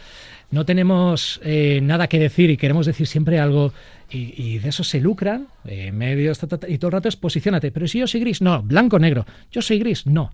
no 0.50 0.64
tenemos 0.64 1.40
eh, 1.44 1.80
nada 1.82 2.06
que 2.08 2.18
decir 2.18 2.50
y 2.50 2.56
queremos 2.56 2.86
decir 2.86 3.06
siempre 3.06 3.38
algo 3.40 3.72
y, 4.10 4.34
y 4.40 4.58
de 4.58 4.68
eso 4.68 4.84
se 4.84 5.00
lucran 5.00 5.48
eh, 5.64 5.92
medios 5.92 6.40
y 6.68 6.78
todo 6.78 6.88
el 6.88 6.92
rato 6.92 7.08
es 7.08 7.16
posicionate. 7.16 7.70
Pero 7.70 7.86
si 7.88 7.98
yo 7.98 8.06
soy 8.06 8.20
gris, 8.20 8.40
no, 8.42 8.62
blanco, 8.62 8.98
negro. 8.98 9.26
Yo 9.50 9.62
soy 9.62 9.78
gris, 9.78 10.06
no. 10.06 10.32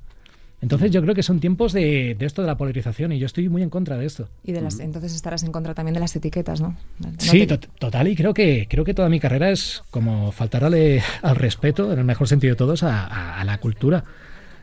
Entonces 0.60 0.92
yo 0.92 1.02
creo 1.02 1.12
que 1.12 1.24
son 1.24 1.40
tiempos 1.40 1.72
de, 1.72 2.14
de 2.16 2.24
esto 2.24 2.40
de 2.40 2.46
la 2.46 2.56
polarización 2.56 3.10
y 3.10 3.18
yo 3.18 3.26
estoy 3.26 3.48
muy 3.48 3.62
en 3.62 3.70
contra 3.70 3.98
de 3.98 4.06
esto. 4.06 4.28
Y 4.44 4.52
de 4.52 4.60
las, 4.60 4.78
entonces 4.78 5.12
estarás 5.12 5.42
en 5.42 5.50
contra 5.50 5.74
también 5.74 5.94
de 5.94 5.98
las 5.98 6.14
etiquetas, 6.14 6.60
¿no? 6.60 6.76
No 7.00 7.10
Sí, 7.18 7.46
te- 7.48 7.58
tot- 7.58 7.68
total, 7.80 8.06
y 8.06 8.14
creo 8.14 8.32
que 8.32 8.68
creo 8.70 8.84
que 8.84 8.94
toda 8.94 9.08
mi 9.08 9.18
carrera 9.18 9.50
es 9.50 9.82
como 9.90 10.30
faltarle 10.30 11.02
al 11.22 11.34
respeto, 11.34 11.92
en 11.92 11.98
el 11.98 12.04
mejor 12.04 12.28
sentido 12.28 12.52
de 12.52 12.58
todos, 12.58 12.84
a, 12.84 13.04
a- 13.06 13.40
a 13.40 13.44
la 13.44 13.58
cultura. 13.58 14.04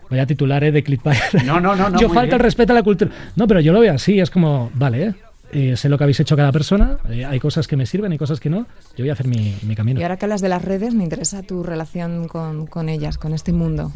Vaya 0.09 0.25
titulares 0.25 0.73
de 0.73 0.83
Clickfire. 0.83 1.17
No, 1.45 1.59
no, 1.59 1.75
no, 1.75 1.89
no, 1.89 1.99
yo 1.99 2.09
falta 2.09 2.35
el 2.35 2.41
respeto 2.41 2.73
a 2.73 2.75
la 2.75 2.83
cultura. 2.83 3.11
No, 3.35 3.47
pero 3.47 3.59
yo 3.59 3.73
lo 3.73 3.79
veo 3.79 3.93
así, 3.93 4.19
es 4.19 4.29
como, 4.29 4.71
vale, 4.73 5.03
¿eh? 5.05 5.13
Eh, 5.51 5.75
sé 5.77 5.89
lo 5.89 5.97
que 5.97 6.03
habéis 6.03 6.19
hecho 6.19 6.35
cada 6.37 6.51
persona, 6.51 6.99
eh, 7.09 7.25
hay 7.25 7.39
cosas 7.39 7.67
que 7.67 7.75
me 7.75 7.87
sirven, 7.87 8.11
hay 8.11 8.19
cosas 8.19 8.39
que 8.39 8.51
no. 8.51 8.67
Yo 8.95 9.03
voy 9.03 9.09
a 9.09 9.13
hacer 9.13 9.27
mi, 9.27 9.55
mi 9.63 9.75
camino. 9.75 9.99
Y 9.99 10.03
ahora 10.03 10.17
que 10.17 10.25
hablas 10.25 10.41
de 10.41 10.49
las 10.49 10.63
redes, 10.63 10.93
me 10.93 11.03
interesa 11.03 11.41
tu 11.41 11.63
relación 11.63 12.27
con, 12.27 12.67
con 12.67 12.87
ellas, 12.87 13.17
con 13.17 13.33
este 13.33 13.51
mundo. 13.51 13.91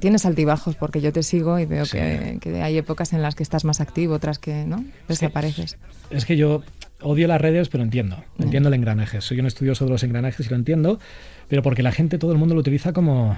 Tienes 0.00 0.24
altibajos 0.24 0.76
porque 0.76 1.00
yo 1.00 1.12
te 1.12 1.24
sigo 1.24 1.58
y 1.58 1.66
veo 1.66 1.84
Sí. 1.84 1.98
que, 1.98 2.38
que 2.40 2.62
hay 2.62 2.78
épocas 2.78 3.12
en 3.12 3.22
las 3.22 3.34
que 3.34 3.42
estás 3.42 3.64
más 3.64 3.80
activo, 3.80 4.14
otras 4.14 4.38
que 4.38 4.64
no, 4.66 4.84
desapareces. 5.08 5.78
Es 6.10 6.24
que 6.26 6.36
yo 6.36 6.62
odio 7.00 7.26
las 7.26 7.40
redes, 7.40 7.68
pero 7.70 7.82
entiendo. 7.82 8.16
Entiendo 8.38 8.68
el 8.68 8.74
engranaje. 8.76 9.20
Soy 9.20 9.40
un 9.40 9.46
estudioso 9.46 9.86
de 9.86 9.90
los 9.90 10.04
engranajes 10.04 10.46
y 10.46 10.50
lo 10.50 10.54
entiendo, 10.54 11.00
pero 11.48 11.62
porque 11.64 11.82
la 11.82 11.90
gente, 11.90 12.18
todo 12.18 12.30
el 12.30 12.38
mundo 12.38 12.54
lo 12.54 12.60
utiliza 12.60 12.92
como, 12.92 13.36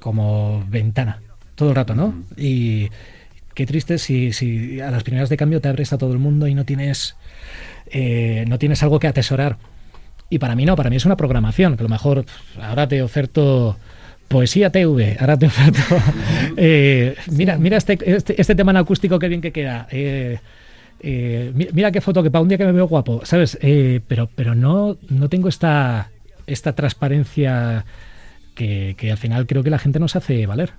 como 0.00 0.62
ventana, 0.68 1.22
todo 1.54 1.70
el 1.70 1.74
rato, 1.76 1.94
¿no? 1.94 2.14
Y 2.36 2.88
qué 3.54 3.66
triste 3.66 3.98
si, 3.98 4.32
si 4.32 4.80
a 4.80 4.90
las 4.90 5.02
primeras 5.04 5.28
de 5.28 5.36
cambio 5.36 5.60
te 5.60 5.68
abres 5.68 5.92
a 5.92 5.98
todo 5.98 6.12
el 6.12 6.18
mundo 6.18 6.46
y 6.46 6.54
no 6.54 6.64
tienes, 6.64 7.16
eh, 7.90 8.44
no 8.48 8.58
tienes 8.58 8.82
algo 8.82 8.98
que 8.98 9.06
atesorar. 9.08 9.56
Y 10.30 10.38
para 10.38 10.56
mí 10.56 10.64
no, 10.64 10.74
para 10.76 10.90
mí 10.90 10.96
es 10.96 11.04
una 11.04 11.16
programación, 11.16 11.76
que 11.76 11.82
a 11.82 11.84
lo 11.84 11.88
mejor 11.90 12.24
ahora 12.60 12.88
te 12.88 13.02
oferto 13.02 13.76
poesía 14.28 14.70
TV, 14.70 15.16
ahora 15.20 15.38
te 15.38 15.46
oferto... 15.46 15.78
eh, 16.56 17.14
mira, 17.30 17.56
mira 17.58 17.76
este, 17.76 17.98
este, 18.04 18.40
este 18.40 18.54
tema 18.54 18.70
en 18.72 18.78
acústico, 18.78 19.18
qué 19.18 19.28
bien 19.28 19.40
que 19.40 19.52
queda. 19.52 19.86
Eh, 19.92 20.38
eh, 21.00 21.52
mi- 21.54 21.68
mira 21.72 21.92
qué 21.92 22.00
foto 22.00 22.22
que 22.22 22.30
para 22.30 22.42
un 22.42 22.48
día 22.48 22.58
que 22.58 22.64
me 22.64 22.72
veo 22.72 22.88
guapo, 22.88 23.20
¿sabes? 23.24 23.58
Eh, 23.60 24.00
pero 24.08 24.28
pero 24.34 24.54
no, 24.54 24.96
no 25.10 25.28
tengo 25.28 25.48
esta, 25.48 26.10
esta 26.46 26.72
transparencia 26.74 27.84
que, 28.54 28.94
que 28.96 29.10
al 29.10 29.18
final 29.18 29.46
creo 29.46 29.62
que 29.62 29.70
la 29.70 29.78
gente 29.78 30.00
nos 30.00 30.16
hace 30.16 30.46
valer. 30.46 30.72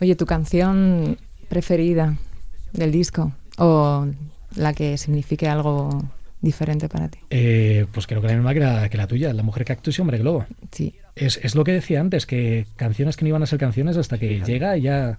Oye, 0.00 0.16
¿tu 0.16 0.26
canción 0.26 1.18
preferida 1.48 2.16
del 2.72 2.92
disco 2.92 3.32
o 3.58 4.06
la 4.56 4.72
que 4.72 4.98
signifique 4.98 5.48
algo 5.48 6.02
diferente 6.40 6.88
para 6.88 7.08
ti? 7.08 7.18
Eh, 7.30 7.86
pues 7.92 8.06
creo 8.06 8.20
que 8.20 8.28
la 8.28 8.34
misma 8.34 8.54
que 8.54 8.60
la, 8.60 8.88
que 8.88 8.96
la 8.96 9.06
tuya, 9.06 9.32
La 9.32 9.42
Mujer 9.42 9.64
Cactus 9.64 9.98
y 9.98 10.00
Hombre 10.02 10.18
Globo. 10.18 10.46
Sí. 10.70 10.94
es, 11.14 11.38
es 11.42 11.54
lo 11.54 11.64
que 11.64 11.72
decía 11.72 12.00
antes, 12.00 12.26
que 12.26 12.66
canciones 12.76 13.16
que 13.16 13.24
no 13.24 13.30
iban 13.30 13.42
a 13.42 13.46
ser 13.46 13.58
canciones 13.58 13.96
hasta 13.96 14.18
que 14.18 14.40
llega 14.40 14.76
y 14.76 14.82
ya... 14.82 15.18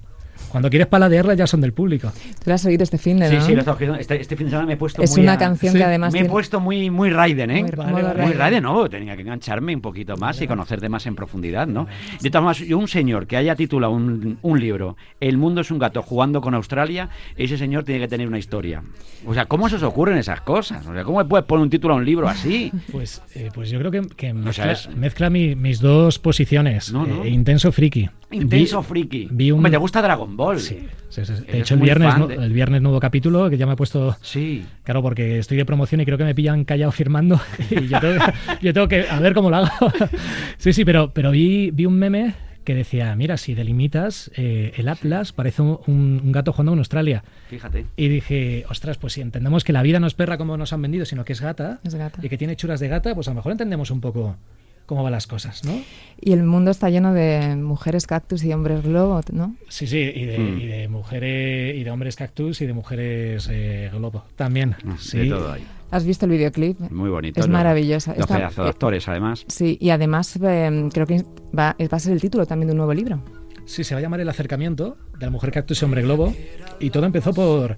Cuando 0.49 0.69
quieres 0.69 0.87
paladearlas 0.87 1.37
ya 1.37 1.47
son 1.47 1.61
del 1.61 1.73
público. 1.73 2.11
Tú 2.11 2.41
lo 2.45 2.53
has 2.53 2.65
oído 2.65 2.83
este 2.83 2.97
fin 2.97 3.19
de 3.19 3.29
Sí, 3.29 3.35
¿no? 3.35 3.41
sí, 3.41 3.51
lo 3.51 3.57
he 3.57 3.59
estado 3.59 3.75
escuchando. 3.75 3.99
este, 3.99 4.21
este 4.21 4.35
fin 4.35 4.45
de 4.47 4.51
semana 4.51 4.67
me 4.67 4.73
he 4.73 4.77
puesto 4.77 5.01
Es 5.01 5.11
muy 5.11 5.21
una 5.21 5.33
a- 5.33 5.37
canción 5.37 5.71
Sí. 5.73 5.77
que 5.79 5.83
además 5.83 6.13
Me 6.13 6.19
he 6.19 6.25
puesto 6.25 6.59
muy, 6.59 6.89
muy 6.89 7.09
Raiden, 7.09 7.49
¿eh? 7.51 7.61
Muy 7.63 7.71
Vale, 7.71 8.01
vale. 8.03 8.23
Muy 8.23 8.33
Raiden. 8.33 8.63
No, 8.63 8.87
tenía 8.89 9.15
que 9.15 9.21
engancharme 9.23 9.75
un 9.75 9.81
poquito 9.81 10.15
más 10.17 10.41
y 10.41 10.47
conocerte 10.47 10.89
más 10.89 11.05
en 11.07 11.15
profundidad, 11.15 11.65
¿no? 11.67 11.87
De 12.21 12.29
todas 12.29 12.43
maneras, 12.45 12.67
yo 12.67 12.77
un 12.77 12.87
señor 12.87 13.25
que 13.27 13.37
haya 13.37 13.55
titulado 13.55 13.93
un, 13.93 14.37
un 14.41 14.59
libro, 14.59 14.95
El 15.19 15.37
mundo 15.37 15.61
es 15.61 15.71
un 15.71 15.79
gato 15.79 16.01
jugando 16.03 16.41
con 16.41 16.53
Australia, 16.53 17.09
ese 17.35 17.57
señor 17.57 17.83
tiene 17.83 18.01
que 18.01 18.07
tener 18.07 18.27
una 18.27 18.37
historia. 18.37 18.83
O 19.25 19.33
sea, 19.33 19.45
¿cómo 19.45 19.69
se 19.69 19.77
os 19.77 19.83
ocurren 19.83 20.17
esas 20.17 20.41
cosas? 20.41 20.85
O 20.85 20.93
sea, 20.93 21.03
¿cómo 21.03 21.17
me 21.19 21.25
puedes 21.25 21.45
poner 21.45 21.63
un 21.63 21.69
título 21.69 21.93
a 21.93 21.97
un 21.97 22.05
libro 22.05 22.27
así? 22.27 22.71
Pues, 22.91 23.21
eh, 23.35 23.49
pues 23.53 23.69
yo 23.69 23.79
creo 23.79 23.91
que, 23.91 24.01
que 24.15 24.31
O 24.33 24.53
sea, 24.53 24.65
mezcla, 24.65 24.71
es- 24.71 24.89
mezcla 24.95 25.29
mi- 25.29 25.55
mis 25.55 25.79
dos 25.79 26.19
posiciones. 26.19 26.91
No, 26.91 27.05
no. 27.05 27.23
Eh, 27.23 27.29
intenso 27.29 27.71
friki. 27.71 28.09
Intenso 28.33 28.81
Vi- 28.81 28.87
friki. 28.87 29.27
vi 29.31 29.51
un- 29.51 29.57
Hombre, 29.59 29.71
¿te 29.71 29.77
gusta 29.77 30.01
Dragon 30.01 30.35
Ball? 30.35 30.59
Sí, 30.59 30.79
sí, 31.09 31.25
sí, 31.25 31.33
sí. 31.37 31.43
De 31.51 31.59
hecho, 31.59 31.75
el 31.75 31.81
viernes, 31.81 32.27
de- 32.27 32.35
el 32.35 32.53
viernes 32.53 32.81
nuevo 32.81 32.99
capítulo 32.99 33.49
que 33.49 33.57
ya 33.57 33.65
me 33.65 33.73
he 33.73 33.75
puesto... 33.75 34.15
Sí. 34.21 34.65
Claro, 34.83 35.01
porque 35.01 35.39
estoy 35.39 35.57
de 35.57 35.65
promoción 35.65 36.01
y 36.01 36.05
creo 36.05 36.17
que 36.17 36.23
me 36.25 36.35
pillan 36.35 36.63
callado 36.65 36.91
firmando 36.91 37.39
y 37.69 37.87
yo 37.87 37.99
tengo, 37.99 38.23
yo 38.61 38.73
tengo 38.73 38.87
que 38.87 39.07
a 39.09 39.19
ver 39.19 39.33
cómo 39.33 39.49
lo 39.49 39.57
hago. 39.57 39.69
Sí, 40.57 40.71
sí, 40.73 40.85
pero, 40.85 41.11
pero 41.13 41.31
vi, 41.31 41.71
vi 41.71 41.85
un 41.85 41.95
meme 41.95 42.33
que 42.63 42.73
decía, 42.73 43.13
mira, 43.17 43.35
si 43.35 43.53
delimitas 43.55 44.31
eh, 44.37 44.71
el 44.77 44.87
Atlas 44.87 45.33
parece 45.33 45.61
un, 45.61 45.77
un 45.87 46.31
gato 46.31 46.53
jugando 46.53 46.71
en 46.71 46.79
Australia. 46.79 47.21
Fíjate. 47.49 47.85
Y 47.97 48.07
dije, 48.07 48.63
ostras, 48.69 48.97
pues 48.97 49.11
si 49.11 49.19
entendemos 49.21 49.65
que 49.65 49.73
la 49.73 49.81
vida 49.83 49.99
no 49.99 50.07
es 50.07 50.13
perra 50.13 50.37
como 50.37 50.55
nos 50.55 50.71
han 50.71 50.81
vendido, 50.81 51.03
sino 51.05 51.25
que 51.25 51.33
es 51.33 51.41
gata, 51.41 51.81
Es 51.83 51.95
gata. 51.95 52.19
y 52.23 52.29
que 52.29 52.37
tiene 52.37 52.55
churas 52.55 52.79
de 52.79 52.87
gata, 52.87 53.13
pues 53.15 53.27
a 53.27 53.31
lo 53.31 53.35
mejor 53.35 53.51
entendemos 53.51 53.91
un 53.91 53.99
poco 53.99 54.37
cómo 54.85 55.03
van 55.03 55.11
las 55.13 55.27
cosas, 55.27 55.63
¿no? 55.63 55.73
Y 56.19 56.33
el 56.33 56.43
mundo 56.43 56.71
está 56.71 56.89
lleno 56.89 57.13
de 57.13 57.55
mujeres 57.55 58.05
cactus 58.07 58.43
y 58.43 58.53
hombres 58.53 58.83
globo, 58.83 59.21
¿no? 59.31 59.55
Sí, 59.69 59.87
sí, 59.87 59.97
y 60.13 60.25
de, 60.25 60.37
Mm. 60.39 60.59
y 60.61 60.65
de 60.67 60.87
mujeres, 60.87 61.75
y 61.75 61.83
de 61.83 61.91
hombres 61.91 62.15
cactus 62.15 62.61
y 62.61 62.65
de 62.65 62.73
mujeres 62.73 63.47
eh, 63.51 63.89
globo 63.93 64.23
también. 64.35 64.75
Sí. 64.99 65.19
De 65.19 65.29
todo 65.29 65.51
ahí. 65.53 65.63
¿Has 65.91 66.05
visto 66.05 66.25
el 66.25 66.31
videoclip? 66.31 66.79
Muy 66.91 67.09
bonito. 67.09 67.39
Es 67.39 67.47
¿no? 67.47 67.53
maravillosa. 67.53 68.11
Los 68.11 68.21
Está- 68.21 68.37
pedazos 68.37 68.65
de 68.65 68.69
actores, 68.69 69.07
además. 69.07 69.45
Sí, 69.47 69.77
y 69.79 69.89
además 69.91 70.37
eh, 70.41 70.89
creo 70.91 71.05
que 71.05 71.23
va, 71.57 71.75
va 71.79 71.87
a 71.97 71.99
ser 71.99 72.13
el 72.13 72.21
título 72.21 72.45
también 72.45 72.67
de 72.67 72.71
un 72.71 72.77
nuevo 72.77 72.93
libro. 72.93 73.21
Sí, 73.65 73.83
se 73.83 73.93
va 73.95 73.99
a 73.99 74.01
llamar 74.01 74.19
El 74.19 74.27
acercamiento 74.29 74.97
de 75.19 75.25
la 75.25 75.29
mujer 75.31 75.51
cactus 75.51 75.81
y 75.81 75.85
hombre 75.85 76.01
globo. 76.01 76.33
Y 76.79 76.89
todo 76.89 77.05
empezó 77.05 77.33
por. 77.33 77.77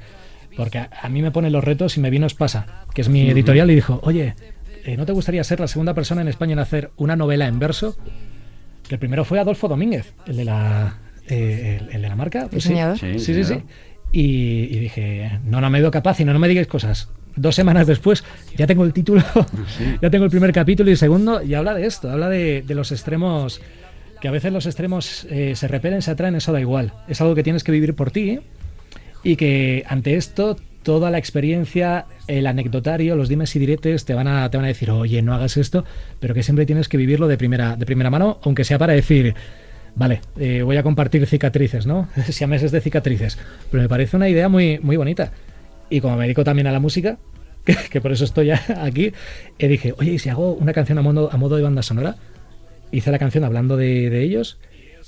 Porque 0.55 0.77
a, 0.77 0.89
a 1.01 1.09
mí 1.09 1.21
me 1.21 1.31
ponen 1.31 1.51
los 1.51 1.63
retos 1.63 1.97
y 1.97 1.99
me 1.99 2.09
vino 2.09 2.25
pasa, 2.37 2.85
que 2.93 3.01
es 3.01 3.09
mi 3.09 3.29
editorial, 3.29 3.69
y 3.69 3.75
dijo: 3.75 3.99
Oye, 4.03 4.35
eh, 4.85 4.97
¿no 4.97 5.05
te 5.05 5.11
gustaría 5.11 5.43
ser 5.43 5.59
la 5.59 5.67
segunda 5.67 5.93
persona 5.93 6.21
en 6.21 6.27
España 6.27 6.53
en 6.53 6.59
hacer 6.59 6.91
una 6.97 7.15
novela 7.15 7.47
en 7.47 7.59
verso? 7.59 7.97
Que 8.87 8.95
el 8.95 8.99
primero 8.99 9.25
fue 9.25 9.39
Adolfo 9.39 9.67
Domínguez, 9.67 10.13
el 10.27 10.37
de 10.37 10.45
la, 10.45 10.97
eh, 11.27 11.79
el, 11.81 11.95
el 11.95 12.01
de 12.01 12.07
la 12.09 12.15
marca. 12.15 12.47
Pues 12.49 12.63
sí. 12.63 12.69
Diseñador. 12.69 12.97
Sí, 12.99 13.19
Sí, 13.19 13.33
sí, 13.33 13.43
sí. 13.43 13.53
claro. 13.53 13.65
Y, 14.11 14.21
y 14.71 14.79
dije, 14.79 15.39
no, 15.43 15.59
no 15.59 15.69
me 15.69 15.81
veo 15.81 15.91
capaz 15.91 16.19
y 16.19 16.25
no, 16.25 16.31
no 16.33 16.39
me 16.39 16.47
digáis 16.47 16.67
cosas. 16.67 17.09
Dos 17.35 17.53
semanas 17.55 17.85
después 17.87 18.23
ya 18.55 18.65
tengo 18.65 18.85
el 18.85 18.93
título, 18.93 19.21
ya 20.01 20.09
tengo 20.09 20.23
el 20.25 20.31
primer 20.31 20.53
capítulo 20.53 20.89
y 20.89 20.93
el 20.93 20.97
segundo 20.97 21.41
y 21.43 21.53
habla 21.53 21.73
de 21.73 21.85
esto, 21.85 22.09
habla 22.09 22.29
de, 22.29 22.61
de 22.61 22.75
los 22.75 22.93
extremos, 22.93 23.59
que 24.21 24.29
a 24.29 24.31
veces 24.31 24.53
los 24.53 24.65
extremos 24.67 25.27
eh, 25.29 25.53
se 25.55 25.67
repelen, 25.67 26.01
se 26.01 26.11
atraen, 26.11 26.35
eso 26.35 26.53
da 26.53 26.61
igual. 26.61 26.93
Es 27.09 27.19
algo 27.19 27.35
que 27.35 27.43
tienes 27.43 27.65
que 27.65 27.73
vivir 27.73 27.93
por 27.93 28.11
ti 28.11 28.39
y 29.23 29.35
que 29.35 29.83
ante 29.89 30.15
esto 30.15 30.55
toda 30.85 31.09
la 31.09 31.17
experiencia, 31.17 32.05
el 32.27 32.45
anecdotario, 32.45 33.15
los 33.15 33.27
dimes 33.27 33.55
y 33.55 33.59
diretes 33.59 34.05
te 34.05 34.13
van 34.13 34.27
a, 34.27 34.49
te 34.51 34.57
van 34.57 34.65
a 34.65 34.67
decir, 34.67 34.91
oye, 34.91 35.19
no 35.23 35.33
hagas 35.33 35.57
esto, 35.57 35.83
pero 36.19 36.35
que 36.35 36.43
siempre 36.43 36.67
tienes 36.67 36.87
que 36.87 36.95
vivirlo 36.95 37.27
de 37.27 37.37
primera, 37.39 37.75
de 37.75 37.87
primera 37.87 38.11
mano, 38.11 38.39
aunque 38.43 38.63
sea 38.63 38.77
para 38.77 38.93
decir, 38.93 39.33
vale, 39.95 40.21
eh, 40.39 40.61
voy 40.61 40.77
a 40.77 40.83
compartir 40.83 41.25
cicatrices, 41.25 41.87
¿no? 41.87 42.07
Si 42.29 42.43
a 42.43 42.47
meses 42.47 42.71
de 42.71 42.81
cicatrices. 42.81 43.39
Pero 43.71 43.81
me 43.81 43.89
parece 43.89 44.15
una 44.15 44.29
idea 44.29 44.47
muy, 44.47 44.77
muy 44.77 44.95
bonita. 44.95 45.31
Y 45.89 46.01
como 46.01 46.17
me 46.17 46.25
dedico 46.25 46.43
también 46.43 46.67
a 46.67 46.71
la 46.71 46.79
música, 46.79 47.17
que, 47.65 47.75
que 47.89 47.99
por 47.99 48.11
eso 48.11 48.23
estoy 48.23 48.51
aquí, 48.51 49.11
eh, 49.57 49.67
dije, 49.67 49.95
oye, 49.97 50.13
¿y 50.13 50.19
si 50.19 50.29
hago 50.29 50.53
una 50.53 50.71
canción 50.71 50.99
a 50.99 51.01
modo, 51.01 51.31
a 51.33 51.37
modo 51.37 51.55
de 51.55 51.63
banda 51.63 51.81
sonora? 51.81 52.15
Hice 52.91 53.09
la 53.09 53.17
canción 53.17 53.43
hablando 53.43 53.75
de, 53.75 54.11
de 54.11 54.21
ellos 54.21 54.59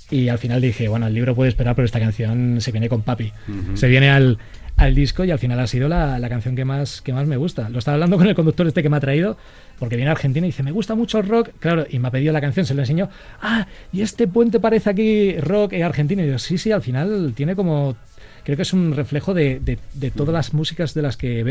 y 0.10 0.30
al 0.30 0.40
final 0.40 0.60
dije, 0.60 0.88
bueno, 0.88 1.06
el 1.06 1.14
libro 1.14 1.36
puede 1.36 1.50
esperar, 1.50 1.76
pero 1.76 1.86
esta 1.86 2.00
canción 2.00 2.62
se 2.62 2.72
viene 2.72 2.90
con 2.90 3.04
papi. 3.04 3.32
Se 3.76 3.88
viene 3.88 4.10
al, 4.10 4.40
al 4.78 4.94
disco 4.94 5.26
y 5.26 5.32
al 5.32 5.40
final 5.40 5.60
ha 5.60 5.68
sido 5.68 5.90
la, 5.90 6.24
canción 6.30 6.56
que 6.56 6.64
más, 6.64 7.02
que 7.02 7.12
más 7.12 7.28
me 7.28 7.36
gusta. 7.36 7.68
Lo 7.70 7.80
estaba 7.80 7.96
hablando 7.96 8.18
con 8.18 8.28
el 8.28 8.36
conductor 8.36 8.68
este 8.68 8.84
que 8.84 8.90
me 8.90 8.98
ha 8.98 9.00
traído, 9.00 9.36
porque 9.80 9.96
viene 9.96 10.10
a 10.10 10.14
Argentina 10.14 10.46
y 10.46 10.50
dice, 10.50 10.64
me 10.64 10.72
gusta 10.72 10.96
mucho 10.96 11.18
el 11.18 11.28
rock. 11.28 11.50
Claro, 11.60 11.86
y 11.90 12.00
me 12.00 12.08
ha 12.08 12.12
pedido 12.12 12.32
la 12.32 12.42
canción, 12.42 12.66
se 12.66 12.74
lo 12.76 12.82
enseñó. 12.82 13.10
Ah, 13.42 13.68
y 13.92 14.02
este 14.02 14.28
puente 14.28 14.60
parece 14.60 14.90
aquí 14.90 15.36
rock 15.40 15.74
eh, 15.74 15.84
argentino. 15.84 16.24
Y 16.24 16.28
yo, 16.28 16.40
sí, 16.40 16.58
sí, 16.58 16.72
al 16.72 16.82
final 16.82 17.34
tiene 17.36 17.56
como... 17.56 17.96
Creo 18.44 18.56
que 18.56 18.62
es 18.64 18.72
un 18.72 18.96
reflejo 18.96 19.34
de, 19.34 19.60
de- 19.60 20.12
todas 20.12 20.34
las 20.34 20.54
músicas 20.54 20.94
de 20.94 21.02
las 21.02 21.18
que 21.18 21.44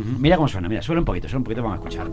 veo. 0.00 0.02
Ujú. 0.12 0.18
Mira 0.20 0.36
cómo 0.36 0.48
suena, 0.48 0.68
mira, 0.68 0.82
suena 0.82 1.00
un 1.00 1.04
poquito, 1.04 1.28
suena 1.28 1.38
un 1.38 1.44
poquito, 1.44 1.62
vamos 1.62 1.78
a 1.78 1.88
escuchar. 1.88 2.10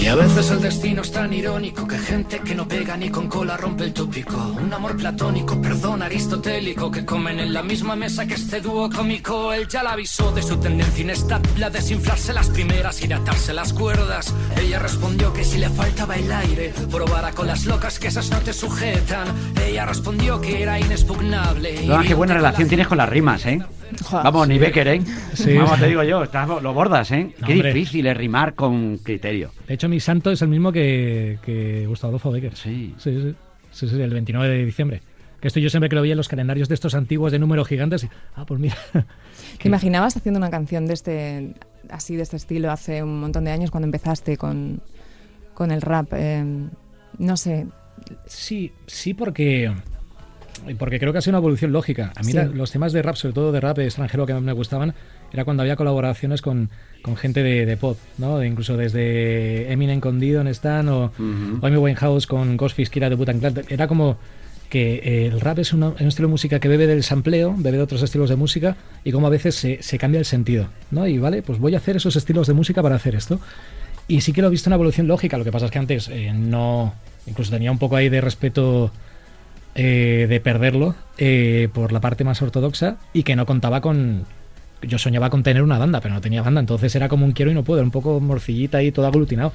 Y 0.00 0.06
a 0.06 0.14
veces 0.14 0.50
el 0.50 0.60
destino 0.60 1.02
es 1.02 1.10
tan 1.12 1.32
irónico 1.32 1.86
que 1.86 1.98
gente 1.98 2.40
que 2.40 2.54
no 2.54 2.68
pega 2.68 2.96
ni 2.96 3.08
con 3.08 3.28
cola 3.28 3.56
rompe 3.56 3.84
el 3.84 3.92
tópico. 3.92 4.36
Un 4.62 4.72
amor 4.72 4.96
platónico, 4.96 5.60
perdón, 5.60 6.02
aristotélico, 6.02 6.90
que 6.90 7.04
comen 7.04 7.40
en 7.40 7.52
la 7.52 7.62
misma 7.62 7.96
mesa 7.96 8.26
que 8.26 8.34
este 8.34 8.60
dúo 8.60 8.90
cómico. 8.90 9.52
Él 9.52 9.66
ya 9.68 9.82
la 9.82 9.92
avisó 9.92 10.32
de 10.32 10.42
su 10.42 10.56
tendencia 10.58 11.02
inestable 11.02 11.64
a 11.64 11.70
desinflarse 11.70 12.32
las 12.32 12.50
primeras 12.50 13.02
y 13.02 13.06
de 13.06 13.14
atarse 13.14 13.52
las 13.54 13.72
cuerdas. 13.72 14.34
Ella 14.60 14.78
respondió 14.78 15.32
que 15.32 15.44
si 15.44 15.58
le 15.58 15.70
faltaba 15.70 16.16
el 16.16 16.30
aire, 16.30 16.72
probara 16.90 17.32
con 17.32 17.46
las 17.46 17.64
locas 17.66 17.98
que 17.98 18.08
esas 18.08 18.30
no 18.30 18.38
te 18.40 18.52
sujetan. 18.52 19.28
Ella 19.66 19.86
respondió 19.86 20.40
que 20.40 20.62
era 20.62 20.78
inexpugnable. 20.78 21.84
y 21.84 21.86
No, 21.86 22.02
qué 22.02 22.14
buena 22.14 22.34
relación 22.34 22.64
la- 22.64 22.68
tienes 22.68 22.88
con 22.88 22.98
las 22.98 23.08
rimas, 23.08 23.46
¿eh? 23.46 23.62
Joder. 24.04 24.24
Vamos, 24.24 24.48
ni 24.48 24.58
Becker, 24.58 24.88
¿eh? 24.88 25.00
Sí. 25.34 25.54
Vamos, 25.56 25.78
te 25.80 25.86
digo 25.86 26.02
yo, 26.02 26.22
estás- 26.24 26.48
lo 26.62 26.74
bordas, 26.74 27.10
¿eh? 27.12 27.34
No, 27.40 27.46
qué 27.46 27.52
hombre. 27.54 27.72
difícil 27.72 28.06
es 28.06 28.16
rimar 28.16 28.54
con 28.54 28.98
criterio. 28.98 29.50
De 29.68 29.74
hecho, 29.74 29.88
mi 29.88 30.00
santo 30.00 30.30
es 30.30 30.42
el 30.42 30.48
mismo 30.48 30.72
que, 30.72 31.38
que 31.44 31.86
Gustavo 31.86 32.10
Adolfo 32.10 32.30
Becker. 32.32 32.54
Sí. 32.56 32.94
Sí, 32.98 33.20
sí, 33.20 33.34
sí, 33.70 33.88
sí, 33.88 34.00
el 34.00 34.10
29 34.10 34.48
de 34.48 34.64
diciembre. 34.64 35.02
Que 35.40 35.48
esto 35.48 35.60
yo 35.60 35.68
siempre 35.70 35.88
que 35.88 35.94
lo 35.96 36.02
veía 36.02 36.12
en 36.14 36.16
los 36.18 36.28
calendarios 36.28 36.68
de 36.68 36.74
estos 36.74 36.94
antiguos 36.94 37.30
de 37.30 37.38
números 37.38 37.68
gigantes. 37.68 38.04
y, 38.04 38.08
ah, 38.34 38.44
pues 38.46 38.58
mira. 38.58 38.76
¿Te 39.62 39.68
imaginabas 39.68 40.16
haciendo 40.16 40.38
una 40.38 40.50
canción 40.50 40.86
de 40.86 40.94
este, 40.94 41.54
así 41.90 42.16
de 42.16 42.22
este 42.22 42.36
estilo 42.36 42.70
hace 42.72 43.02
un 43.02 43.20
montón 43.20 43.44
de 43.44 43.50
años 43.52 43.70
cuando 43.70 43.84
empezaste 43.86 44.36
con, 44.36 44.80
con 45.54 45.70
el 45.70 45.82
rap? 45.82 46.08
Eh, 46.14 46.42
no 47.18 47.36
sé, 47.36 47.66
Sí, 48.26 48.72
sí, 48.86 49.14
porque. 49.14 49.72
Porque 50.78 50.98
creo 50.98 51.12
que 51.12 51.18
ha 51.18 51.22
sido 51.22 51.32
una 51.32 51.38
evolución 51.38 51.72
lógica. 51.72 52.12
A 52.16 52.20
mí 52.22 52.32
Sí. 52.32 52.36
la- 52.36 52.44
los 52.46 52.70
temas 52.70 52.92
de 52.92 53.02
rap, 53.02 53.16
sobre 53.16 53.34
todo 53.34 53.52
de 53.52 53.60
rap 53.60 53.78
extranjero 53.78 54.26
que 54.26 54.34
más 54.34 54.42
me 54.42 54.52
gustaban, 54.52 54.94
era 55.32 55.44
cuando 55.44 55.62
había 55.62 55.76
colaboraciones 55.76 56.42
con, 56.42 56.70
con 57.02 57.16
gente 57.16 57.42
de, 57.42 57.66
de 57.66 57.76
pop, 57.76 57.98
¿no? 58.18 58.38
De 58.38 58.46
incluso 58.46 58.76
desde 58.76 59.70
Eminem 59.72 60.00
con 60.00 60.18
Didon 60.20 60.48
Stan 60.48 60.88
o, 60.88 61.06
Ujú. 61.18 61.58
o 61.62 61.66
Amy 61.66 61.76
Winehouse 61.76 62.26
con 62.26 62.56
Ghostface 62.56 62.90
Killa 62.90 63.08
de 63.10 63.16
Wu-Tang 63.16 63.38
Clan. 63.40 63.54
Era 63.68 63.86
como 63.88 64.16
que 64.68 64.96
eh, 65.04 65.26
el 65.26 65.40
rap 65.40 65.58
es 65.60 65.72
una- 65.72 65.88
un 65.90 66.06
estilo 66.08 66.26
de 66.28 66.32
música 66.32 66.58
que 66.58 66.66
bebe 66.68 66.86
del 66.88 67.04
sampleo, 67.04 67.54
bebe 67.56 67.76
de 67.76 67.82
otros 67.84 68.02
estilos 68.02 68.28
de 68.30 68.36
música 68.36 68.76
y 69.04 69.12
como 69.12 69.28
a 69.28 69.30
veces 69.30 69.54
se, 69.54 69.80
se 69.82 69.96
cambia 69.98 70.18
el 70.18 70.24
sentido, 70.24 70.68
¿no? 70.90 71.06
Y 71.06 71.18
vale, 71.18 71.42
pues 71.42 71.58
voy 71.60 71.74
a 71.74 71.78
hacer 71.78 71.96
esos 71.96 72.16
estilos 72.16 72.46
de 72.48 72.54
música 72.54 72.82
para 72.82 72.96
hacer 72.96 73.14
esto. 73.14 73.38
Y 74.08 74.20
sí 74.22 74.32
que 74.32 74.40
lo 74.42 74.48
he 74.48 74.50
visto 74.50 74.68
una 74.68 74.74
evolución 74.74 75.06
lógica, 75.06 75.38
lo 75.38 75.44
que 75.44 75.52
pasa 75.52 75.66
es 75.66 75.70
que 75.70 75.78
antes 75.78 76.08
eh, 76.08 76.32
no, 76.34 76.94
incluso 77.26 77.50
tenía 77.52 77.70
un 77.70 77.78
poco 77.78 77.94
ahí 77.96 78.08
de 78.08 78.20
respeto 78.20 78.90
eh, 79.78 80.26
de 80.28 80.40
perderlo 80.40 80.94
eh, 81.18 81.68
por 81.72 81.92
la 81.92 82.00
parte 82.00 82.24
más 82.24 82.40
ortodoxa 82.40 82.96
y 83.12 83.22
que 83.22 83.36
no 83.36 83.44
contaba 83.44 83.82
con... 83.82 84.24
Yo 84.82 84.98
soñaba 84.98 85.30
con 85.30 85.42
tener 85.42 85.62
una 85.62 85.78
banda, 85.78 86.00
pero 86.00 86.14
no 86.14 86.20
tenía 86.20 86.42
banda, 86.42 86.60
entonces 86.60 86.94
era 86.94 87.08
como 87.08 87.24
un 87.24 87.32
quiero 87.32 87.50
y 87.50 87.54
no 87.54 87.64
puedo, 87.64 87.80
era 87.80 87.84
un 87.84 87.90
poco 87.90 88.20
morcillita 88.20 88.82
y 88.82 88.92
todo 88.92 89.06
aglutinado. 89.06 89.52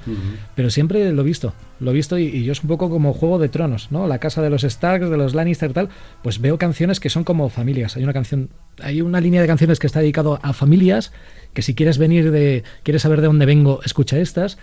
Pero 0.54 0.68
siempre 0.68 1.12
lo 1.12 1.22
he 1.22 1.24
visto, 1.24 1.54
lo 1.80 1.92
he 1.92 1.94
visto 1.94 2.18
y, 2.18 2.24
y 2.24 2.44
yo 2.44 2.52
es 2.52 2.62
un 2.62 2.68
poco 2.68 2.90
como 2.90 3.14
Juego 3.14 3.38
de 3.38 3.48
Tronos, 3.48 3.90
¿no? 3.90 4.06
La 4.06 4.18
casa 4.18 4.42
de 4.42 4.50
los 4.50 4.62
Starks, 4.62 5.08
de 5.08 5.16
los 5.16 5.34
Lannister 5.34 5.72
tal, 5.72 5.88
pues 6.22 6.40
veo 6.40 6.58
canciones 6.58 6.98
que 6.98 7.08
son 7.08 7.24
como 7.24 7.48
familias. 7.48 7.96
Hay 7.96 8.02
una 8.02 8.12
canción, 8.12 8.50
hay 8.80 9.00
una 9.00 9.20
línea 9.20 9.40
de 9.40 9.46
canciones 9.46 9.78
que 9.78 9.86
está 9.86 10.00
dedicado 10.00 10.40
a 10.42 10.52
familias, 10.52 11.12
que 11.54 11.62
si 11.62 11.74
quieres 11.74 11.98
venir 11.98 12.30
de, 12.30 12.64
quieres 12.82 13.02
saber 13.02 13.20
de 13.20 13.28
dónde 13.28 13.46
vengo, 13.46 13.80
escucha 13.84 14.18
estas. 14.18 14.58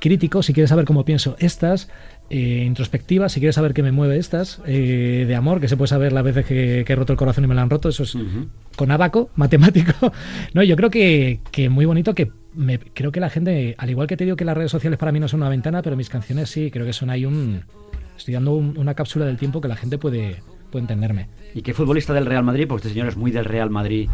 Crítico, 0.00 0.42
si 0.42 0.54
quieres 0.54 0.70
saber 0.70 0.86
cómo 0.86 1.04
pienso, 1.04 1.36
estas. 1.40 1.88
Eh, 2.32 2.62
introspectiva, 2.64 3.28
si 3.28 3.40
quieres 3.40 3.56
saber 3.56 3.74
qué 3.74 3.82
me 3.82 3.90
mueve 3.90 4.16
estas. 4.16 4.62
Eh, 4.64 5.24
de 5.26 5.34
amor, 5.34 5.60
que 5.60 5.66
se 5.66 5.76
puede 5.76 5.88
saber 5.88 6.12
las 6.12 6.22
veces 6.22 6.46
que, 6.46 6.84
que 6.86 6.92
he 6.92 6.96
roto 6.96 7.12
el 7.12 7.16
corazón 7.18 7.42
y 7.42 7.48
me 7.48 7.54
lo 7.56 7.60
han 7.60 7.70
roto, 7.70 7.88
eso 7.88 8.04
es 8.04 8.16
con 8.76 8.90
abaco, 8.92 9.30
matemático. 9.36 10.12
No, 10.54 10.62
yo 10.62 10.76
creo 10.76 10.90
que, 10.90 11.40
que 11.50 11.68
muy 11.68 11.86
bonito 11.86 12.14
que 12.14 12.30
me, 12.54 12.78
creo 12.78 13.10
que 13.12 13.18
la 13.20 13.30
gente, 13.30 13.74
al 13.78 13.90
igual 13.90 14.06
que 14.06 14.16
te 14.16 14.24
digo 14.24 14.36
que 14.36 14.44
las 14.44 14.56
redes 14.56 14.70
sociales 14.70 14.98
para 14.98 15.10
mí 15.12 15.18
no 15.20 15.26
son 15.28 15.40
una 15.40 15.50
ventana, 15.50 15.82
pero 15.82 15.96
mis 15.96 16.08
canciones 16.08 16.48
sí, 16.50 16.70
creo 16.70 16.86
que 16.86 16.92
son 16.92 17.10
ahí 17.10 17.24
un... 17.26 17.62
Estoy 18.16 18.34
dando 18.34 18.52
un- 18.54 18.78
una 18.78 18.94
cápsula 18.94 19.24
del 19.26 19.36
tiempo 19.38 19.60
que 19.60 19.68
la 19.68 19.76
gente 19.76 19.98
puede, 19.98 20.42
puede 20.70 20.82
entenderme. 20.82 21.26
¿Y 21.54 21.62
qué 21.62 21.72
futbolista 21.74 22.12
del 22.12 22.26
Real 22.26 22.44
Madrid? 22.44 22.66
Porque 22.68 22.86
este 22.86 22.90
señor 22.94 23.08
es 23.08 23.16
muy 23.16 23.30
del 23.32 23.44
Real 23.46 23.70
Madrid. 23.70 24.08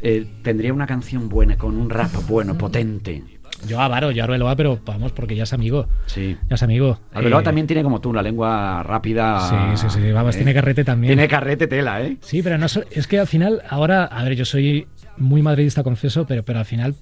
eh, 0.00 0.26
tendría 0.42 0.72
una 0.72 0.86
canción 0.86 1.28
buena, 1.28 1.56
con 1.58 1.76
un 1.76 1.90
rap 1.90 2.10
bueno, 2.28 2.56
potente. 2.58 3.22
Yo 3.66 3.80
a 3.80 3.88
Varo, 3.88 4.10
yo 4.10 4.22
a 4.22 4.24
Arbeloa, 4.24 4.56
pero 4.56 4.78
vamos, 4.84 5.12
porque 5.12 5.36
ya 5.36 5.44
es 5.44 5.52
amigo. 5.52 5.86
Sí. 6.06 6.36
Ya 6.48 6.54
es 6.56 6.62
amigo. 6.62 6.98
Arbeloa 7.12 7.40
Eh, 7.40 7.44
también 7.44 7.66
tiene 7.66 7.82
como 7.82 8.00
tú 8.00 8.12
la 8.12 8.22
lengua 8.22 8.82
rápida. 8.82 9.76
Sí, 9.76 9.88
sí, 9.88 10.00
sí, 10.00 10.12
vamos, 10.12 10.34
¿eh? 10.34 10.38
tiene 10.38 10.54
carrete 10.54 10.84
también. 10.84 11.10
Tiene 11.10 11.28
carrete 11.28 11.66
tela, 11.66 12.02
¿eh? 12.02 12.16
Sí, 12.20 12.42
pero 12.42 12.58
no 12.58 12.66
es 12.66 13.06
que 13.06 13.18
al 13.18 13.26
final, 13.26 13.62
ahora, 13.68 14.04
a 14.04 14.24
ver, 14.24 14.34
yo 14.34 14.44
soy 14.44 14.86
muy 15.16 15.42
madridista, 15.42 15.82
confieso, 15.82 16.26
pero, 16.26 16.42
pero 16.42 16.58
al 16.58 16.64
final 16.64 16.94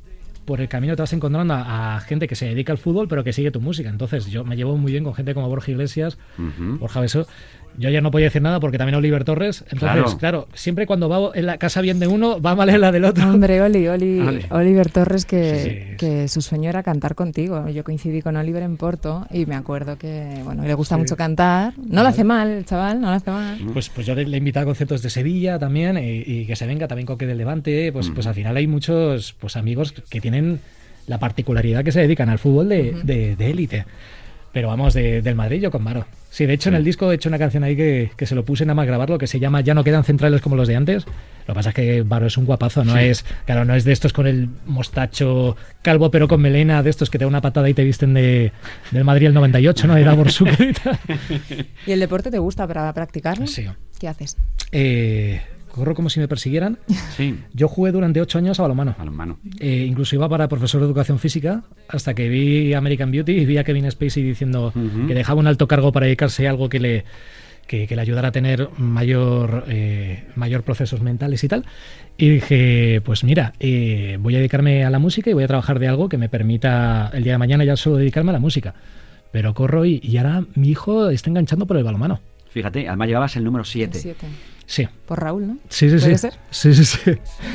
por 0.45 0.61
el 0.61 0.69
camino 0.69 0.97
te 0.97 1.03
vas 1.03 1.13
encontrando 1.13 1.55
a, 1.55 1.97
a 1.97 2.01
gente 2.01 2.27
que 2.27 2.35
se 2.35 2.47
dedica 2.47 2.73
al 2.73 2.79
fútbol, 2.79 3.07
pero 3.09 3.23
que 3.23 3.33
sigue 3.33 3.51
tu 3.51 3.61
música. 3.61 3.89
Entonces, 3.89 4.27
yo 4.27 4.45
me 4.45 4.57
llevo 4.57 4.77
muy 4.77 4.91
bien 4.91 5.05
con 5.05 5.15
gente 5.15 5.33
como 5.33 5.49
Borja 5.49 5.71
Iglesias. 5.71 6.19
Borja 6.79 7.01
Beso. 7.01 7.27
Yo 7.79 7.89
ayer 7.89 8.03
no 8.03 8.11
podía 8.11 8.27
decir 8.27 8.43
nada 8.43 8.61
porque 8.61 8.77
también 8.79 8.97
Oliver 8.97 9.25
Torres. 9.25 9.63
Entonces, 9.71 9.79
Claro. 10.03 10.19
claro, 10.19 10.49
siempre 10.55 10.87
cuando 10.87 11.09
va 11.09 11.31
en 11.35 11.47
la 11.47 11.57
casa 11.59 11.81
bien 11.81 11.99
de 11.99 12.07
uno, 12.09 12.41
va 12.41 12.55
mal 12.55 12.69
en 12.69 12.81
la 12.81 12.93
del 12.93 13.05
otro. 13.05 13.29
Hombre, 13.31 13.63
Oli, 13.63 13.89
Oli. 13.89 14.21
Oliver 14.51 14.91
Torres, 14.91 15.25
que, 15.25 15.55
Sí, 15.57 15.71
sí. 15.71 15.97
que 15.97 16.29
su 16.29 16.43
sueño 16.43 16.69
era 16.69 16.83
cantar 16.83 17.15
contigo. 17.15 17.69
Yo 17.69 17.85
coincidí 17.85 18.21
con 18.23 18.37
Oliver 18.37 18.63
en 18.63 18.77
Porto 18.77 19.27
y 19.31 19.47
me 19.47 19.55
acuerdo 19.55 19.97
que, 19.97 20.41
bueno, 20.45 20.63
le 20.65 20.75
gusta 20.75 20.97
Sí. 20.97 21.01
mucho 21.01 21.17
cantar. 21.17 21.73
No 21.79 22.03
lo 22.03 22.09
hace 22.09 22.25
mal, 22.25 22.49
el 22.51 22.65
chaval, 22.67 23.01
no 23.01 23.09
lo 23.09 23.15
hace 23.15 23.31
mal. 23.31 23.59
Pues, 23.73 23.89
pues 23.89 24.07
yo 24.07 24.15
le, 24.15 24.27
le 24.27 24.37
he 24.37 24.39
invitado 24.39 24.65
a 24.65 24.67
conciertos 24.67 25.01
de 25.03 25.09
Sevilla 25.11 25.59
también 25.59 25.97
y, 25.97 26.23
y 26.27 26.47
que 26.47 26.57
se 26.57 26.67
venga 26.67 26.87
también 26.89 27.07
Coque 27.07 27.27
del 27.27 27.39
Levante. 27.39 27.93
Pues, 27.93 28.11
pues 28.11 28.27
al 28.27 28.35
final 28.35 28.57
hay 28.57 28.67
muchos 28.67 29.35
pues 29.39 29.57
amigos 29.57 29.93
que 30.11 30.21
tienen 30.21 30.61
la 31.07 31.19
particularidad 31.19 31.83
que 31.83 31.93
se 31.93 32.01
dedican 32.01 32.29
al 32.29 32.39
fútbol 32.39 32.69
de 32.69 32.95
de- 33.05 33.37
de 33.37 33.51
élite. 33.51 33.85
Pero 34.53 34.69
vamos, 34.69 34.93
de- 34.95 35.23
del 35.23 35.35
Madrid 35.35 35.61
yo 35.63 35.71
con 35.71 35.83
Maro. 35.83 36.05
Sí, 36.31 36.47
de 36.47 36.55
hecho 36.55 36.69
en 36.69 36.77
el 36.77 36.85
disco 36.85 37.11
he 37.11 37.17
hecho 37.17 37.29
una 37.29 37.39
canción 37.39 37.65
ahí 37.65 37.77
que, 37.77 38.13
que 38.17 38.25
se 38.25 38.37
lo 38.37 38.45
puse 38.45 38.65
nada 38.65 38.75
más 38.77 38.87
grabarlo, 38.87 39.19
que 39.19 39.27
se 39.27 39.41
llama 39.41 39.63
Ya 39.63 39.75
no 39.75 39.83
quedan 39.83 40.05
centrales 40.05 40.41
como 40.41 40.55
los 40.55 40.69
de 40.69 40.77
antes. 40.77 41.05
Lo 41.05 41.55
que 41.55 41.55
pasa 41.55 41.71
es 41.71 41.75
que 41.75 42.05
Maro 42.05 42.27
es 42.27 42.37
un 42.37 42.45
guapazo, 42.45 42.85
no 42.85 42.97
es, 42.97 43.25
claro, 43.45 43.65
no 43.65 43.75
es 43.75 43.85
de 43.85 43.91
estos 43.91 44.13
con 44.13 44.29
el 44.29 44.49
mostacho 44.65 45.57
calvo 45.83 46.13
pero 46.13 46.29
con 46.29 46.41
melena, 46.41 46.85
de 46.85 46.91
estos 46.91 47.11
que 47.11 47.19
te 47.19 47.25
da 47.25 47.29
una 47.29 47.41
patada 47.41 47.69
y 47.69 47.75
te 47.75 47.83
visten 47.83 48.15
de, 48.15 48.53
del 48.93 49.05
Madrid 49.05 49.27
el 49.27 49.35
98, 49.35 49.89
¿no? 49.89 49.97
Era 49.97 50.15
por 50.15 50.31
su 50.31 50.47
¿Y 51.87 51.93
el 51.93 51.99
deporte 51.99 52.31
te 52.31 52.39
gusta 52.39 52.67
para 52.69 52.93
practicarlo? 52.93 53.49
Sí. 53.49 53.67
¿Qué 53.99 54.07
haces? 54.07 54.37
Eh, 54.71 55.43
corro 55.71 55.95
como 55.95 56.11
si 56.11 56.21
me 56.21 56.29
persiguieran. 56.29 56.79
Sí. 57.17 57.39
Yo 57.55 57.69
jugué 57.69 57.93
durante 57.93 58.21
ocho 58.21 58.39
años 58.39 58.59
a 58.59 58.63
balonmano. 58.63 58.95
Balonmano. 58.99 59.39
Eh, 59.59 59.87
incluso 59.89 60.15
iba 60.17 60.29
para 60.29 60.49
profesor 60.49 60.81
de 60.81 60.87
educación 60.87 61.19
física 61.19 61.63
hasta 61.89 62.15
que 62.15 62.29
vi 62.29 62.75
American 62.75 63.11
Beauty 63.11 63.33
y 63.33 63.45
vi 63.47 63.59
a 63.59 63.65
Kevin 63.65 63.91
Spacey 63.91 64.23
diciendo 64.23 64.73
Ujú. 64.75 65.07
que 65.07 65.15
dejaba 65.15 65.41
un 65.41 65.47
alto 65.47 65.67
cargo 65.69 65.93
para 65.93 66.07
dedicarse 66.07 66.47
a 66.47 66.51
algo 66.51 66.69
que 66.69 66.81
le, 66.81 67.05
que, 67.67 67.87
que 67.87 67.95
le 67.97 68.03
ayudara 68.03 68.29
a 68.29 68.33
tener 68.33 68.69
mayor, 68.79 69.65
eh, 69.69 70.25
mayor 70.37 70.63
procesos 70.63 71.01
mentales 71.01 71.43
y 71.45 71.49
tal. 71.49 71.65
Y 72.19 72.29
dije, 72.29 73.01
pues 73.05 73.25
mira, 73.25 73.53
eh, 73.61 74.19
voy 74.21 74.35
a 74.35 74.39
dedicarme 74.39 74.85
a 74.85 74.91
la 74.91 74.99
música 74.99 75.31
y 75.31 75.33
voy 75.33 75.45
a 75.45 75.49
trabajar 75.49 75.79
de 75.79 75.89
algo 75.89 76.09
que 76.09 76.19
me 76.19 76.29
permita 76.29 77.11
el 77.15 77.23
día 77.25 77.33
de 77.33 77.39
mañana 77.39 77.65
ya 77.65 77.77
solo 77.77 77.97
dedicarme 77.97 78.31
a 78.31 78.35
la 78.35 78.41
música. 78.41 78.75
Pero 79.33 79.55
corro 79.55 79.85
y, 79.87 80.01
y 80.03 80.17
ahora 80.17 80.45
mi 80.57 80.69
hijo 80.71 81.09
está 81.11 81.31
enganchando 81.31 81.65
por 81.67 81.77
el 81.77 81.85
balonmano. 81.85 82.21
Fíjate, 82.51 82.89
además 82.89 83.07
llevabas 83.09 83.37
el 83.37 83.45
número 83.45 83.65
7. 83.65 84.17
Sí. 84.71 84.87
Por 85.05 85.21
Raúl, 85.21 85.49
¿no? 85.49 85.57
Sí, 85.69 85.91
sí, 85.91 85.99
sí. 85.99 86.05
¿Puede 86.05 86.19
ser? 86.19 86.35
Sí, 86.51 86.73
sí, 86.75 86.85
sí. 86.85 86.99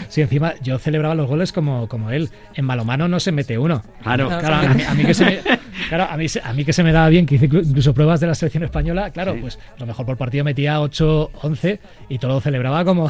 Sí, 0.09 0.19
encima 0.21 0.53
yo 0.61 0.77
celebraba 0.79 1.15
los 1.15 1.27
goles 1.29 1.53
como, 1.53 1.87
como 1.87 2.11
él. 2.11 2.29
En 2.55 2.67
balomano 2.67 3.07
no 3.07 3.21
se 3.21 3.31
mete 3.31 3.57
uno. 3.57 3.81
Claro. 4.03 4.29
No, 4.29 4.37
Claro, 4.37 4.67
a 4.69 4.73
mí, 4.73 4.83
a 4.83 4.93
mí 4.93 5.05
que 5.05 5.13
se 5.13 5.23
me, 5.23 5.39
claro, 5.87 6.07
a 6.11 6.17
mí, 6.17 6.27
se- 6.27 6.41
a 6.43 6.51
mí 6.51 6.65
que 6.65 6.73
se 6.73 6.83
me 6.83 6.91
daba 6.91 7.07
bien, 7.07 7.25
que 7.25 7.35
hice 7.35 7.49
inclu- 7.49 7.65
incluso 7.65 7.93
pruebas 7.93 8.19
de 8.19 8.27
la 8.27 8.35
selección 8.35 8.63
española, 8.63 9.11
claro, 9.11 9.33
Sí. 9.35 9.39
pues 9.39 9.59
a 9.77 9.79
lo 9.79 9.85
mejor 9.85 10.05
por 10.05 10.17
partido 10.17 10.43
metía 10.43 10.81
8, 10.81 11.31
11 11.41 11.79
y 12.09 12.17
todo 12.19 12.33
lo 12.33 12.41
celebraba 12.41 12.83
como... 12.83 13.09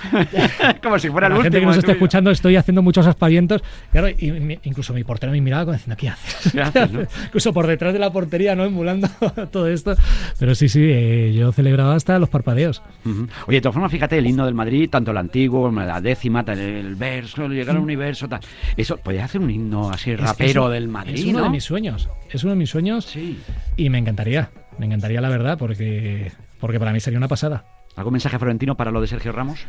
Como 0.82 0.98
si 0.98 1.08
fuera 1.10 1.26
el 1.28 1.34
la 1.34 1.42
gente 1.42 1.60
que 1.60 1.66
nos 1.66 1.76
vida. 1.76 1.92
escuchando 1.92 2.30
estoy 2.30 2.56
haciendo 2.56 2.82
muchos 2.82 3.06
aspavientos. 3.06 3.62
Claro, 3.92 4.08
y 4.08 4.58
incluso 4.64 4.92
mi 4.94 5.04
portero 5.04 5.32
me 5.32 5.40
miraba 5.40 5.64
como 5.64 5.74
diciendo, 5.74 5.96
¿qué 5.98 6.08
haces? 6.08 6.52
¿Qué 6.52 6.60
haces, 6.60 6.92
no? 6.92 7.00
incluso 7.26 7.52
por 7.52 7.66
detrás 7.66 7.92
de 7.92 7.98
la 7.98 8.10
portería, 8.12 8.54
¿no? 8.54 8.64
Emulando 8.64 9.08
todo 9.50 9.66
esto. 9.68 9.94
Pero 10.38 10.54
sí, 10.54 10.68
sí, 10.68 10.80
eh, 10.82 11.32
yo 11.34 11.52
celebraba 11.52 11.94
hasta 11.94 12.18
los 12.18 12.28
parpadeos. 12.28 12.82
Ujú. 13.04 13.28
Oye, 13.46 13.56
de 13.58 13.60
todas 13.60 13.74
formas, 13.74 13.90
fíjate, 13.92 14.18
el 14.18 14.26
himno 14.26 14.44
del 14.44 14.54
Madrid, 14.54 14.88
tanto 14.90 15.10
el 15.10 15.16
antiguo, 15.16 15.70
la 15.70 16.00
décima, 16.00 16.44
el 16.48 16.94
verso, 16.96 17.48
llegar 17.48 17.76
al 17.76 17.82
universo, 17.82 18.28
tal. 18.28 18.40
Eso, 18.76 18.96
podías 18.96 19.24
hacer 19.24 19.40
un 19.40 19.50
himno 19.50 19.90
así 19.90 20.12
Es 20.12 20.20
rapero 20.20 20.68
del 20.68 20.88
Madrid, 20.88 21.14
Es 21.14 21.24
uno 21.24 21.38
¿no? 21.38 21.44
de 21.44 21.50
mis 21.50 21.64
sueños. 21.64 22.08
Es 22.30 22.42
uno 22.44 22.52
de 22.52 22.58
mis 22.58 22.70
sueños 22.70 23.04
Sí. 23.06 23.38
y 23.76 23.90
me 23.90 23.98
encantaría. 23.98 24.50
Me 24.78 24.86
encantaría, 24.86 25.20
la 25.20 25.28
verdad, 25.28 25.58
porque, 25.58 26.32
porque 26.58 26.78
para 26.78 26.92
mí 26.92 27.00
sería 27.00 27.18
una 27.18 27.28
pasada. 27.28 27.64
¿Algún 27.96 28.12
mensaje 28.12 28.38
florentino 28.38 28.76
para 28.76 28.90
lo 28.90 29.00
de 29.00 29.06
Sergio 29.06 29.32
Ramos? 29.32 29.60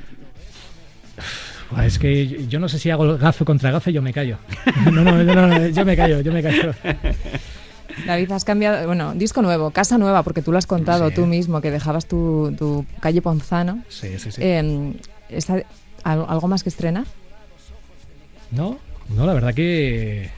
Es 1.84 2.00
que 2.00 2.48
yo- 2.48 2.60
no 2.60 2.68
sé 2.68 2.80
si 2.80 2.90
hago 2.90 3.18
gafe 3.18 3.46
contra 3.46 3.72
gafe, 3.72 3.94
yo 3.94 4.02
me 4.02 4.14
callo. 4.14 4.38
No, 4.92 5.02
no, 5.04 5.24
no, 5.24 5.48
no, 5.48 5.68
yo 5.68 5.86
me 5.86 5.96
callo, 5.96 6.22
yo 6.22 6.32
me 6.32 6.44
callo. 6.44 6.74
David, 8.06 8.32
has 8.32 8.46
cambiado, 8.46 8.86
bueno, 8.88 9.14
disco 9.16 9.42
nuevo, 9.42 9.72
casa 9.72 9.98
nueva, 9.98 10.24
porque 10.24 10.42
tú 10.42 10.52
lo 10.52 10.58
has 10.58 10.66
contado 10.68 11.10
Sí. 11.10 11.16
tú 11.16 11.26
mismo, 11.28 11.62
que 11.62 11.72
dejabas 11.72 12.06
tu, 12.08 12.54
tu 12.58 12.86
calle 13.00 13.22
Ponzano. 13.22 13.84
Sí, 13.90 14.18
sí, 14.18 14.32
sí. 14.32 14.42
Eh, 14.44 14.94
¿está- 15.30 15.64
al- 16.04 16.26
¿Algo 16.28 16.48
más 16.48 16.64
que 16.64 16.70
estrenar? 16.70 17.06
No, 18.52 18.78
no, 19.10 19.26
la 19.26 19.34
verdad 19.34 19.54
que. 19.54 20.30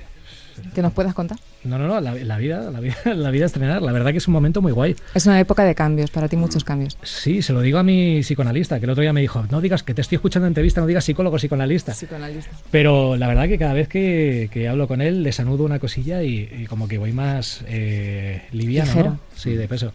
¿Que 0.76 0.82
nos 0.82 0.94
puedas 0.94 1.14
contar? 1.14 1.38
No, 1.64 1.78
no, 1.78 1.88
no, 1.88 2.02
la, 2.02 2.14
la 2.16 2.38
vida, 2.38 2.70
la 2.72 2.80
vida, 2.80 2.96
la 3.16 3.32
vida 3.32 3.46
estrenar. 3.46 3.82
La 3.82 3.92
verdad 3.92 4.12
que 4.12 4.18
es 4.18 4.28
un 4.28 4.34
momento 4.34 4.62
muy 4.62 4.72
guay. 4.72 4.96
Es 5.14 5.26
una 5.26 5.40
época 5.40 5.64
de 5.64 5.76
cambios, 5.76 6.12
para 6.12 6.28
ti 6.28 6.36
muchos 6.36 6.64
cambios. 6.64 6.98
Sí, 7.04 7.42
se 7.42 7.54
lo 7.54 7.62
digo 7.62 7.78
a 7.78 7.84
mi 7.84 8.22
psicoanalista, 8.22 8.80
que 8.80 8.86
el 8.86 8.92
otro 8.92 9.02
día 9.02 9.14
me 9.14 9.22
dijo, 9.22 9.46
no 9.50 9.62
digas 9.62 9.84
que 9.84 9.94
te 9.94 10.02
estoy 10.02 10.18
escuchando 10.18 10.48
en 10.48 10.52
entrevista, 10.52 10.82
no 10.82 10.88
digas 10.88 11.06
psicólogo, 11.06 11.38
psicoanalista. 11.38 11.94
Psicoanalista. 11.94 12.52
Pero 12.72 13.16
la 13.16 13.28
verdad 13.28 13.48
que 13.48 13.58
cada 13.58 13.74
vez 13.74 13.88
que, 13.88 14.50
que 14.52 14.68
hablo 14.68 14.88
con 14.88 15.02
él, 15.02 15.24
desanudo 15.24 15.64
una 15.64 15.80
cosilla 15.80 16.24
y, 16.24 16.50
y 16.52 16.66
como 16.66 16.88
que 16.88 16.98
voy 16.98 17.14
más 17.14 17.64
eh, 17.68 18.44
liviano, 18.52 18.92
Ligero. 18.92 19.10
¿no? 19.12 19.20
Sí, 19.36 19.56
de 19.56 19.68
peso. 19.68 19.94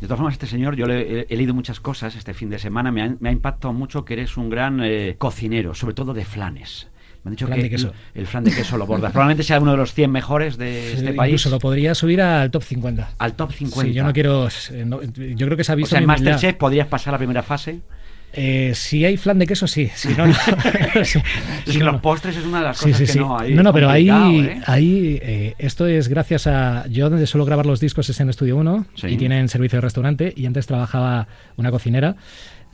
De 0.00 0.06
todas 0.06 0.18
formas, 0.18 0.34
este 0.34 0.46
señor, 0.46 0.76
yo 0.76 0.86
le, 0.86 1.20
he, 1.20 1.26
he 1.30 1.36
leído 1.36 1.54
muchas 1.54 1.80
cosas 1.80 2.14
este 2.14 2.34
fin 2.34 2.50
de 2.50 2.58
semana, 2.58 2.92
me 2.92 3.02
ha, 3.02 3.16
me 3.18 3.30
ha 3.30 3.32
impactado 3.32 3.72
mucho 3.72 4.04
que 4.04 4.12
eres 4.14 4.36
un 4.36 4.50
gran 4.50 4.80
eh, 4.82 5.16
cocinero, 5.18 5.74
sobre 5.74 5.94
todo 5.94 6.12
de 6.12 6.24
flanes. 6.24 6.88
Me 7.28 7.32
han 7.32 7.36
dicho 7.36 7.46
Flan 7.46 7.56
que 7.58 7.62
de 7.64 7.70
queso. 7.70 7.92
El, 8.14 8.26
flan 8.26 8.44
de 8.44 8.50
queso 8.52 8.76
lo 8.78 8.86
bordas. 8.86 9.12
Probablemente 9.12 9.42
sea 9.42 9.60
uno 9.60 9.72
de 9.72 9.76
los 9.76 9.92
100 9.94 10.10
mejores 10.10 10.56
de 10.56 10.92
este 10.94 11.10
Eh, 11.10 11.12
país. 11.12 11.32
Incluso 11.32 11.50
lo 11.50 11.58
podría 11.58 11.94
subir 11.94 12.20
al 12.22 12.50
top 12.50 12.62
50. 12.62 13.10
Al 13.18 13.34
top 13.34 13.52
50. 13.52 13.88
Sí, 13.88 13.94
yo 13.94 14.04
no 14.04 14.12
quiero. 14.12 14.48
eh, 14.48 14.84
no, 14.86 15.00
yo 15.02 15.46
creo 15.46 15.56
que 15.56 15.64
se 15.64 15.72
ha 15.72 15.74
O 15.74 15.76
visto. 15.76 15.90
sea, 15.90 15.98
en. 16.00 16.06
Masterchef 16.06 16.54
podrías 16.56 16.86
pasar 16.86 17.12
la 17.12 17.18
primera 17.18 17.42
fase. 17.42 17.80
Eh, 18.30 18.72
si 18.74 19.06
hay 19.06 19.16
flan 19.16 19.38
de 19.38 19.46
queso, 19.46 19.66
sí. 19.66 19.90
Si 19.94 20.08
no, 20.08 20.26
no. 20.26 20.34
Sí. 21.02 21.18
Es 21.66 21.72
Si 21.72 21.78
que 21.78 21.84
no, 21.84 21.92
los 21.92 22.00
postres 22.02 22.36
es 22.36 22.44
una 22.44 22.58
de 22.58 22.64
las 22.64 22.78
cosas 22.80 22.98
sí, 22.98 23.06
que 23.14 23.18
no 23.18 23.38
hay. 23.38 23.54
No, 23.54 23.62
no, 23.62 23.72
pero 23.72 23.88
ahí, 23.88 24.08
¿eh? 24.10 24.60
ahí 24.66 25.18
eh, 25.22 25.54
esto 25.58 25.86
es 25.86 26.08
gracias 26.08 26.46
a. 26.46 26.86
Yo 26.88 27.08
donde 27.08 27.26
suelo 27.26 27.44
grabar 27.46 27.64
los 27.66 27.80
discos 27.80 28.08
es 28.10 28.20
en 28.20 28.28
Estudio 28.28 28.56
1 28.56 28.86
Sí. 28.96 29.06
y 29.08 29.16
tienen 29.16 29.48
servicio 29.48 29.78
de 29.78 29.80
restaurante. 29.80 30.32
Y 30.36 30.44
antes 30.46 30.66
trabajaba 30.66 31.26
una 31.56 31.70
cocinera 31.70 32.16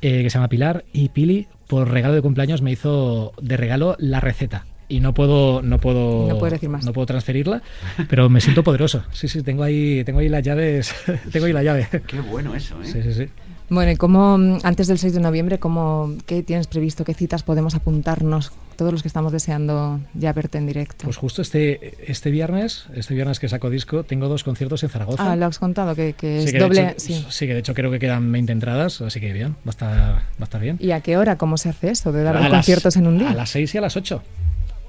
eh, 0.06 0.22
que 0.22 0.28
se 0.28 0.34
llama 0.34 0.48
Pilar. 0.48 0.84
Y 0.92 1.08
Pili, 1.08 1.46
por 1.66 1.90
regalo 1.90 2.14
de 2.14 2.20
cumpleaños, 2.20 2.60
me 2.60 2.70
hizo 2.70 3.32
de 3.40 3.56
regalo 3.56 3.96
la 3.98 4.20
receta. 4.20 4.66
Y 4.86 5.00
no 5.00 5.14
puedo, 5.14 5.62
no 5.62 5.78
puedo, 5.80 6.28
No 6.28 6.38
puedes 6.38 6.52
decir 6.52 6.68
más. 6.68 6.84
no 6.84 6.92
puedo 6.92 7.06
transferirla, 7.06 7.62
pero 8.06 8.28
me 8.28 8.42
siento 8.42 8.62
poderoso. 8.62 9.02
Sí, 9.12 9.28
sí, 9.28 9.42
tengo 9.42 9.62
ahí, 9.62 10.04
tengo 10.04 10.18
ahí 10.18 10.28
las 10.28 10.42
llaves, 10.42 10.94
tengo 11.32 11.46
ahí 11.46 11.54
la 11.54 11.62
llave. 11.62 11.88
Qué 12.06 12.20
bueno 12.20 12.54
eso, 12.54 12.74
¿eh? 12.82 12.86
Sí, 12.86 13.02
sí, 13.02 13.14
sí. 13.14 13.26
Bueno, 13.70 13.90
¿y 13.92 13.96
cómo, 13.96 14.36
mm, 14.36 14.58
antes 14.62 14.86
del 14.88 14.98
6 14.98 15.14
de 15.14 15.20
noviembre, 15.20 15.58
cómo, 15.58 16.14
qué 16.26 16.42
tienes 16.42 16.66
previsto? 16.66 17.04
¿Qué 17.04 17.14
citas 17.14 17.42
podemos 17.42 17.74
apuntarnos? 17.74 18.52
Todos 18.76 18.92
los 18.92 19.02
que 19.02 19.08
estamos 19.08 19.32
deseando 19.32 20.00
ya 20.14 20.32
verte 20.32 20.58
en 20.58 20.66
directo. 20.66 21.04
Pues 21.04 21.16
justo 21.16 21.40
este, 21.42 21.94
este 22.10 22.30
viernes, 22.30 22.86
este 22.94 23.14
viernes 23.14 23.38
que 23.38 23.48
saco 23.48 23.70
disco, 23.70 24.02
tengo 24.02 24.28
dos 24.28 24.42
conciertos 24.44 24.82
en 24.82 24.90
Zaragoza. 24.90 25.30
ah, 25.32 25.36
lo 25.36 25.46
has 25.46 25.58
contado, 25.58 25.94
que, 25.94 26.12
que 26.12 26.40
Sí, 26.40 26.46
es 26.46 26.52
que 26.52 26.58
doble. 26.58 26.82
hecho- 26.90 26.94
sí. 26.98 27.26
sí, 27.30 27.46
que 27.46 27.54
de 27.54 27.60
hecho 27.60 27.72
creo 27.72 27.90
que 27.92 27.98
quedan 28.00 28.30
20 28.32 28.52
entradas, 28.52 29.00
así 29.00 29.20
que 29.20 29.32
bien, 29.32 29.52
va 29.52 29.56
a 29.66 29.70
estar, 29.70 29.90
va 30.14 30.22
a 30.40 30.44
estar 30.44 30.60
bien. 30.60 30.76
¿Y 30.80 30.90
a 30.90 31.00
qué 31.00 31.16
hora? 31.16 31.38
¿Cómo 31.38 31.56
se 31.56 31.68
hace 31.70 31.90
eso 31.90 32.10
de 32.12 32.22
dar 32.24 32.36
A 32.36 32.40
dos 32.40 32.48
las- 32.50 32.58
conciertos 32.58 32.96
en 32.96 33.06
un 33.06 33.18
día? 33.18 33.30
A 33.30 33.34
las 33.34 33.50
6 33.50 33.74
y 33.74 33.78
a 33.78 33.80
las 33.80 33.96
8. 33.96 34.22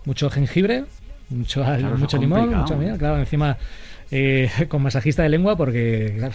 Mucho 0.05 0.29
jengibre, 0.31 0.85
mucho, 1.29 1.63
es 1.63 1.83
mucho 1.99 2.17
limón, 2.17 2.39
complicado. 2.39 2.63
mucho 2.63 2.77
miel, 2.77 2.97
claro, 2.97 3.19
encima 3.19 3.57
eh, 4.11 4.49
con 4.67 4.81
masajista 4.81 5.21
de 5.23 5.29
lengua 5.29 5.55
porque 5.55 6.15
claro, 6.17 6.33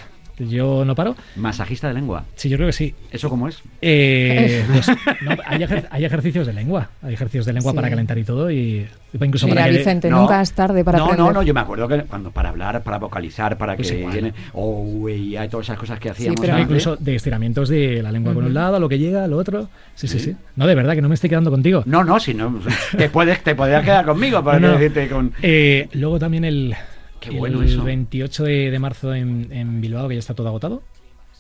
yo 0.49 0.85
no 0.85 0.95
paro. 0.95 1.15
Masajista 1.37 1.89
de 1.89 1.95
lengua. 1.95 2.25
Sí, 2.35 2.49
yo 2.49 2.57
creo 2.57 2.69
que 2.69 2.73
sí. 2.73 2.95
¿Eso 3.13 3.29
cómo 3.29 3.49
es? 3.49 3.63
Eh, 3.83 4.65
pues, 4.73 4.89
no, 5.23 5.31
hay, 5.47 5.59
ejer- 5.61 5.87
hay 5.91 6.05
ejercicios 6.05 6.47
de 6.47 6.53
lengua, 6.53 6.89
hay 7.03 7.15
ejercicios 7.15 7.47
de 7.47 7.53
lengua 7.53 7.73
Sí. 7.73 7.77
para 7.77 7.91
calentar 7.91 8.17
y 8.19 8.25
todo 8.25 8.51
y 8.51 8.87
incluso 9.13 9.47
Mira, 9.47 9.63
para 9.63 9.73
que 9.73 9.79
Vicente, 9.79 10.09
No. 10.11 10.21
nunca 10.21 10.41
es 10.41 10.53
tarde 10.53 10.85
para 10.85 10.99
no, 10.99 11.05
aprender. 11.07 11.27
no, 11.27 11.33
no, 11.33 11.43
yo 11.43 11.53
me 11.53 11.61
acuerdo 11.61 11.89
que 11.89 12.03
cuando 12.03 12.31
para 12.31 12.49
hablar, 12.51 12.83
para 12.83 12.99
vocalizar, 12.99 13.59
para 13.59 13.73
que 13.77 13.83
Pues 13.83 13.93
igual. 13.93 14.15
llene, 14.15 14.33
oh, 14.55 15.09
y 15.09 15.37
hay 15.37 15.49
todas 15.49 15.67
esas 15.67 15.79
cosas 15.79 15.99
que 15.99 16.11
hacíamos 16.11 16.37
pero 16.41 16.53
Pero 16.53 16.63
antes. 16.63 16.65
incluso 16.85 16.97
de 16.97 17.17
estiramientos 17.17 17.69
de 17.69 18.03
la 18.03 18.13
lengua 18.13 18.33
con 18.35 18.45
un 18.45 18.55
lado, 18.55 18.77
a 18.77 18.81
lo 18.81 18.89
que 18.89 18.99
llega, 18.99 19.27
lo 19.27 19.37
otro. 19.37 19.69
Sí, 19.95 20.07
sí, 20.09 20.19
Sí. 20.19 20.31
sí. 20.31 20.37
No, 20.57 20.67
de 20.67 20.75
verdad, 20.75 20.95
que 20.95 21.03
no 21.03 21.09
me 21.09 21.15
estoy 21.15 21.29
quedando 21.31 21.51
contigo. 21.51 21.83
No, 21.87 22.05
no, 22.05 22.19
si 22.21 22.35
no, 22.35 22.61
te 22.97 23.09
puedes, 23.11 23.43
te 23.43 23.55
podrías 23.55 23.83
quedar 23.85 24.05
conmigo 24.05 24.43
para 24.45 24.59
No, 24.61 24.69
no. 24.69 24.73
decirte 24.79 25.09
con. 25.09 25.33
Eh, 25.43 25.89
luego 25.93 26.19
también 26.19 26.45
el, 26.45 26.75
Qué 27.21 27.31
bueno 27.31 27.63
el 27.63 27.69
eso. 27.69 27.85
28 27.85 28.45
de, 28.45 28.71
de 28.71 28.79
marzo 28.79 29.15
en, 29.15 29.49
en 29.53 29.81
Bilbao, 29.81 30.09
que 30.09 30.15
ya 30.15 30.19
está 30.21 30.35
todo 30.35 30.49
agotado. 30.49 30.83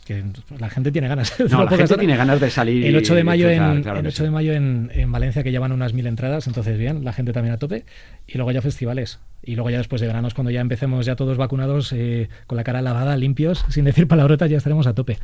que 0.05 0.25
la 0.59 0.69
gente 0.71 0.91
tiene 0.93 1.09
ganas. 1.09 1.39
No, 1.41 1.47
la 1.65 1.71
gente 1.71 1.85
horas. 1.85 1.99
tiene 1.99 2.17
ganas 2.17 2.41
de 2.41 2.51
salir. 2.51 2.85
El 2.87 2.97
8 2.97 3.15
de 3.15 3.25
mayo, 3.25 3.49
en, 3.49 3.83
claro 3.83 3.99
el 3.99 4.03
que 4.03 4.09
8 4.09 4.17
sí. 4.19 4.23
de 4.25 4.31
mayo 4.31 4.53
en, 4.53 4.91
en 4.95 5.11
Valencia, 5.13 5.43
que 5.43 5.51
llevan 5.53 5.73
unas 5.73 5.93
mil 5.95 6.07
entradas, 6.07 6.47
entonces 6.47 6.79
bien, 6.79 7.05
la 7.05 7.13
gente 7.13 7.33
también 7.33 7.55
a 7.55 7.59
tope. 7.59 7.85
Y 8.27 8.37
luego 8.37 8.51
ya 8.53 8.61
festivales. 8.63 9.21
Y 9.43 9.55
luego 9.55 9.71
ya 9.71 9.79
después 9.79 10.01
de 10.01 10.07
veranos, 10.07 10.35
cuando 10.35 10.51
ya 10.51 10.61
empecemos 10.61 11.07
ya 11.07 11.17
todos 11.17 11.37
vacunados, 11.39 11.93
eh, 11.93 12.29
con 12.47 12.57
la 12.57 12.65
cara 12.65 12.83
lavada, 12.83 13.17
limpios, 13.17 13.65
sin 13.71 13.85
decir 13.85 14.07
palabrotas, 14.09 14.51
ya 14.51 14.59
estaremos 14.59 14.87
a 14.87 14.95
tope. 14.95 15.19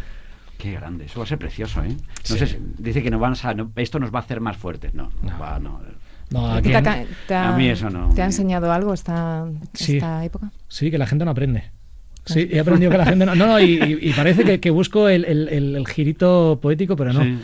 Qué 0.58 0.72
grande, 0.72 1.04
eso 1.04 1.20
va 1.20 1.24
a 1.24 1.28
ser 1.28 1.38
precioso, 1.38 1.82
¿eh? 1.84 1.88
No 1.90 1.96
Sí. 2.22 2.38
sé, 2.38 2.58
dice 2.78 3.02
que 3.02 3.10
nos 3.10 3.20
van 3.20 3.34
a, 3.42 3.52
no, 3.54 3.70
esto 3.76 3.98
nos 3.98 4.10
va 4.14 4.20
a 4.20 4.22
hacer 4.22 4.40
más 4.40 4.56
fuertes, 4.56 4.94
no, 4.94 5.10
no, 5.22 5.32
No. 5.32 5.38
va, 5.38 5.58
no. 5.58 5.82
No, 6.30 6.52
¿Te, 6.52 6.58
aquí 6.58 6.72
ha, 6.74 6.78
en- 6.78 6.84
ca- 6.84 7.04
te 7.28 7.34
ha- 7.34 7.54
A 7.54 7.56
mí 7.56 7.68
eso 7.68 7.88
no. 7.90 8.12
¿Te 8.14 8.22
ha 8.22 8.26
enseñado 8.26 8.72
algo 8.72 8.92
esta, 8.94 9.46
Sí. 9.74 9.94
esta 9.96 10.24
época? 10.24 10.50
Sí, 10.68 10.90
que 10.90 10.98
la 10.98 11.06
gente 11.06 11.24
no 11.24 11.30
aprende. 11.30 11.64
Sí, 12.24 12.48
he 12.50 12.58
aprendido 12.58 12.90
que 12.90 12.98
la 12.98 13.06
gente 13.06 13.24
no. 13.24 13.34
No, 13.36 13.46
no, 13.46 13.60
y, 13.60 13.74
y- 13.80 13.98
y 14.10 14.12
parece 14.12 14.42
que, 14.44 14.58
que 14.58 14.70
busco 14.70 15.08
el, 15.08 15.24
el- 15.24 15.48
el- 15.48 15.76
el 15.76 15.86
girito 15.86 16.58
poético, 16.60 16.96
pero 16.96 17.12
no. 17.12 17.22
Sí. 17.22 17.38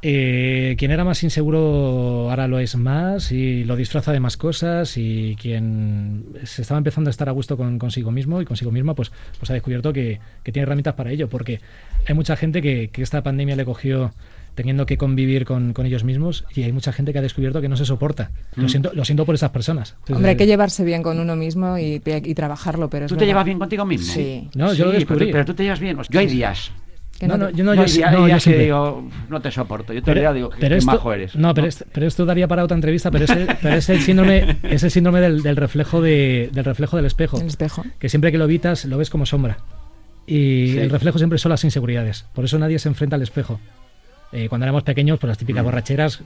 Eh, 0.00 0.76
quien 0.78 0.92
era 0.92 1.02
más 1.04 1.24
inseguro 1.24 2.30
ahora 2.30 2.46
lo 2.46 2.60
es 2.60 2.76
más 2.76 3.32
y 3.32 3.64
lo 3.64 3.74
disfraza 3.74 4.12
de 4.12 4.20
más 4.20 4.36
cosas 4.36 4.96
y 4.96 5.36
quien 5.40 6.24
se 6.44 6.62
estaba 6.62 6.78
empezando 6.78 7.10
a 7.10 7.12
estar 7.12 7.28
a 7.28 7.32
gusto 7.32 7.56
con 7.56 7.80
consigo 7.80 8.12
mismo 8.12 8.40
y 8.40 8.44
consigo 8.44 8.70
misma 8.70 8.94
pues, 8.94 9.10
pues 9.40 9.50
ha 9.50 9.54
descubierto 9.54 9.92
que, 9.92 10.20
que 10.44 10.52
tiene 10.52 10.64
herramientas 10.64 10.94
para 10.94 11.10
ello 11.10 11.28
porque 11.28 11.60
hay 12.06 12.14
mucha 12.14 12.36
gente 12.36 12.62
que, 12.62 12.90
que 12.92 13.02
esta 13.02 13.24
pandemia 13.24 13.56
le 13.56 13.64
cogió 13.64 14.12
teniendo 14.54 14.86
que 14.86 14.96
convivir 14.98 15.44
con, 15.44 15.72
con 15.72 15.86
ellos 15.86 16.04
mismos 16.04 16.44
y 16.54 16.62
hay 16.62 16.72
mucha 16.72 16.92
gente 16.92 17.12
que 17.12 17.18
ha 17.18 17.22
descubierto 17.22 17.60
que 17.60 17.68
no 17.68 17.76
se 17.76 17.84
soporta. 17.84 18.30
Lo, 18.56 18.64
Mm. 18.64 18.68
siento, 18.68 18.90
lo 18.94 19.04
siento 19.04 19.24
por 19.24 19.34
esas 19.34 19.50
personas. 19.50 19.90
Entonces, 19.92 20.16
Hombre, 20.16 20.30
hay 20.30 20.36
que 20.36 20.46
llevarse 20.46 20.84
bien 20.84 21.02
con 21.02 21.18
uno 21.20 21.36
mismo 21.36 21.78
y, 21.78 22.02
y 22.04 22.34
trabajarlo, 22.34 22.90
pero 22.90 23.06
¿Tú 23.06 23.14
te 23.14 23.20
verdad. 23.20 23.26
llevas 23.30 23.44
bien 23.44 23.58
contigo 23.58 23.84
mismo? 23.84 24.12
Sí. 24.12 24.48
No, 24.54 24.72
yo 24.74 24.86
lo 24.86 24.92
descubrí. 24.92 25.26
Pero, 25.26 25.32
pero 25.32 25.44
tú 25.44 25.54
te 25.54 25.62
llevas 25.62 25.80
bien. 25.80 25.96
Yo 26.10 26.20
hay 26.20 26.26
días. 26.26 26.70
Que 27.18 27.26
No, 27.26 27.36
no 27.36 27.50
yo 27.50 27.64
no, 27.64 27.74
No, 27.74 27.84
yo 27.84 27.92
días, 27.92 28.12
no, 28.12 28.28
yo 28.28 28.38
siempre- 28.38 28.64
digo, 28.66 29.08
no 29.28 29.40
te 29.42 29.50
soporto. 29.50 29.92
Yo 29.92 30.02
te 30.04 30.14
día 30.14 30.32
digo, 30.32 30.50
qué, 30.50 30.68
qué 30.68 30.76
esto, 30.76 30.92
majo 30.92 31.12
eres. 31.12 31.34
No, 31.34 31.52
pero, 31.52 31.66
pero 31.92 32.06
esto 32.06 32.24
daría 32.24 32.46
para 32.46 32.62
otra 32.62 32.76
entrevista, 32.76 33.10
pero 33.10 33.24
es 33.24 33.30
el, 33.30 33.48
pero 33.60 33.74
es 33.74 33.88
el 33.88 34.00
síndrome, 34.02 34.58
es 34.62 34.84
el 34.84 34.90
síndrome 34.92 35.20
del, 35.20 35.42
del 35.42 35.56
reflejo 35.56 36.00
de, 36.00 36.48
del 36.52 36.64
reflejo 36.64 36.96
del 36.96 37.06
espejo. 37.06 37.40
El 37.40 37.48
espejo. 37.48 37.84
Que 37.98 38.08
siempre 38.08 38.30
que 38.30 38.38
lo 38.38 38.44
evitas 38.44 38.84
lo 38.84 38.98
ves 38.98 39.10
como 39.10 39.26
sombra. 39.26 39.58
Y 40.28 40.72
Sí. 40.72 40.78
el 40.78 40.90
reflejo 40.90 41.18
siempre 41.18 41.38
son 41.38 41.50
las 41.50 41.64
inseguridades. 41.64 42.24
Por 42.34 42.44
eso 42.44 42.56
nadie 42.58 42.78
se 42.78 42.88
enfrenta 42.88 43.16
al 43.16 43.22
espejo. 43.22 43.58
Eh, 44.32 44.48
cuando 44.48 44.64
éramos 44.66 44.82
pequeños, 44.82 45.18
pues 45.18 45.28
las 45.28 45.38
típicas 45.38 45.62
Mm. 45.62 45.66
borracheras, 45.66 46.20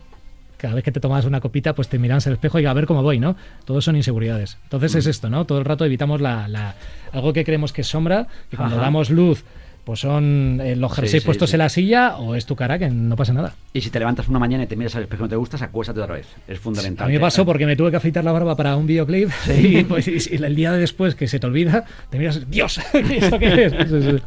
cada 0.59 0.75
vez 0.75 0.85
que 0.85 0.93
te 0.93 1.01
tomabas 1.01 1.25
una 1.25 1.41
copita, 1.41 1.75
pues 1.75 1.89
te 1.89 1.99
mirabas 1.99 2.27
al 2.27 2.35
espejo 2.35 2.59
y 2.61 2.67
a 2.67 2.73
ver 2.73 2.87
cómo 2.87 3.03
voy, 3.03 3.19
¿no? 3.19 3.37
Todos 3.65 3.85
son 3.85 3.97
inseguridades. 3.97 4.59
Entonces 4.65 4.95
Mm. 4.95 4.99
es 4.99 5.07
esto, 5.07 5.29
¿no? 5.31 5.45
Todo 5.45 5.59
el 5.59 5.65
rato 5.65 5.85
evitamos 5.85 6.21
la, 6.21 6.47
la- 6.49 6.75
algo 7.13 7.33
que 7.33 7.45
creemos 7.45 7.73
que 7.73 7.81
es 7.83 7.89
sombra, 7.89 8.27
que 8.51 8.57
cuando 8.57 8.77
Ajá. 8.77 8.85
damos 8.85 9.11
luz, 9.11 9.45
pues 9.85 9.99
son 9.99 10.61
eh, 10.63 10.77
los 10.77 10.93
Sí, 10.93 11.01
jerseys 11.01 11.23
sí, 11.23 11.27
puestos 11.27 11.51
sí. 11.51 11.57
en 11.57 11.59
la 11.59 11.69
silla 11.69 12.17
o 12.17 12.37
es 12.37 12.47
tu 12.47 12.55
cara, 12.55 12.79
que 12.79 12.89
no 12.89 13.17
pasa 13.17 13.33
nada. 13.33 13.55
Y 13.73 13.81
si 13.81 13.91
te 13.91 13.99
levantas 13.99 14.29
una 14.29 14.39
mañana 14.39 14.63
y 14.63 14.67
te 14.69 14.77
miras 14.77 14.95
al 14.95 15.03
espejo 15.03 15.23
y 15.23 15.25
no 15.25 15.29
te 15.31 15.35
gustas, 15.37 15.61
acuéstate 15.63 16.01
otra 16.01 16.15
vez. 16.15 16.29
Es 16.47 16.61
fundamental. 16.61 17.07
A 17.07 17.09
mí 17.09 17.15
me 17.15 17.21
pasó 17.21 17.45
porque 17.45 17.67
me 17.67 17.75
tuve 17.75 17.91
que 17.91 17.97
afeitar 17.97 18.23
la 18.23 18.31
barba 18.31 18.55
para 18.55 18.77
un 18.77 18.87
videoclip 18.87 19.29
y, 19.61 19.83
pues, 19.83 20.07
y- 20.07 20.37
y 20.37 20.45
el 20.45 20.55
día 20.55 20.71
de 20.71 20.79
después 20.79 21.17
que 21.17 21.27
se 21.27 21.41
te 21.41 21.47
olvida, 21.49 21.85
te 22.11 22.19
miras, 22.19 22.49
Dios, 22.49 22.79
¿esto 22.93 23.39
qué 23.41 23.65
es? 23.65 24.23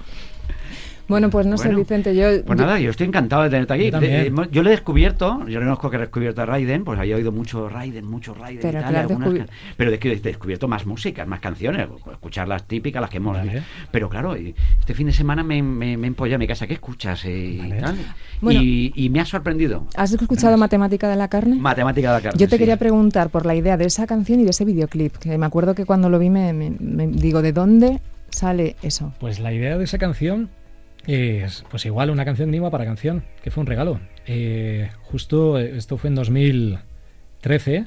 Bueno, 1.08 1.30
pues 1.30 1.46
no 1.46 1.58
sé, 1.58 1.74
Vicente, 1.74 2.16
yo... 2.16 2.44
Pues 2.46 2.58
nada, 2.60 2.80
yo 2.80 2.90
estoy 2.90 3.08
encantado 3.08 3.44
de 3.44 3.50
tenerte 3.50 3.74
aquí. 3.74 3.92
Yo 3.92 4.46
yo 4.52 4.64
lo 4.64 4.70
he 4.70 4.72
descubierto, 4.72 5.46
yo 5.48 5.60
reconozco 5.60 5.90
que 5.90 5.98
he 5.98 6.00
descubierto 6.00 6.42
a 6.42 6.46
Raiden, 6.46 6.84
pues 6.84 7.00
había 7.00 7.16
oído 7.16 7.32
mucho 7.32 7.70
Raiden, 7.70 8.06
mucho 8.06 8.34
Raiden 8.34 8.62
Pero 8.62 8.80
y 8.80 8.82
tal, 8.82 8.96
has 8.96 9.02
algunas 9.02 9.34
can- 9.34 9.50
pero 9.78 9.92
he 9.92 9.98
descubierto 9.98 10.68
más 10.68 10.86
músicas, 10.86 11.28
más 11.28 11.40
canciones, 11.40 11.88
escuchar 12.12 12.48
las 12.48 12.64
típicas, 12.64 13.02
las 13.02 13.10
que 13.10 13.18
hemos 13.18 13.38
Vale. 13.38 13.62
Pero 13.92 14.10
claro, 14.10 14.36
este 14.36 14.94
fin 14.94 15.08
de 15.08 15.14
semana 15.14 15.44
me, 15.44 15.62
me, 15.62 15.96
me 15.98 16.08
he 16.08 16.08
empollado 16.08 16.36
en 16.36 16.40
mi 16.40 16.48
casa, 16.48 16.66
¿qué 16.68 16.74
escuchas? 16.74 17.24
eh, 17.26 17.38
y, 17.38 17.58
Vale. 17.60 17.82
tal? 17.82 17.96
Bueno. 18.42 18.62
y, 18.64 18.92
y 18.96 19.10
me 19.10 19.20
ha 19.20 19.26
sorprendido. 19.26 19.88
¿Has 19.96 20.12
escuchado 20.14 20.58
Matemática 20.58 21.08
de 21.10 21.16
la 21.16 21.28
Carne? 21.28 21.56
Matemática 21.58 22.10
de 22.10 22.14
la 22.18 22.22
carne. 22.22 22.40
Yo 22.40 22.48
te 22.48 22.56
sí. 22.56 22.60
quería 22.60 22.78
preguntar 22.78 23.30
por 23.30 23.46
la 23.46 23.54
idea 23.56 23.78
de 23.78 23.86
esa 23.86 24.08
canción 24.08 24.40
y 24.40 24.44
de 24.44 24.50
ese 24.50 24.66
videoclip, 24.66 25.16
que 25.18 25.38
me 25.38 25.46
acuerdo 25.46 25.76
que 25.76 25.86
cuando 25.86 26.10
lo 26.10 26.18
vi 26.20 26.30
me, 26.30 26.52
me- 26.54 26.72
me 26.72 27.08
digo, 27.08 27.42
¿de 27.42 27.52
dónde 27.54 28.02
sale 28.30 28.76
eso? 28.82 29.14
Pues 29.20 29.40
la 29.40 29.54
idea 29.54 29.78
de 29.78 29.84
esa 29.84 29.98
canción 29.98 30.50
es, 31.08 31.64
pues 31.70 31.86
igual, 31.86 32.10
una 32.10 32.26
canción 32.26 32.52
de 32.52 32.62
para 32.72 32.86
canción, 32.86 33.24
que 33.44 33.52
fue 33.52 33.62
un 33.62 33.68
regalo. 33.68 34.00
Eh, 34.26 34.90
justo, 35.04 35.60
eh, 35.60 35.78
esto 35.78 35.98
fue 35.98 36.10
en 36.10 36.16
2013, 36.16 37.86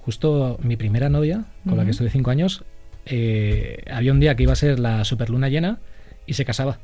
justo 0.00 0.58
mi 0.62 0.76
primera 0.76 1.08
novia, 1.08 1.44
con 1.66 1.76
la 1.76 1.84
que 1.84 1.90
estuve 1.90 2.10
cinco 2.10 2.30
años, 2.30 2.64
eh, 3.06 3.82
había 3.90 4.12
un 4.12 4.20
día 4.20 4.34
que 4.34 4.44
iba 4.44 4.52
a 4.52 4.56
ser 4.56 4.78
la 4.78 5.04
superluna 5.04 5.48
llena 5.48 5.78
y 6.26 6.34
se 6.34 6.44
casaba. 6.44 6.78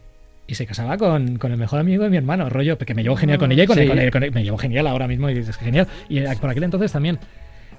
Y 0.46 0.54
se 0.54 0.66
casaba 0.66 0.96
con, 0.98 1.36
con 1.38 1.52
el 1.52 1.58
mejor 1.58 1.78
amigo 1.78 2.02
de 2.02 2.10
mi 2.10 2.16
hermano, 2.16 2.48
rollo, 2.50 2.76
que 2.76 2.92
me 2.94 3.02
llevo 3.04 3.14
genial 3.16 3.38
con 3.38 3.52
ella 3.52 3.62
y 3.62 3.66
con, 3.66 3.76
Sí. 3.76 3.82
él, 3.82 3.88
con 3.88 3.98
él- 4.00 4.10
con 4.10 4.22
él- 4.24 4.32
me 4.32 4.42
llevo 4.42 4.58
genial 4.58 4.86
ahora 4.88 5.06
mismo 5.06 5.30
y 5.30 5.34
dices, 5.34 5.56
genial. 5.56 5.86
Y 6.08 6.18
eh, 6.18 6.28
por 6.40 6.50
aquel 6.50 6.64
entonces 6.64 6.90
también. 6.90 7.18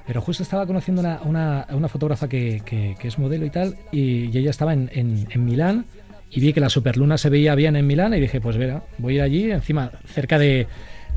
Pero 0.08 0.22
justo 0.22 0.42
estaba 0.42 0.66
conociendo 0.66 1.02
una, 1.02 1.22
una, 1.24 1.68
una 1.72 1.88
fotógrafa 1.90 2.30
que, 2.30 2.62
que- 2.66 2.96
que 2.98 3.08
es 3.10 3.20
modelo 3.20 3.46
y 3.46 3.50
tal, 3.50 3.76
y, 3.92 4.26
y 4.34 4.38
ella 4.38 4.50
estaba 4.50 4.74
en, 4.74 4.90
en- 4.94 5.28
en 5.30 5.46
Milán, 5.46 5.86
y 6.32 6.40
vi 6.40 6.54
que 6.54 6.60
la 6.62 6.70
superluna 6.70 7.18
se 7.18 7.30
veía 7.30 7.54
bien 7.56 7.76
en 7.76 7.86
Milán, 7.86 8.14
y 8.14 8.20
dije, 8.20 8.40
pues 8.42 8.58
verá, 8.58 8.84
voy 8.98 9.14
a 9.14 9.16
ir 9.18 9.22
allí, 9.22 9.52
encima, 9.52 9.92
cerca 10.06 10.40
de, 10.40 10.68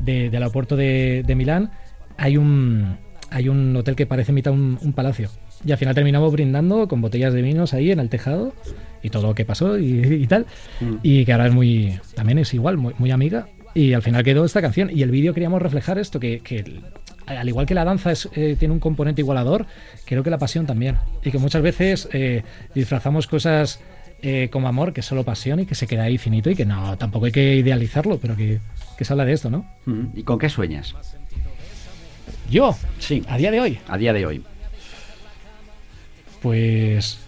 de- 0.01 0.29
del 0.29 0.43
aeropuerto 0.43 0.75
de, 0.75 1.23
de 1.25 1.35
Milán, 1.35 1.71
hay 2.17 2.37
un, 2.37 2.97
hay 3.31 3.49
un 3.49 3.75
hotel 3.75 3.95
que 3.95 4.05
parece 4.05 4.31
mitad 4.33 4.53
un, 4.53 4.77
un 4.81 4.93
palacio. 4.93 5.29
Y 5.65 5.71
al 5.71 5.77
final 5.77 5.95
terminamos 5.95 6.31
brindando 6.33 6.87
con 6.87 7.01
botellas 7.01 7.33
de 7.33 7.41
vinos 7.41 7.73
ahí 7.73 7.91
en 7.91 7.99
el 7.99 8.09
tejado, 8.09 8.53
y 9.01 9.09
todo 9.09 9.27
lo 9.27 9.35
que 9.35 9.45
pasó 9.45 9.77
y, 9.79 10.01
y 10.23 10.27
tal, 10.27 10.45
Mm. 10.81 10.95
y 11.03 11.25
que 11.25 11.31
ahora 11.31 11.47
es 11.47 11.53
muy, 11.53 11.99
también 12.15 12.37
es 12.39 12.53
igual, 12.53 12.77
muy, 12.77 12.93
muy 12.97 13.11
amiga. 13.11 13.47
Y 13.73 13.93
al 13.93 14.01
final 14.01 14.23
quedó 14.23 14.45
esta 14.45 14.61
canción. 14.61 14.89
Y 14.93 15.01
el 15.03 15.11
vídeo 15.11 15.33
queríamos 15.33 15.61
reflejar 15.61 15.97
esto, 15.99 16.17
que, 16.19 16.39
que 16.39 16.63
al 17.25 17.47
igual 17.49 17.65
que 17.65 17.73
la 17.73 17.83
danza 17.83 18.11
es, 18.11 18.29
eh, 18.33 18.55
tiene 18.57 18.73
un 18.73 18.79
componente 18.79 19.21
igualador, 19.21 19.65
creo 20.05 20.23
que 20.23 20.29
la 20.29 20.37
pasión 20.37 20.65
también. 20.65 20.95
Y 21.25 21.29
que 21.31 21.37
muchas 21.39 21.61
veces 21.61 22.07
eh, 22.13 22.43
disfrazamos 22.73 23.27
cosas 23.27 23.81
eh, 24.27 24.49
como 24.51 24.67
amor, 24.67 24.91
que 24.91 25.01
es 25.01 25.05
solo 25.05 25.23
pasión 25.23 25.59
y 25.59 25.65
que 25.67 25.75
se 25.75 25.85
queda 25.85 26.03
ahí 26.03 26.17
finito 26.17 26.49
y 26.49 26.55
que 26.55 26.65
no, 26.65 26.97
tampoco 26.97 27.27
hay 27.27 27.31
que 27.31 27.55
idealizarlo, 27.55 28.17
pero 28.17 28.35
que, 28.35 28.59
que 28.97 29.05
se 29.05 29.13
habla 29.13 29.23
de 29.23 29.33
esto, 29.33 29.51
¿no? 29.51 29.65
Mm, 29.85 30.05
¿Y 30.17 30.23
con 30.23 30.39
qué 30.39 30.49
sueñas? 30.49 30.95
Yo, 32.49 32.75
Sí, 32.99 33.23
a 33.27 33.37
día 33.37 33.51
de 33.51 33.59
hoy, 33.61 33.79
a 33.87 33.97
día 33.97 34.13
de 34.13 34.25
hoy. 34.25 34.43
pues 36.41 37.19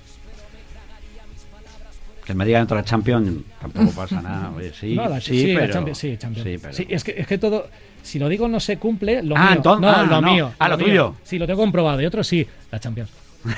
Que 2.25 2.33
me 2.33 2.45
digan 2.45 2.63
otra 2.63 2.83
Champions 2.83 3.43
tampoco 3.61 3.91
pasa 3.91 4.21
nada. 4.21 4.51
Oye, 4.57 4.73
sí, 4.73 4.95
No, 4.95 5.07
la, 5.07 5.21
sí, 5.21 5.53
pero, 5.55 5.71
Champions, 5.73 5.97
sí, 5.97 6.17
Champions. 6.17 6.47
sí, 6.49 6.57
pero- 6.61 6.73
Sí, 6.73 6.85
es, 6.89 7.03
que, 7.03 7.15
es 7.17 7.27
que 7.27 7.37
todo, 7.37 7.67
si 8.03 8.19
lo 8.19 8.27
digo 8.27 8.47
no 8.47 8.59
se 8.59 8.77
cumple, 8.77 9.23
lo 9.23 9.35
Ah, 9.37 9.45
mío. 9.49 9.53
entonces- 9.57 9.81
no, 9.81 9.89
ah, 9.89 10.03
lo 10.03 10.21
no. 10.21 10.31
mío. 10.33 10.51
Ah, 10.59 10.67
lo 10.69 10.77
tuyo. 10.77 11.15
Sí, 11.23 11.37
lo 11.39 11.47
tengo 11.47 11.59
comprobado. 11.61 12.01
Y 12.01 12.05
otros 12.05 12.27
sí, 12.27 12.45
la 12.71 12.79
Champions. 12.79 13.09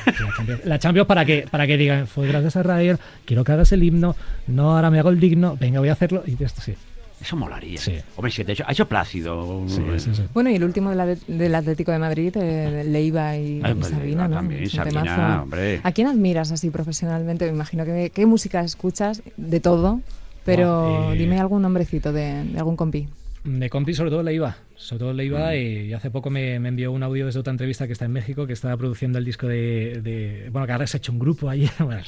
La 0.05 0.13
Champions. 0.13 0.65
La 0.65 0.79
Champions 0.79 1.07
para 1.07 1.25
que, 1.25 1.45
para 1.49 1.67
que 1.67 1.77
digan, 1.77 2.07
fue 2.07 2.27
gracias 2.27 2.55
a 2.55 2.63
Rayer, 2.63 2.97
quiero 3.25 3.43
que 3.43 3.51
hagas 3.51 3.71
el 3.71 3.83
himno, 3.83 4.15
no, 4.47 4.75
ahora 4.75 4.89
me 4.89 4.99
hago 4.99 5.09
el 5.09 5.19
digno, 5.19 5.57
venga, 5.59 5.79
voy 5.79 5.89
a 5.89 5.93
hacerlo. 5.93 6.23
Y 6.25 6.41
esto 6.43 6.61
sí. 6.61 6.75
Eso 7.21 7.35
molaría. 7.35 7.79
Sí. 7.79 7.95
Hombre, 8.15 8.31
si 8.31 8.45
te 8.45 8.51
ha 8.51 8.53
hecho, 8.53 8.63
ha 8.65 8.71
hecho 8.71 8.87
Plácido. 8.87 9.65
Sí, 9.67 9.81
sí, 9.97 10.15
sí. 10.15 10.23
Bueno, 10.33 10.49
y 10.49 10.55
el 10.55 10.63
último 10.63 10.91
del, 10.91 11.55
Atlético 11.55 11.91
de 11.91 11.99
Madrid, 11.99 12.33
eh, 12.37 12.83
Leiva 12.85 13.35
y, 13.35 13.59
Ay, 13.61 13.71
y 13.71 13.75
pues, 13.75 13.87
Sabina, 13.89 14.27
¿no? 14.27 14.37
también, 14.37 14.69
Sabina, 14.69 15.41
hombre. 15.43 15.81
¿A 15.83 15.91
quién 15.91 16.07
admiras 16.07 16.51
así 16.51 16.69
profesionalmente? 16.69 17.45
Me 17.45 17.51
imagino 17.51 17.83
que 17.83 18.11
qué 18.13 18.25
música 18.25 18.61
escuchas, 18.61 19.21
de 19.35 19.59
todo, 19.59 19.99
pero 20.45 21.11
eh, 21.11 21.17
dime 21.17 21.39
algún 21.39 21.61
nombrecito 21.61 22.13
de, 22.13 22.45
de 22.45 22.57
algún 22.57 22.77
compi. 22.77 23.09
De 23.43 23.69
compi 23.69 23.93
sobre 23.93 24.09
todo 24.09 24.21
le 24.21 24.33
iba, 24.33 24.57
sobre 24.75 24.99
todo 24.99 25.13
le 25.13 25.25
iba 25.25 25.51
Mm. 25.51 25.53
y, 25.55 25.57
y 25.87 25.93
hace 25.93 26.11
poco 26.11 26.29
me, 26.29 26.59
me 26.59 26.69
envió 26.69 26.91
un 26.91 27.03
audio 27.03 27.25
desde 27.25 27.39
otra 27.39 27.51
entrevista 27.51 27.87
que 27.87 27.93
está 27.93 28.05
en 28.05 28.11
México, 28.11 28.45
que 28.45 28.53
estaba 28.53 28.75
produciendo 28.75 29.17
el 29.17 29.23
disco 29.25 29.47
de, 29.47 30.01
de- 30.03 30.49
bueno, 30.51 30.65
que 30.67 30.73
ahora 30.73 30.85
se 30.87 30.97
ha 30.97 30.99
hecho 30.99 31.11
un 31.13 31.19
grupo 31.19 31.49
ahí, 31.49 31.69
bueno, 31.79 32.01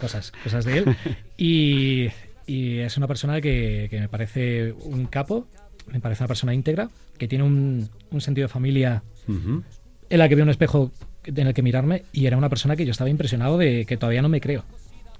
cosas, 0.00 0.32
cosas 0.42 0.64
de 0.66 0.78
él. 0.78 0.96
Y, 1.38 2.08
y 2.46 2.78
es 2.80 2.96
una 2.98 3.06
persona 3.08 3.40
que, 3.40 3.86
que 3.90 3.98
me 4.00 4.08
parece 4.08 4.72
un 4.84 5.06
capo, 5.06 5.46
me 5.90 6.00
parece 6.00 6.22
una 6.22 6.28
persona 6.28 6.52
íntegra, 6.54 6.90
que 7.18 7.28
tiene 7.28 7.44
un, 7.44 7.88
un 8.10 8.20
sentido 8.20 8.46
de 8.46 8.52
familia 8.52 9.02
en 9.26 10.18
la 10.18 10.28
que 10.28 10.34
veo 10.34 10.44
un 10.44 10.50
espejo 10.50 10.92
en 11.24 11.46
el 11.46 11.54
que 11.54 11.62
mirarme 11.62 12.02
y 12.12 12.26
era 12.26 12.36
una 12.36 12.50
persona 12.50 12.76
que 12.76 12.84
yo 12.84 12.90
estaba 12.90 13.08
impresionado 13.08 13.56
de 13.56 13.86
que 13.86 13.96
todavía 13.96 14.20
no 14.20 14.28
me 14.28 14.40
creo. 14.40 14.64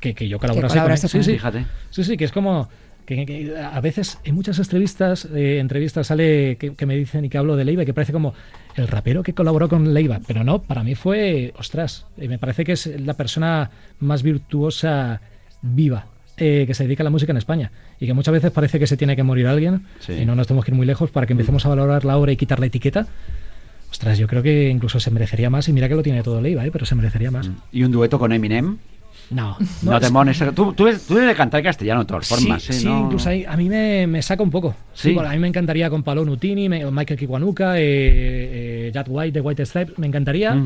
Que, 0.01 0.13
que 0.15 0.29
yo 0.29 0.39
colaborase 0.39 1.09
con 1.09 1.21
él. 1.21 1.25
Sí. 1.25 1.33
Fíjate. 1.33 1.65
Sí, 1.89 2.05
sí, 2.05 2.17
que 2.19 2.25
es 2.27 2.33
como 2.33 2.69
que, 3.07 3.27
que 3.27 3.57
a 3.59 3.81
veces 3.81 4.19
en 4.25 4.35
muchas 4.35 4.59
entrevistas 4.59 5.29
eh, 5.35 5.59
entrevistas 5.59 6.07
sale 6.07 6.57
que, 6.59 6.75
que 6.75 6.87
me 6.87 6.97
dicen 6.97 7.25
y 7.25 7.29
que 7.29 7.39
hablo 7.39 7.57
de 7.57 7.65
Leiva 7.65 7.85
que 7.85 7.95
parece 7.95 8.13
como 8.13 8.35
el 8.77 8.89
rapero 8.89 9.23
que 9.23 9.35
colaboró 9.35 9.69
con 9.69 9.95
Leiva, 9.95 10.21
pero 10.27 10.43
no, 10.45 10.63
para 10.63 10.83
mí 10.85 10.95
fue, 10.95 11.53
ostras, 11.59 12.07
eh, 12.19 12.29
me 12.29 12.39
parece 12.39 12.65
que 12.65 12.73
es 12.73 12.87
la 13.01 13.15
persona 13.15 13.71
más 14.01 14.23
virtuosa 14.23 15.21
viva 15.63 16.07
eh, 16.37 16.65
que 16.67 16.75
se 16.75 16.85
dedica 16.85 17.03
a 17.03 17.05
la 17.05 17.11
música 17.11 17.31
en 17.33 17.37
España 17.39 17.71
y 18.01 18.07
que 18.07 18.15
muchas 18.15 18.33
veces 18.33 18.51
parece 18.51 18.79
que 18.79 18.87
se 18.87 18.97
tiene 18.97 19.15
que 19.17 19.23
morir 19.23 19.47
alguien 19.47 19.83
Sí. 20.01 20.13
y 20.15 20.25
no 20.27 20.35
nos 20.35 20.47
tenemos 20.49 20.65
que 20.65 20.73
ir 20.73 20.77
muy 20.77 20.87
lejos 20.87 21.11
para 21.11 21.27
que 21.27 21.33
empecemos 21.33 21.65
a 21.65 21.69
valorar 21.69 22.05
la 22.05 22.17
obra 22.17 22.33
y 22.33 22.37
quitar 22.37 22.59
la 22.59 22.67
etiqueta. 22.67 23.07
Ostras, 23.91 24.19
yo 24.19 24.27
creo 24.27 24.43
que 24.43 24.69
incluso 24.71 24.99
se 24.99 25.13
merecería 25.13 25.51
más 25.51 25.69
y 25.69 25.73
mira 25.73 25.89
que 25.89 25.95
lo 25.95 26.03
tiene 26.03 26.25
todo 26.25 26.41
Leiva, 26.41 26.67
¿eh? 26.67 26.71
pero 26.73 26.85
se 26.85 26.97
merecería 26.97 27.31
más. 27.31 27.49
¿Y 27.71 27.85
un 27.85 27.93
dueto 27.93 28.19
con 28.19 28.33
Eminem? 28.33 28.79
No, 29.31 29.57
No, 29.83 29.97
es- 29.97 30.03
te 30.03 30.11
mones. 30.11 30.43
Tú, 30.55 30.73
tú, 30.75 30.87
eres, 30.87 31.07
tú 31.07 31.17
eres 31.17 31.29
de 31.29 31.35
cantar 31.35 31.63
castellano 31.63 32.01
de 32.01 32.07
todas 32.07 32.27
formas. 32.29 32.63
sí, 32.63 32.73
¿eh? 32.73 32.75
sí, 32.75 32.85
No- 32.87 33.01
incluso 33.07 33.29
ahí- 33.31 33.45
a 33.45 33.57
mí 33.57 33.69
me, 33.69 34.07
me 34.07 34.21
saca 34.23 34.43
un 34.43 34.51
poco. 34.51 34.75
Sí, 34.93 35.09
Sí. 35.09 35.15
bueno, 35.15 35.31
a 35.31 35.33
mí 35.33 35.39
me 35.39 35.49
encantaría 35.49 35.89
con 35.91 36.03
Paolo 36.03 36.25
Nutini, 36.25 36.69
me- 36.69 36.89
Michael 36.91 37.19
Kiwanuka, 37.19 37.79
eh, 37.79 37.83
eh, 38.89 38.91
Jack 38.93 39.07
White 39.09 39.33
de 39.33 39.41
White 39.41 39.65
Stripes, 39.67 39.99
me 39.99 40.07
encantaría, 40.07 40.57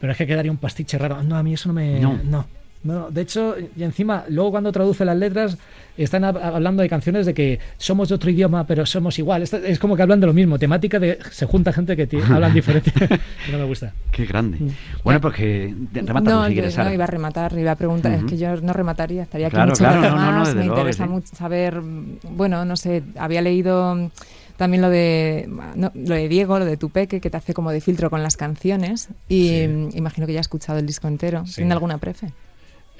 pero 0.00 0.12
es 0.12 0.18
que 0.18 0.26
quedaría 0.26 0.50
un 0.50 0.58
pastiche 0.58 0.98
raro. 0.98 1.22
No, 1.22 1.36
a 1.36 1.42
mí 1.42 1.54
eso 1.54 1.68
no 1.68 1.74
me... 1.74 2.00
No. 2.00 2.18
No. 2.24 2.46
No, 2.84 3.10
de 3.10 3.20
hecho, 3.20 3.54
y 3.76 3.82
encima, 3.82 4.24
luego 4.28 4.50
cuando 4.52 4.72
traduce 4.72 5.04
las 5.04 5.16
letras, 5.16 5.56
están 5.96 6.22
hab- 6.22 6.42
hablando 6.42 6.82
de 6.82 6.88
canciones 6.88 7.26
de 7.26 7.34
que 7.34 7.58
somos 7.76 8.08
de 8.08 8.14
otro 8.14 8.30
idioma, 8.30 8.66
pero 8.66 8.84
somos 8.86 9.18
igual. 9.18 9.42
Esto- 9.42 9.58
Es 9.58 9.78
como 9.78 9.94
que 9.94 10.02
hablan 10.02 10.20
de 10.20 10.26
lo 10.26 10.32
mismo, 10.32 10.58
temática 10.58 10.98
de 10.98 11.18
se 11.30 11.46
junta 11.46 11.72
gente 11.72 11.96
que 11.96 12.08
hablan 12.30 12.54
diferente. 12.54 12.92
no 13.52 13.58
me 13.58 13.64
gusta. 13.64 13.92
Qué 14.10 14.24
grande. 14.26 14.58
Bueno, 15.04 15.20
pues 15.20 15.34
que 15.34 15.74
remata 15.92 16.30
no, 16.30 16.46
si 16.46 16.52
quieres, 16.54 16.76
no 16.78 16.92
iba 16.92 17.04
a 17.04 17.06
rematar, 17.06 17.56
iba 17.58 17.72
a 17.72 17.76
preguntar. 17.76 18.12
Es 18.14 18.24
que 18.24 18.36
yo 18.36 18.56
no 18.60 18.72
remataría, 18.72 19.22
estaría 19.22 19.46
aquí 19.48 19.54
Claro, 19.54 19.70
mucho 19.70 19.84
claro, 19.84 20.00
no, 20.00 20.08
no, 20.16 20.32
no, 20.32 20.38
más. 20.38 20.48
desde 20.48 20.60
Me 20.60 20.66
luego 20.66 20.80
interesa 20.80 21.04
sí. 21.04 21.10
mucho 21.10 21.36
saber, 21.36 21.80
mm, 21.80 22.18
bueno, 22.30 22.64
no 22.64 22.76
sé, 22.76 23.02
había 23.16 23.42
leído 23.42 23.94
mm, 23.94 24.08
también 24.56 24.80
lo 24.82 24.90
de 24.90 25.48
no, 25.76 25.90
lo 25.94 26.14
de 26.14 26.28
Diego, 26.28 26.58
lo 26.58 26.64
de 26.64 26.76
tu 26.76 26.90
peque, 26.90 27.20
que 27.20 27.30
te 27.30 27.36
hace 27.36 27.52
como 27.54 27.70
de 27.70 27.80
filtro 27.80 28.10
con 28.10 28.22
las 28.22 28.36
canciones. 28.36 29.08
Y 29.28 29.48
Sí. 29.48 29.68
mm, 29.68 29.88
imagino 29.96 30.26
que 30.26 30.32
ya 30.32 30.40
has 30.40 30.44
escuchado 30.46 30.78
el 30.78 30.86
disco 30.86 31.06
entero. 31.08 31.44
Sí. 31.46 31.56
¿Tiene 31.56 31.72
alguna 31.74 31.98
prefe? 31.98 32.32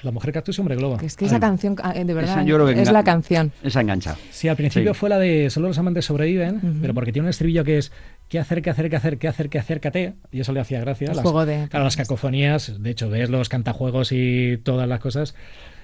La 0.02 0.10
mujer 0.10 0.32
cactus 0.32 0.58
y 0.58 0.60
hombre 0.60 0.76
globo. 0.76 0.98
Es 1.00 1.16
que 1.16 1.26
esa 1.26 1.36
Ay. 1.36 1.40
canción, 1.40 1.76
ah, 1.82 1.92
eh, 1.94 2.04
de 2.04 2.12
verdad, 2.14 2.32
Esa 2.32 2.42
yo 2.44 2.56
creo 2.56 2.66
que 2.74 2.82
es 2.82 2.90
la 2.90 3.04
canción. 3.04 3.52
Esa 3.62 3.80
engancha. 3.80 4.16
Sí, 4.30 4.48
al 4.48 4.56
principio 4.56 4.94
Sí. 4.94 4.98
fue 5.00 5.08
la 5.08 5.18
de 5.18 5.48
solo 5.50 5.68
los 5.68 5.78
amantes 5.78 6.04
sobreviven, 6.04 6.56
Ujú. 6.56 6.78
pero 6.80 6.92
porque 6.94 7.12
tiene 7.12 7.26
un 7.26 7.30
estribillo 7.30 7.62
que 7.62 7.78
es 7.78 7.92
qué 8.28 8.38
hacer, 8.40 8.62
qué 8.62 8.70
hacer, 8.70 8.90
qué 8.90 8.96
hacer, 8.96 9.18
qué 9.18 9.28
hacer, 9.28 9.48
qué 9.48 9.58
acércate, 9.58 10.14
y 10.32 10.40
eso 10.40 10.52
le 10.52 10.60
hacía 10.60 10.80
gracia. 10.80 11.08
El 11.10 11.16
Las- 11.16 11.22
juego 11.22 11.46
de 11.46 11.68
Claro, 11.68 11.84
las 11.84 11.96
cacofonías, 11.96 12.82
de 12.82 12.90
hecho, 12.90 13.08
ves 13.10 13.30
los 13.30 13.48
cantajuegos 13.48 14.10
y 14.12 14.58
todas 14.64 14.88
las 14.88 14.98
cosas, 15.00 15.34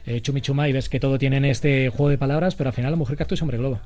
eh, 0.08 0.20
chumichuma, 0.20 0.68
y 0.68 0.72
ves 0.72 0.88
que 0.88 0.98
todo 1.00 1.18
tienen 1.18 1.44
este 1.44 1.88
juego 1.90 2.08
de 2.10 2.18
palabras, 2.18 2.54
pero 2.54 2.70
al 2.70 2.74
final 2.74 2.90
la 2.90 2.96
mujer 2.96 3.16
cactus 3.16 3.40
y 3.40 3.42
hombre 3.42 3.58
globo. 3.58 3.78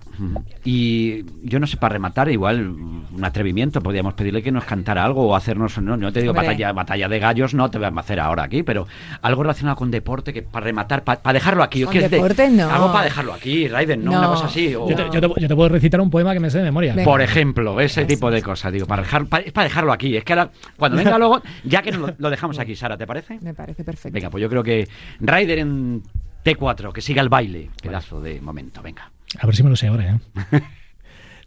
Y 0.64 1.24
yo 1.42 1.58
no 1.58 1.66
sé, 1.66 1.76
para 1.76 1.94
rematar, 1.94 2.30
igual 2.30 2.68
un 2.68 3.24
atrevimiento, 3.24 3.80
podríamos 3.80 4.14
pedirle 4.14 4.42
que 4.42 4.52
nos 4.52 4.64
cantara 4.64 5.04
algo 5.04 5.26
o 5.26 5.34
hacernos, 5.36 5.76
no, 5.80 5.96
no 5.96 6.12
te 6.12 6.20
digo 6.20 6.30
Hombre. 6.32 6.46
batalla, 6.46 6.72
batalla 6.72 7.08
de 7.08 7.18
gallos, 7.18 7.54
no 7.54 7.70
te 7.70 7.78
voy 7.78 7.86
a 7.88 8.00
hacer 8.00 8.20
ahora 8.20 8.44
aquí, 8.44 8.62
pero 8.62 8.86
algo 9.22 9.42
relacionado 9.42 9.76
con 9.76 9.90
deporte, 9.90 10.32
que 10.32 10.42
para 10.42 10.64
rematar, 10.64 11.02
para, 11.04 11.32
dejarlo 11.32 11.62
aquí. 11.62 11.82
Con 11.82 11.92
que 11.92 11.98
es 12.04 12.10
de- 12.10 12.16
deporte, 12.16 12.48
no. 12.50 12.70
Algo 12.70 12.92
para 12.92 13.04
dejarlo 13.04 13.32
aquí, 13.34 13.68
Raiden, 13.68 14.04
no, 14.04 14.12
No. 14.12 14.18
una 14.20 14.28
cosa 14.28 14.46
así. 14.46 14.74
o- 14.74 14.88
Yo, 14.88 14.96
te, 14.96 15.02
yo 15.12 15.20
te- 15.20 15.40
yo 15.40 15.48
te 15.48 15.54
puedo 15.56 15.68
recitar 15.68 16.00
un 16.00 16.10
poema 16.10 16.32
que 16.32 16.40
me 16.40 16.50
sé 16.50 16.58
de 16.58 16.64
memoria. 16.64 16.94
Venga. 16.94 17.04
Por 17.10 17.20
ejemplo, 17.20 17.80
ese 17.80 18.04
tipo 18.04 18.30
de 18.30 18.42
cosas, 18.42 18.72
digo, 18.72 18.86
para 18.86 19.02
dejar, 19.02 19.26
para, 19.26 19.44
es 19.44 19.52
para 19.52 19.64
dejarlo 19.64 19.92
aquí. 19.92 20.16
Es 20.16 20.24
que 20.24 20.32
ahora, 20.32 20.50
cuando 20.76 20.96
venga 20.98 21.18
luego, 21.18 21.42
ya 21.64 21.82
que 21.82 21.92
lo, 21.92 22.14
lo 22.18 22.30
dejamos 22.30 22.58
aquí, 22.58 22.76
Sara, 22.76 22.96
¿te 22.96 23.06
parece? 23.06 23.38
Me 23.42 23.54
parece 23.54 23.82
perfecto. 23.84 24.14
Venga, 24.14 24.30
pues 24.30 24.42
yo 24.42 24.48
creo 24.48 24.62
que 24.62 24.88
Raider 25.20 25.58
en 25.58 26.02
T4, 26.45 26.93
que 26.93 27.01
siga 27.01 27.22
el 27.22 27.28
baile. 27.28 27.70
Pedazo 27.82 28.20
de 28.20 28.40
momento, 28.40 28.82
venga. 28.82 29.12
A 29.38 29.47
ver 29.47 29.55
si 29.55 29.62
me 29.62 29.70
lo 29.70 29.76
sé 29.76 29.86
ahora, 29.86 30.20
¿eh? 30.55 30.61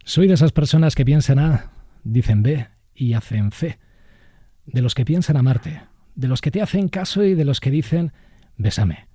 Soy 0.04 0.28
de 0.28 0.34
esas 0.34 0.52
personas 0.52 0.94
que 0.94 1.04
piensan 1.04 1.38
A, 1.38 1.70
dicen 2.04 2.42
B 2.42 2.68
y 2.94 3.14
hacen 3.14 3.52
C. 3.52 3.78
De 4.64 4.80
los 4.80 4.94
que 4.94 5.04
piensan 5.04 5.36
amarte, 5.36 5.82
de 6.14 6.28
los 6.28 6.40
que 6.40 6.50
te 6.50 6.62
hacen 6.62 6.88
caso 6.88 7.24
y 7.24 7.34
de 7.34 7.44
los 7.44 7.60
que 7.60 7.70
dicen 7.70 8.12
bésame. 8.56 9.08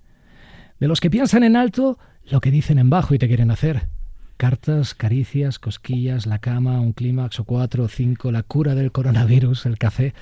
De 0.78 0.88
los 0.88 1.00
que 1.00 1.10
piensan 1.10 1.44
en 1.44 1.56
alto, 1.56 1.98
lo 2.24 2.40
que 2.40 2.50
dicen 2.50 2.78
en 2.78 2.90
bajo 2.90 3.14
y 3.14 3.18
te 3.18 3.28
quieren 3.28 3.50
hacer. 3.50 3.88
Cartas, 4.36 4.94
caricias, 4.94 5.58
cosquillas, 5.58 6.26
la 6.26 6.38
cama, 6.38 6.80
un 6.80 6.92
clímax 6.92 7.40
o 7.40 7.44
cuatro 7.44 7.84
o 7.84 7.88
cinco, 7.88 8.32
la 8.32 8.42
cura 8.42 8.74
del 8.74 8.92
coronavirus, 8.92 9.66
el 9.66 9.78
café. 9.78 10.14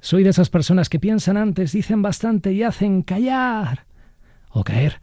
Soy 0.00 0.22
de 0.22 0.30
esas 0.30 0.50
personas 0.50 0.88
que 0.88 0.98
piensan 0.98 1.36
antes, 1.36 1.72
dicen 1.72 2.02
bastante 2.02 2.52
y 2.52 2.62
hacen 2.62 3.02
callar 3.02 3.89
o 4.50 4.64
caer. 4.64 5.00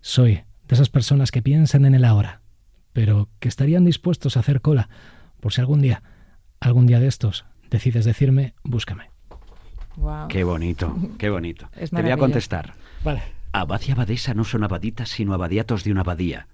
Soy 0.00 0.42
de 0.68 0.74
esas 0.74 0.88
personas 0.88 1.30
que 1.30 1.42
piensan 1.42 1.84
en 1.84 1.94
el 1.94 2.04
ahora, 2.04 2.40
pero 2.92 3.28
que 3.40 3.48
estarían 3.48 3.84
dispuestos 3.84 4.36
a 4.36 4.40
hacer 4.40 4.60
cola 4.60 4.88
por 5.40 5.52
si 5.52 5.60
algún 5.60 5.82
día, 5.82 6.02
algún 6.60 6.86
día 6.86 7.00
de 7.00 7.06
estos, 7.06 7.44
decides 7.70 8.04
decirme, 8.04 8.54
búscame. 8.62 9.10
Guau. 9.96 10.28
Qué 10.28 10.44
bonito, 10.44 10.96
qué 11.18 11.30
bonito. 11.30 11.68
Es 11.76 11.90
Te 11.90 12.02
voy 12.02 12.10
a 12.10 12.16
contestar. 12.16 12.74
Vale. 13.04 13.22
Abad 13.52 13.80
y 13.86 13.92
abadesa 13.92 14.34
no 14.34 14.44
son 14.44 14.64
abaditas, 14.64 15.10
sino 15.10 15.34
abadiatos 15.34 15.84
de 15.84 15.92
una 15.92 16.00
abadía. 16.00 16.48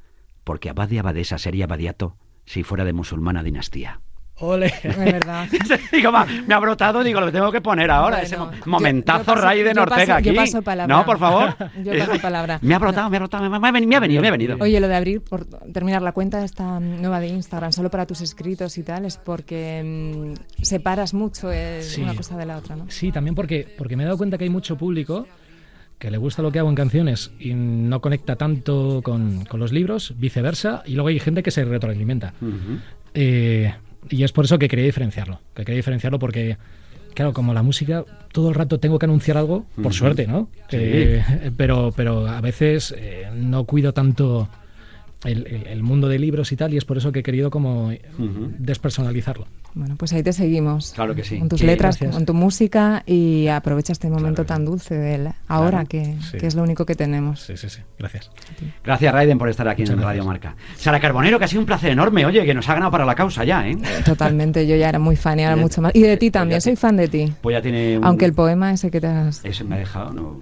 Porque 0.45 0.69
abad 0.69 0.91
y 0.91 0.99
abadesa 0.99 1.39
sería 1.39 1.65
abadiato 1.65 2.17
si 2.45 2.63
fuera 2.63 2.85
de 2.85 2.93
musulmana 2.93 3.43
dinastía. 3.43 4.01
Ole. 4.41 4.73
Es 4.83 4.97
verdad. 4.99 5.47
digo, 5.93 6.11
va, 6.13 6.27
me 6.47 6.55
ha 6.55 6.59
brotado, 6.59 7.03
digo, 7.05 7.21
lo 7.21 7.31
tengo 7.31 7.53
que 7.53 7.61
poner 7.61 7.91
ahora. 7.91 8.17
Bueno, 8.19 8.27
ese 8.27 8.37
mo- 8.37 8.51
momentazo 8.67 9.21
yo 9.21 9.25
paso- 9.35 9.41
Raiden 9.47 9.75
yo 9.77 9.83
Ortega 9.83 10.01
paso- 10.01 10.13
aquí. 10.15 10.29
yo 10.31 10.35
paso 10.35 10.63
palabra. 10.63 10.97
No, 10.97 11.05
por 11.05 11.19
favor. 11.19 11.55
Yo 11.85 11.93
paso 12.07 12.21
palabra. 12.21 12.59
Me 12.63 12.75
ha 12.75 12.79
brotado, 12.79 13.11
me 13.11 13.17
ha 13.17 13.21
brotado, 13.21 13.49
me 13.49 13.57
ha, 13.57 13.61
me 13.61 13.69
ha 13.69 13.73
venido, 13.73 13.89
me 13.91 13.97
ha 13.97 14.01
venido, 14.01 14.23
me 14.23 14.29
ha 14.29 14.31
venido. 14.33 14.57
Oye, 14.61 14.81
lo 14.81 14.89
de 14.89 14.97
abrir, 14.97 15.21
por 15.23 15.45
terminar 15.45 16.03
la 16.03 16.13
cuenta 16.13 16.43
esta 16.45 16.81
nueva 16.81 17.21
de 17.21 17.29
Instagram 17.29 17.73
solo 17.73 17.91
para 17.91 18.07
tus 18.07 18.21
escritos 18.21 18.77
y 18.79 18.83
tal, 18.83 19.05
es 19.05 19.17
porque 19.19 20.35
mm, 20.59 20.63
separas 20.63 21.15
mucho 21.15 21.51
eh, 21.53 21.83
Sí. 21.83 22.03
una 22.03 22.15
cosa 22.15 22.37
de 22.37 22.47
la 22.47 22.57
otra, 22.57 22.77
¿no? 22.77 22.87
Sí, 22.89 23.13
también 23.13 23.35
porque, 23.35 23.67
porque 23.77 23.97
me 23.97 24.03
he 24.03 24.07
dado 24.07 24.19
cuenta 24.19 24.39
que 24.39 24.45
hay 24.45 24.51
mucho 24.51 24.77
público 24.77 25.27
que 25.99 26.11
le 26.11 26.17
gusta 26.17 26.41
lo 26.41 26.51
que 26.51 26.59
hago 26.59 26.71
en 26.71 26.75
canciones 26.75 27.31
y 27.39 27.53
no 27.53 28.01
conecta 28.01 28.37
tanto 28.37 29.01
con, 29.05 29.45
con 29.45 29.61
los 29.61 29.71
libros, 29.71 30.15
viceversa, 30.17 30.83
y 30.87 30.95
luego 30.95 31.09
hay 31.09 31.21
gente 31.21 31.43
que 31.43 31.51
se 31.51 31.63
retroalimenta. 31.65 32.33
Eh, 33.13 33.75
y 34.09 34.25
es 34.25 34.33
por 34.33 34.45
eso 34.45 34.59
que 34.59 34.69
quería 34.69 34.85
diferenciarlo. 34.85 35.41
Que 35.55 35.65
quería 35.65 35.77
diferenciarlo 35.77 36.19
porque, 36.19 36.57
claro, 37.15 37.33
como 37.33 37.55
la 37.55 37.63
música, 37.63 38.05
todo 38.33 38.49
el 38.49 38.55
rato 38.55 38.81
tengo 38.81 38.99
que 38.99 39.07
anunciar 39.07 39.37
algo, 39.37 39.67
por 39.83 39.93
suerte, 39.93 40.27
¿no? 40.27 40.49
Sí. 40.69 40.79
Eh, 40.81 41.51
pero, 41.57 41.93
pero 41.97 42.27
a 42.27 42.41
veces 42.41 42.95
eh, 42.97 43.29
no 43.35 43.65
cuido 43.65 43.93
tanto 43.93 44.49
el, 45.25 45.47
el- 45.47 45.67
el 45.67 45.83
mundo 45.83 46.09
de 46.09 46.19
libros 46.19 46.51
y 46.53 46.57
tal, 46.57 46.73
y 46.75 46.77
es 46.77 46.85
por 46.85 46.97
eso 46.99 47.13
que 47.13 47.21
he 47.21 47.23
querido 47.23 47.51
como 47.51 47.91
despersonalizarlo. 48.59 49.47
Bueno, 49.75 49.95
pues 49.97 50.13
ahí 50.13 50.23
te 50.25 50.33
seguimos. 50.33 50.93
Claro 50.95 51.15
que 51.15 51.23
sí. 51.23 51.39
Con 51.39 51.49
tus 51.49 51.61
Sí, 51.61 51.67
letras, 51.67 51.97
gracias. 51.97 52.15
con 52.17 52.27
tu 52.27 52.35
música 52.35 53.05
y 53.07 53.47
aprovecha 53.47 53.93
este 53.93 54.09
momento 54.11 54.45
Claro. 54.45 54.47
tan 54.59 54.65
dulce 54.65 54.97
del 54.97 55.29
ahora, 55.47 55.85
Claro. 55.85 55.89
que, 55.89 56.17
Sí. 56.29 56.39
que 56.39 56.47
es 56.49 56.57
lo 56.57 56.63
único 56.65 56.85
que 56.85 56.97
tenemos. 56.97 57.41
Sí, 57.43 57.57
sí, 57.57 57.69
sí. 57.69 57.81
Gracias. 57.99 58.31
Gracias, 58.83 59.13
Raiden, 59.15 59.39
por 59.39 59.49
estar 59.49 59.69
aquí 59.69 59.83
Muchas 59.83 59.93
en 59.95 60.01
gracias. 60.01 60.17
Radio 60.17 60.25
Marca. 60.25 60.57
Sara 60.77 60.99
Carbonero, 60.99 61.39
que 61.39 61.45
ha 61.45 61.49
sido 61.49 61.61
un 61.61 61.67
placer 61.67 61.91
enorme. 61.93 62.27
Oye, 62.27 62.45
que 62.45 62.53
nos 62.55 62.69
ha 62.69 62.75
ganado 62.75 62.91
para 62.91 63.05
la 63.05 63.15
causa 63.15 63.45
ya, 63.45 63.69
¿eh? 63.69 63.77
Totalmente, 64.05 64.67
yo 64.67 64.75
ya 64.75 64.89
era 64.89 64.99
muy 64.99 65.15
fan 65.15 65.39
y 65.39 65.45
ahora 65.45 65.57
Eh, 65.57 65.61
mucho 65.63 65.81
más. 65.83 65.95
Y 65.95 66.03
de 66.03 66.17
ti 66.17 66.27
pues 66.31 66.33
también, 66.33 66.61
soy 66.61 66.75
fan 66.75 66.97
de 66.97 67.07
ti. 67.07 67.33
Pues 67.41 67.55
ya 67.55 67.63
tiene 67.63 67.99
un... 67.99 68.05
Aunque 68.05 68.25
el 68.25 68.33
poema 68.33 68.73
ese 68.73 68.91
que 68.91 69.01
te 69.01 69.07
has... 69.07 69.45
Ese 69.45 69.63
me 69.63 69.77
ha 69.77 69.79
dejado, 69.79 70.13
no... 70.13 70.41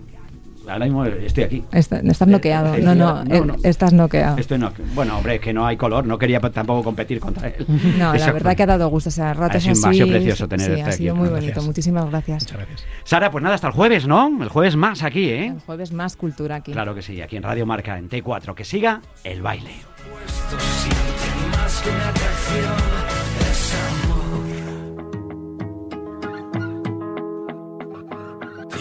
Ahora 0.68 0.84
mismo 0.84 1.04
estoy 1.04 1.44
aquí. 1.44 1.64
Está- 1.72 1.98
estás 2.00 2.28
noqueado. 2.28 2.74
eh, 2.74 2.82
No, 2.82 2.94
no, 2.94 3.24
no, 3.24 3.34
eh, 3.34 3.40
no. 3.44 3.54
estás 3.62 3.92
noqueado. 3.92 4.38
Estoy 4.38 4.58
no... 4.58 4.72
Bueno, 4.94 5.16
hombre, 5.18 5.36
es 5.36 5.40
que 5.40 5.52
no 5.52 5.66
hay 5.66 5.76
color. 5.76 6.04
No 6.06 6.18
quería 6.18 6.40
tampoco 6.40 6.82
competir 6.84 7.20
contra 7.20 7.48
él. 7.48 7.64
No, 7.98 8.14
la 8.14 8.32
verdad 8.32 8.56
que 8.56 8.62
ha 8.62 8.66
dado 8.66 8.88
gusto. 8.88 9.08
O 9.08 9.12
sea, 9.12 9.32
ratos 9.34 9.62
sido- 9.62 9.74
ha 9.86 9.88
así. 9.88 9.98
sido 9.98 10.08
precioso 10.08 10.48
tener 10.48 10.66
sí, 10.66 10.72
este 10.72 10.82
ha 10.84 10.88
aquí. 10.88 10.96
sido 10.98 11.14
muy 11.14 11.28
Gracias. 11.28 11.44
bonito. 11.54 11.66
Muchísimas 11.66 12.10
gracias. 12.10 12.42
Muchas 12.44 12.56
gracias. 12.58 12.84
Sara, 13.04 13.30
pues 13.30 13.42
nada, 13.42 13.54
hasta 13.54 13.66
el 13.68 13.72
jueves, 13.72 14.06
¿no? 14.06 14.42
El 14.42 14.48
jueves 14.48 14.76
más 14.76 15.02
aquí, 15.02 15.28
¿eh? 15.30 15.46
El 15.46 15.60
jueves 15.60 15.92
más 15.92 16.16
cultura 16.16 16.56
aquí. 16.56 16.72
Claro 16.72 16.94
que 16.94 17.02
sí, 17.02 17.20
aquí 17.22 17.36
en 17.36 17.42
Radio 17.42 17.66
Marca, 17.66 17.98
en 17.98 18.08
T4. 18.08 18.54
Que 18.54 18.64
siga 18.64 19.00
el 19.24 19.42
baile. 19.42 19.70
Esto 20.26 20.56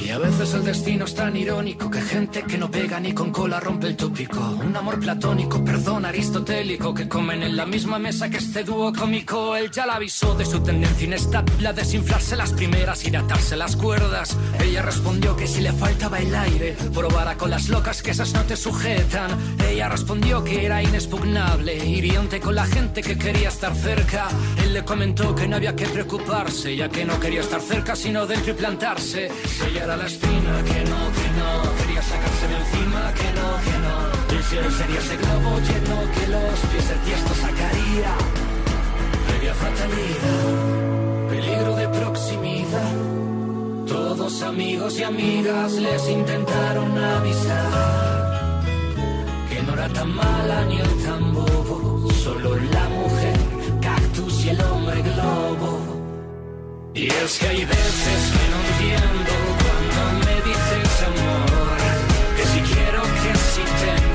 Y 0.08 0.10
a 0.10 0.20
veces 0.20 0.54
el 0.54 0.64
destino 0.64 1.04
es 1.04 1.14
tan 1.16 1.36
irónico 1.36 1.92
que 1.92 2.00
gente 2.00 2.42
que 2.44 2.58
no 2.58 2.72
pega 2.72 2.98
ni 2.98 3.12
con 3.12 3.30
cola 3.30 3.60
rompe 3.60 3.88
el 3.88 3.98
tópico. 3.98 4.40
Un 4.40 4.74
amor 4.74 5.02
platónico, 5.02 5.62
perdón 5.66 6.06
aristotélico, 6.06 6.94
que 6.94 7.10
comen 7.10 7.44
en 7.44 7.58
la 7.58 7.66
misma 7.66 8.00
mesa 8.00 8.30
que 8.30 8.38
este 8.38 8.64
dúo 8.64 8.94
cómico. 8.94 9.58
Él 9.58 9.70
ya 9.70 9.86
la 9.86 9.96
avisó 9.96 10.34
de 10.34 10.46
su 10.46 10.62
tendencia 10.62 11.06
inestable 11.06 11.68
a 11.68 11.74
desinflarse 11.74 12.38
las 12.38 12.54
primeras 12.54 13.06
y 13.06 13.10
de 13.10 13.18
atarse 13.18 13.58
las 13.58 13.76
cuerdas. 13.76 14.38
Ella 14.64 14.82
respondió 14.82 15.36
que 15.36 15.46
si 15.46 15.60
le 15.60 15.74
faltaba 15.74 16.20
el 16.20 16.34
aire, 16.34 16.78
probara 16.94 17.36
con 17.36 17.50
las 17.50 17.68
locas 17.68 18.02
que 18.02 18.12
esas 18.12 18.32
no 18.32 18.44
te 18.44 18.56
sujetan. 18.56 19.32
Ella 19.70 19.90
respondió 19.90 20.42
que 20.42 20.66
era 20.66 20.82
inexpugnable, 20.82 21.86
hiriente 21.86 22.40
con 22.40 22.56
la 22.56 22.66
gente 22.66 23.02
que 23.02 23.18
quería 23.18 23.50
estar 23.50 23.76
cerca. 23.76 24.30
Él 24.64 24.74
le 24.74 24.86
comentó 24.86 25.36
que 25.36 25.50
no 25.50 25.58
había 25.58 25.76
que 25.76 25.86
preocuparse, 25.86 26.78
ya 26.78 26.88
que 26.88 27.04
no 27.04 27.20
quería 27.20 27.42
estar 27.42 27.60
cerca, 27.60 27.94
sino 27.94 28.26
dentro 28.26 28.54
y 28.54 28.56
plantarse. 28.56 29.30
Ella 29.68 29.97
la 29.98 30.06
espina, 30.06 30.64
que 30.64 30.80
no, 30.92 31.02
que 31.18 31.28
no, 31.40 31.50
quería 31.78 32.02
sacarse 32.02 32.48
de 32.48 32.58
encima, 32.58 33.14
que 33.20 33.30
no, 33.38 33.50
que 33.66 33.76
no. 33.86 33.96
El 34.38 34.44
cielo 34.44 34.72
sería 34.72 35.00
ese 35.00 35.18
globo 35.18 35.60
lleno 35.68 35.98
que 36.16 36.28
los 36.28 36.60
pies 36.72 36.90
del 36.90 37.00
tiesto 37.08 37.34
sacaría. 37.46 38.12
Previa 39.28 39.54
fatalidad, 39.54 40.46
peligro 41.30 41.76
de 41.76 41.88
proximidad. 42.00 42.96
Todos 43.88 44.42
amigos 44.44 45.00
y 45.00 45.04
amigas 45.04 45.74
les 45.74 46.10
intentaron 46.10 46.98
avisar 46.98 48.62
que 49.50 49.64
no 49.64 49.74
era 49.74 49.90
tan 49.90 50.10
mala 50.16 50.66
ni 50.66 50.78
el 50.80 51.04
tan 51.04 51.34
bobo, 51.34 52.08
solo 52.24 52.56
la 52.56 52.90
mujer, 52.90 53.38
cactus 53.82 54.46
y 54.46 54.50
el 54.50 54.62
hombre 54.62 55.02
globo. 55.02 55.80
Y 56.94 57.08
es 57.08 57.38
que 57.40 57.48
hay 57.48 57.66
veces 57.66 58.20
que 58.34 58.44
no 58.52 58.58
entiendo 58.70 59.67
no 59.98 60.06
me 60.26 60.36
dices 60.42 61.04
amor, 61.10 61.78
que 62.36 62.44
si 62.46 62.60
quiero 62.62 63.02
que 63.02 63.32
si 63.52 63.64
te 63.80 64.07